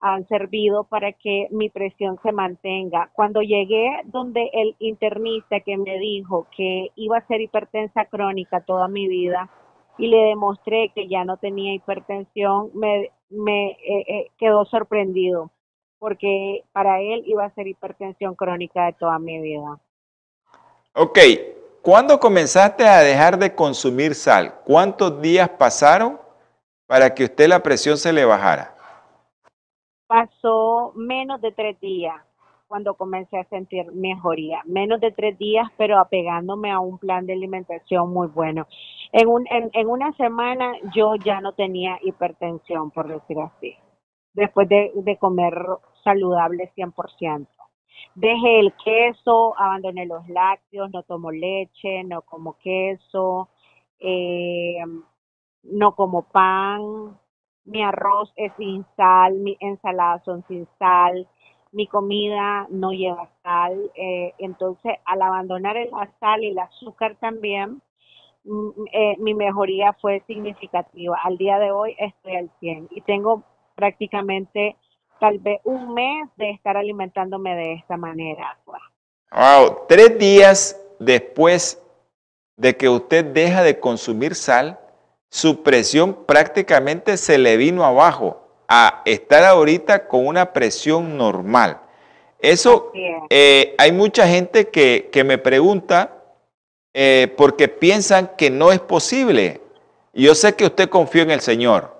han 0.00 0.26
servido 0.28 0.84
para 0.84 1.12
que 1.12 1.48
mi 1.50 1.70
presión 1.70 2.18
se 2.22 2.32
mantenga. 2.32 3.10
Cuando 3.14 3.42
llegué 3.42 3.90
donde 4.06 4.50
el 4.52 4.76
internista 4.80 5.60
que 5.60 5.76
me 5.78 5.98
dijo 5.98 6.46
que 6.56 6.88
iba 6.96 7.18
a 7.18 7.26
ser 7.26 7.40
hipertensa 7.40 8.06
crónica 8.06 8.60
toda 8.62 8.88
mi 8.88 9.08
vida 9.08 9.50
y 9.98 10.08
le 10.08 10.18
demostré 10.28 10.90
que 10.94 11.08
ya 11.08 11.24
no 11.24 11.36
tenía 11.36 11.74
hipertensión, 11.74 12.70
me, 12.74 13.10
me 13.30 13.70
eh, 13.70 14.04
eh, 14.08 14.30
quedó 14.38 14.64
sorprendido 14.64 15.50
porque 15.98 16.64
para 16.72 17.00
él 17.00 17.22
iba 17.26 17.46
a 17.46 17.54
ser 17.54 17.66
hipertensión 17.66 18.34
crónica 18.34 18.84
de 18.84 18.92
toda 18.92 19.18
mi 19.18 19.40
vida. 19.40 19.80
Ok, 20.94 21.18
¿cuándo 21.80 22.20
comenzaste 22.20 22.86
a 22.86 22.98
dejar 22.98 23.38
de 23.38 23.54
consumir 23.54 24.14
sal? 24.14 24.54
¿Cuántos 24.66 25.22
días 25.22 25.48
pasaron 25.48 26.20
para 26.86 27.14
que 27.14 27.24
usted 27.24 27.48
la 27.48 27.62
presión 27.62 27.96
se 27.96 28.12
le 28.12 28.26
bajara? 28.26 28.74
Pasó 30.06 30.92
menos 30.94 31.40
de 31.40 31.52
tres 31.52 31.80
días 31.80 32.20
cuando 32.68 32.94
comencé 32.94 33.38
a 33.38 33.44
sentir 33.44 33.90
mejoría, 33.92 34.60
menos 34.64 35.00
de 35.00 35.12
tres 35.12 35.38
días, 35.38 35.68
pero 35.76 35.98
apegándome 35.98 36.70
a 36.70 36.80
un 36.80 36.98
plan 36.98 37.24
de 37.24 37.32
alimentación 37.32 38.12
muy 38.12 38.26
bueno. 38.26 38.66
En, 39.14 39.28
un, 39.28 39.46
en, 39.50 39.70
en 39.74 39.88
una 39.88 40.12
semana 40.14 40.74
yo 40.94 41.16
ya 41.16 41.40
no 41.40 41.54
tenía 41.54 41.98
hipertensión, 42.02 42.92
por 42.92 43.08
decir 43.08 43.38
así, 43.40 43.76
después 44.34 44.68
de, 44.68 44.92
de 44.96 45.18
comer 45.18 45.54
saludable 46.04 46.72
100%. 46.76 47.48
Dejé 48.16 48.60
el 48.60 48.74
queso, 48.84 49.58
abandoné 49.58 50.06
los 50.06 50.28
lácteos, 50.28 50.90
no 50.92 51.04
tomo 51.04 51.32
leche, 51.32 52.04
no 52.04 52.22
como 52.22 52.58
queso, 52.58 53.50
eh, 54.00 54.78
no 55.64 55.94
como 55.96 56.24
pan, 56.24 57.18
mi 57.66 57.82
arroz 57.82 58.32
es 58.36 58.52
sin 58.58 58.86
sal, 58.96 59.34
mi 59.40 59.56
ensalada 59.60 60.22
son 60.24 60.44
sin 60.48 60.66
sal, 60.78 61.28
mi 61.72 61.86
comida 61.88 62.66
no 62.70 62.92
lleva 62.92 63.30
sal. 63.44 63.92
Eh, 63.96 64.34
entonces, 64.38 64.94
al 65.06 65.22
abandonar 65.22 65.76
el- 65.78 65.90
sal 66.20 66.44
y 66.44 66.48
el 66.50 66.58
azúcar 66.60 67.16
también, 67.20 67.82
eh, 68.92 69.16
mi 69.18 69.34
mejoría 69.34 69.94
fue 70.00 70.22
significativa. 70.26 71.18
Al 71.22 71.38
día 71.38 71.58
de 71.58 71.70
hoy 71.70 71.96
estoy 71.98 72.36
al 72.36 72.50
100 72.60 72.88
y 72.90 73.00
tengo 73.00 73.42
prácticamente 73.74 74.76
tal 75.18 75.38
vez 75.38 75.60
un 75.64 75.94
mes 75.94 76.28
de 76.36 76.50
estar 76.50 76.76
alimentándome 76.76 77.54
de 77.54 77.72
esta 77.74 77.96
manera. 77.96 78.58
pues. 78.64 78.80
Wow, 79.30 79.78
tres 79.88 80.18
días 80.18 80.80
después 80.98 81.82
de 82.56 82.76
que 82.76 82.88
usted 82.88 83.24
deja 83.24 83.62
de 83.62 83.80
consumir 83.80 84.34
sal, 84.34 84.78
su 85.30 85.62
presión 85.62 86.24
prácticamente 86.26 87.16
se 87.16 87.38
le 87.38 87.56
vino 87.56 87.84
abajo 87.84 88.40
a 88.68 89.02
estar 89.04 89.44
ahorita 89.44 90.06
con 90.06 90.26
una 90.26 90.52
presión 90.52 91.16
normal. 91.16 91.80
Eso, 92.38 92.92
es. 92.94 93.22
eh, 93.30 93.74
hay 93.78 93.92
mucha 93.92 94.28
gente 94.28 94.68
que, 94.68 95.08
que 95.10 95.24
me 95.24 95.38
pregunta 95.38 96.23
eh, 96.94 97.32
porque 97.36 97.68
piensan 97.68 98.30
que 98.38 98.48
no 98.48 98.72
es 98.72 98.80
posible. 98.80 99.60
Y 100.12 100.24
Yo 100.24 100.34
sé 100.34 100.54
que 100.54 100.64
usted 100.64 100.88
confió 100.88 101.22
en 101.22 101.30
el 101.30 101.40
Señor, 101.40 101.92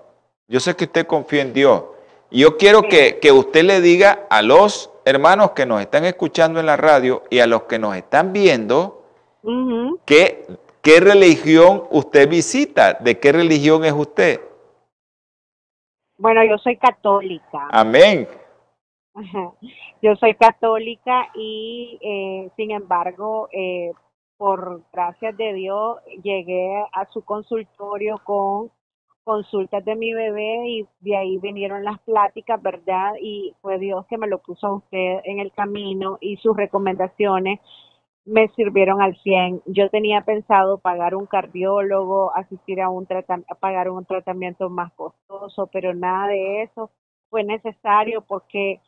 Yo 0.47 0.59
sé 0.59 0.75
que 0.75 0.85
usted 0.85 1.05
confía 1.05 1.41
en 1.41 1.53
Dios. 1.53 1.83
Y 2.31 2.39
yo 2.39 2.57
quiero 2.57 2.83
que, 2.83 3.19
que 3.19 3.31
usted 3.31 3.63
le 3.63 3.81
diga 3.81 4.25
a 4.29 4.41
los 4.41 4.89
hermanos 5.05 5.51
que 5.51 5.65
nos 5.65 5.81
están 5.81 6.05
escuchando 6.05 6.59
en 6.59 6.65
la 6.65 6.75
radio 6.75 7.23
y 7.29 7.39
a 7.39 7.47
los 7.47 7.63
que 7.63 7.79
nos 7.79 7.95
están 7.95 8.33
viendo 8.33 9.03
que, 10.05 10.45
qué 10.81 10.99
religión 10.99 11.83
usted 11.91 12.27
visita, 12.27 12.93
de 12.93 13.19
qué 13.19 13.31
religión 13.31 13.85
es 13.85 13.93
usted. 13.93 14.41
Bueno, 16.17 16.43
yo 16.43 16.57
soy 16.57 16.77
católica. 16.77 17.67
Amén. 17.71 18.27
Yo 20.01 20.15
soy 20.17 20.35
católica 20.35 21.29
y 21.33 21.97
eh, 22.01 22.49
sin 22.55 22.71
embargo, 22.71 23.49
eh, 23.51 23.91
por 24.37 24.83
gracias 24.91 25.35
de 25.37 25.53
Dios, 25.53 25.97
llegué 26.23 26.83
a 26.93 27.05
su 27.11 27.23
consultorio 27.23 28.19
con 28.23 28.71
consultas 29.23 29.83
de 29.83 29.95
mi 29.95 30.13
bebé 30.13 30.69
y 30.69 30.87
de 30.99 31.17
ahí 31.17 31.37
vinieron 31.39 31.83
las 31.83 31.99
pláticas, 32.01 32.61
¿verdad? 32.61 33.13
Y 33.19 33.55
fue 33.61 33.79
Dios 33.79 34.05
que 34.07 34.17
me 34.17 34.27
lo 34.27 34.39
puso 34.39 34.67
a 34.67 34.75
usted 34.75 35.19
en 35.23 35.39
el 35.39 35.51
camino 35.51 36.17
y 36.21 36.37
sus 36.37 36.55
recomendaciones 36.55 37.59
me 38.25 38.47
sirvieron 38.49 39.01
al 39.01 39.15
100. 39.21 39.61
Yo 39.67 39.89
tenía 39.89 40.21
pensado 40.21 40.79
pagar 40.79 41.15
un 41.15 41.27
cardiólogo, 41.27 42.35
asistir 42.35 42.81
a 42.81 42.89
un 42.89 43.05
tratamiento, 43.05 43.55
pagar 43.59 43.89
un 43.89 44.05
tratamiento 44.05 44.69
más 44.69 44.91
costoso, 44.93 45.67
pero 45.71 45.93
nada 45.93 46.27
de 46.27 46.63
eso 46.63 46.89
fue 47.29 47.43
necesario 47.43 48.21
porque 48.21 48.79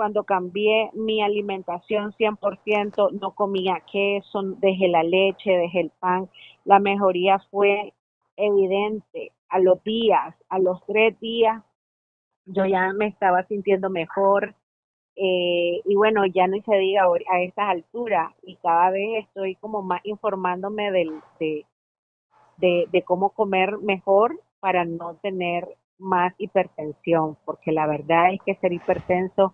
cuando 0.00 0.24
cambié 0.24 0.88
mi 0.94 1.20
alimentación 1.20 2.14
100%, 2.14 3.10
no 3.20 3.32
comía 3.32 3.82
queso, 3.92 4.40
dejé 4.56 4.88
la 4.88 5.02
leche, 5.02 5.50
dejé 5.50 5.80
el 5.80 5.90
pan, 5.90 6.30
la 6.64 6.78
mejoría 6.78 7.38
fue 7.50 7.92
evidente. 8.34 9.32
A 9.50 9.58
los 9.58 9.84
días, 9.84 10.34
a 10.48 10.58
los 10.58 10.82
tres 10.86 11.20
días, 11.20 11.62
yo 12.46 12.64
ya 12.64 12.94
me 12.94 13.08
estaba 13.08 13.42
sintiendo 13.42 13.90
mejor, 13.90 14.54
eh, 15.16 15.82
y 15.84 15.94
bueno, 15.96 16.24
ya 16.24 16.46
no 16.46 16.56
se 16.62 16.76
diga 16.78 17.04
a 17.04 17.42
estas 17.42 17.68
alturas 17.68 18.32
y 18.42 18.56
cada 18.56 18.90
vez 18.90 19.26
estoy 19.26 19.56
como 19.56 19.82
más 19.82 20.00
informándome 20.04 20.92
del, 20.92 21.20
de, 21.38 21.66
de, 22.56 22.86
de 22.90 23.02
cómo 23.02 23.34
comer 23.34 23.76
mejor 23.76 24.40
para 24.60 24.86
no 24.86 25.16
tener 25.16 25.76
más 25.98 26.32
hipertensión, 26.38 27.36
porque 27.44 27.70
la 27.70 27.86
verdad 27.86 28.32
es 28.32 28.40
que 28.46 28.54
ser 28.54 28.72
hipertenso, 28.72 29.52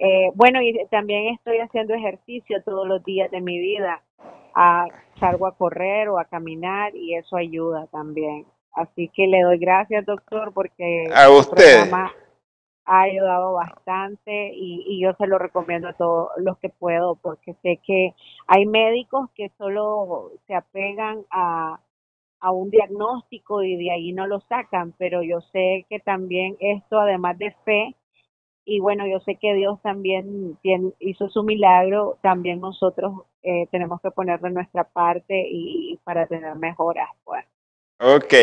eh, 0.00 0.32
bueno, 0.34 0.62
y 0.62 0.86
también 0.90 1.34
estoy 1.34 1.58
haciendo 1.58 1.94
ejercicio 1.94 2.62
todos 2.64 2.88
los 2.88 3.04
días 3.04 3.30
de 3.30 3.42
mi 3.42 3.58
vida, 3.60 4.02
salgo 5.20 5.46
a 5.46 5.56
correr 5.56 6.08
o 6.08 6.18
a 6.18 6.26
caminar 6.26 6.96
y 6.96 7.14
eso 7.16 7.36
ayuda 7.36 7.86
también. 7.88 8.46
Así 8.74 9.08
que 9.14 9.26
le 9.28 9.42
doy 9.42 9.58
gracias, 9.58 10.06
doctor, 10.06 10.52
porque 10.54 11.06
A 11.14 11.30
usted. 11.30 11.82
programa 11.82 12.12
ha 12.86 13.02
ayudado 13.02 13.54
bastante 13.54 14.52
y, 14.54 14.84
y 14.88 15.02
yo 15.02 15.12
se 15.14 15.26
lo 15.28 15.38
recomiendo 15.38 15.88
a 15.88 15.94
todos 15.94 16.30
los 16.38 16.58
que 16.58 16.70
puedo 16.70 17.16
porque 17.16 17.54
sé 17.62 17.80
que 17.86 18.14
hay 18.48 18.66
médicos 18.66 19.30
que 19.34 19.50
solo 19.58 20.32
se 20.46 20.54
apegan 20.54 21.24
a, 21.30 21.80
a 22.40 22.52
un 22.52 22.70
diagnóstico 22.70 23.62
y 23.62 23.76
de 23.76 23.92
ahí 23.92 24.12
no 24.12 24.26
lo 24.26 24.40
sacan, 24.42 24.94
pero 24.98 25.22
yo 25.22 25.40
sé 25.52 25.86
que 25.90 26.00
también 26.00 26.56
esto, 26.60 27.00
además 27.00 27.38
de 27.38 27.52
fe, 27.64 27.96
y 28.64 28.80
bueno, 28.80 29.06
yo 29.06 29.20
sé 29.20 29.36
que 29.36 29.54
Dios 29.54 29.80
también 29.82 30.56
hizo 30.98 31.28
su 31.28 31.42
milagro, 31.42 32.18
también 32.22 32.60
nosotros 32.60 33.12
eh, 33.42 33.66
tenemos 33.70 34.00
que 34.00 34.10
poner 34.10 34.40
de 34.40 34.50
nuestra 34.50 34.84
parte 34.84 35.46
y, 35.50 35.98
para 36.04 36.26
tener 36.26 36.54
mejoras. 36.56 37.08
Pues. 37.24 37.44
Ok. 37.98 38.34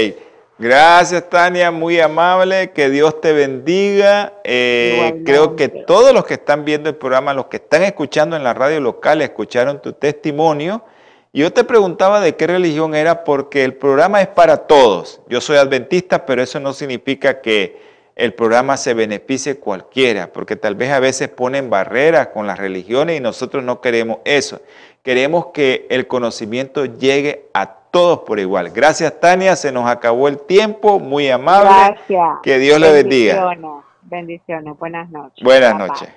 Gracias, 0.60 1.30
Tania, 1.30 1.70
muy 1.70 2.00
amable. 2.00 2.72
Que 2.72 2.90
Dios 2.90 3.22
te 3.22 3.32
bendiga. 3.32 4.34
Eh, 4.44 5.22
creo 5.24 5.56
que 5.56 5.70
todos 5.70 6.14
los 6.14 6.26
que 6.26 6.34
están 6.34 6.66
viendo 6.66 6.90
el 6.90 6.96
programa, 6.96 7.34
los 7.34 7.46
que 7.46 7.58
están 7.58 7.84
escuchando 7.84 8.36
en 8.36 8.44
la 8.44 8.56
radio 8.56 8.80
local, 8.80 9.22
escucharon 9.22 9.82
tu 9.82 9.94
testimonio. 9.94 10.84
Y 11.32 11.42
yo 11.42 11.54
te 11.54 11.64
preguntaba 11.64 12.20
de 12.20 12.36
qué 12.36 12.48
religión 12.48 12.96
era 12.96 13.24
porque 13.24 13.64
el 13.64 13.76
programa 13.76 14.22
es 14.22 14.28
para 14.30 14.66
todos. 14.66 15.22
Yo 15.30 15.42
soy 15.42 15.58
adventista, 15.58 16.26
pero 16.26 16.42
eso 16.42 16.60
no 16.60 16.74
significa 16.74 17.40
que 17.42 17.78
el 18.18 18.34
programa 18.34 18.78
se 18.78 18.96
beneficie 18.96 19.60
cualquiera, 19.60 20.34
porque 20.34 20.56
tal 20.56 20.74
vez 20.74 20.92
a 20.92 21.00
veces 21.00 21.30
ponen 21.30 21.70
barreras 21.70 22.30
con 22.30 22.48
las 22.48 22.58
religiones 22.58 23.20
y 23.20 23.22
nosotros 23.22 23.64
no 23.64 23.80
queremos 23.80 24.18
eso. 24.26 24.60
Queremos 25.04 25.48
que 25.54 25.86
el 25.92 26.08
conocimiento 26.08 26.86
llegue 26.86 27.46
a 27.54 27.68
todos 27.92 28.20
por 28.22 28.40
igual. 28.40 28.72
Gracias, 28.72 29.20
Tania. 29.20 29.56
Se 29.56 29.72
nos 29.72 29.88
acabó 29.88 30.28
el 30.28 30.40
tiempo. 30.40 31.00
Muy 31.00 31.30
amable. 31.30 31.70
Gracias. 31.70 32.40
Que 32.42 32.58
Dios 32.58 32.80
le 32.80 32.92
bendiga. 32.92 33.56
Bendiciones. 34.02 34.78
Buenas 34.80 35.10
noches. 35.12 35.44
Buenas 35.44 35.78
noches. 35.78 36.10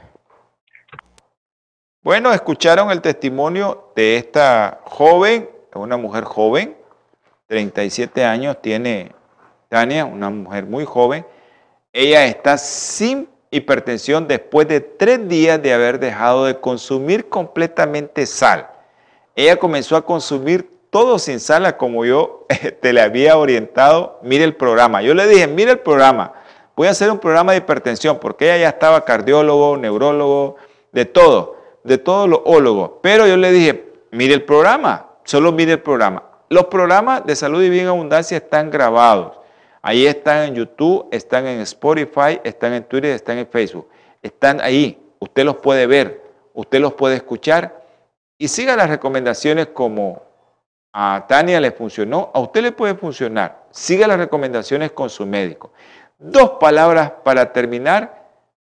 Bueno, 2.03 2.33
escucharon 2.33 2.91
el 2.91 3.03
testimonio 3.03 3.93
de 3.95 4.17
esta 4.17 4.81
joven, 4.85 5.51
una 5.75 5.99
mujer 5.99 6.25
joven, 6.25 6.75
37 7.47 8.25
años 8.25 8.63
tiene 8.63 9.13
Tania, 9.69 10.07
una 10.07 10.31
mujer 10.31 10.65
muy 10.65 10.87
joven. 10.87 11.27
Ella 11.93 12.26
está 12.26 12.57
sin 12.57 13.28
hipertensión 13.51 14.28
después 14.28 14.68
de 14.68 14.80
tres 14.80 15.26
días 15.28 15.61
de 15.61 15.72
haber 15.74 15.99
dejado 15.99 16.45
de 16.45 16.61
consumir 16.61 17.28
completamente 17.28 18.26
sal. 18.26 18.70
Ella 19.34 19.57
comenzó 19.57 19.97
a 19.97 20.05
consumir 20.05 20.70
todo 20.91 21.18
sin 21.18 21.41
sal, 21.41 21.76
como 21.76 22.05
yo 22.05 22.47
te 22.80 22.93
le 22.93 23.01
había 23.01 23.36
orientado. 23.36 24.20
Mire 24.22 24.45
el 24.45 24.55
programa. 24.55 25.03
Yo 25.03 25.14
le 25.14 25.26
dije, 25.26 25.49
mire 25.49 25.72
el 25.72 25.78
programa. 25.80 26.32
Voy 26.76 26.86
a 26.86 26.91
hacer 26.93 27.11
un 27.11 27.18
programa 27.18 27.53
de 27.53 27.59
hipertensión 27.59 28.18
porque 28.20 28.47
ella 28.47 28.59
ya 28.59 28.68
estaba 28.68 29.05
cardiólogo, 29.05 29.76
neurólogo, 29.76 30.57
de 30.93 31.05
todo, 31.05 31.57
de 31.82 31.99
todos 31.99 32.28
los 32.28 32.41
ólogos. 32.45 32.93
Pero 33.03 33.26
yo 33.26 33.36
le 33.36 33.51
dije, 33.51 33.93
mire 34.12 34.34
el 34.34 34.45
programa, 34.45 35.09
solo 35.24 35.51
mire 35.51 35.72
el 35.72 35.80
programa. 35.80 36.22
Los 36.49 36.66
programas 36.66 37.26
de 37.26 37.36
salud 37.36 37.62
y 37.62 37.68
bien 37.68 37.88
abundancia 37.88 38.36
están 38.36 38.70
grabados. 38.70 39.39
Ahí 39.83 40.07
están 40.07 40.49
en 40.49 40.55
YouTube, 40.55 41.09
están 41.11 41.47
en 41.47 41.61
Spotify, 41.61 42.41
están 42.45 42.74
en 42.74 42.85
Twitter, 42.85 43.12
están 43.12 43.39
en 43.39 43.47
Facebook. 43.47 43.89
Están 44.22 44.61
ahí. 44.61 44.99
Usted 45.18 45.45
los 45.45 45.57
puede 45.57 45.87
ver, 45.87 46.22
usted 46.55 46.81
los 46.81 46.95
puede 46.95 47.16
escuchar 47.16 47.85
y 48.39 48.49
siga 48.49 48.74
las 48.74 48.89
recomendaciones 48.89 49.68
como 49.68 50.22
a 50.93 51.26
Tania 51.28 51.61
le 51.61 51.72
funcionó, 51.72 52.31
a 52.35 52.41
usted 52.41 52.62
le 52.62 52.72
puede 52.72 52.95
funcionar. 52.95 53.66
Siga 53.70 54.07
las 54.07 54.18
recomendaciones 54.18 54.93
con 54.93 55.11
su 55.11 55.26
médico. 55.26 55.72
Dos 56.18 56.53
palabras 56.53 57.12
para 57.22 57.53
terminar. 57.53 58.18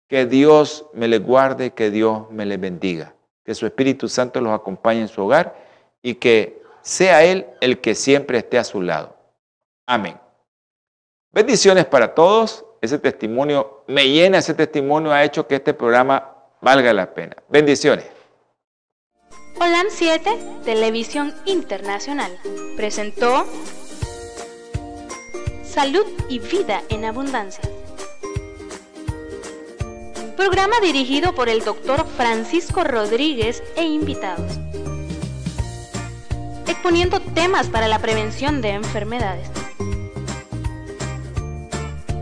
Que 0.07 0.27
Dios 0.27 0.85
me 0.93 1.07
le 1.07 1.17
guarde, 1.17 1.71
que 1.71 1.89
Dios 1.89 2.29
me 2.29 2.45
le 2.45 2.57
bendiga. 2.57 3.15
Que 3.43 3.55
su 3.55 3.65
Espíritu 3.65 4.07
Santo 4.07 4.39
los 4.39 4.53
acompañe 4.53 5.01
en 5.01 5.07
su 5.07 5.23
hogar 5.23 5.55
y 6.01 6.15
que 6.15 6.61
sea 6.81 7.23
Él 7.23 7.47
el 7.59 7.81
que 7.81 7.95
siempre 7.95 8.37
esté 8.37 8.59
a 8.59 8.63
su 8.63 8.81
lado. 8.81 9.15
Amén. 9.87 10.19
Bendiciones 11.35 11.85
para 11.85 12.15
todos. 12.15 12.63
Ese 12.79 12.97
testimonio 12.97 13.83
me 13.87 14.07
llena, 14.07 14.37
ese 14.37 14.53
testimonio 14.53 15.11
ha 15.11 15.21
hecho 15.21 15.45
que 15.45 15.55
este 15.55 15.73
programa 15.73 16.33
valga 16.61 16.93
la 16.93 17.13
pena. 17.13 17.35
Bendiciones. 17.49 18.05
Holam 19.59 19.87
7, 19.89 20.29
Televisión 20.63 21.35
Internacional, 21.43 22.31
presentó 22.77 23.45
Salud 25.65 26.05
y 26.29 26.39
Vida 26.39 26.83
en 26.87 27.03
Abundancia. 27.03 27.69
Programa 30.37 30.79
dirigido 30.81 31.35
por 31.35 31.49
el 31.49 31.65
doctor 31.65 32.05
Francisco 32.15 32.85
Rodríguez 32.85 33.61
e 33.75 33.83
invitados. 33.83 34.57
Exponiendo 36.65 37.19
temas 37.19 37.67
para 37.67 37.89
la 37.89 37.99
prevención 37.99 38.61
de 38.61 38.69
enfermedades. 38.69 39.64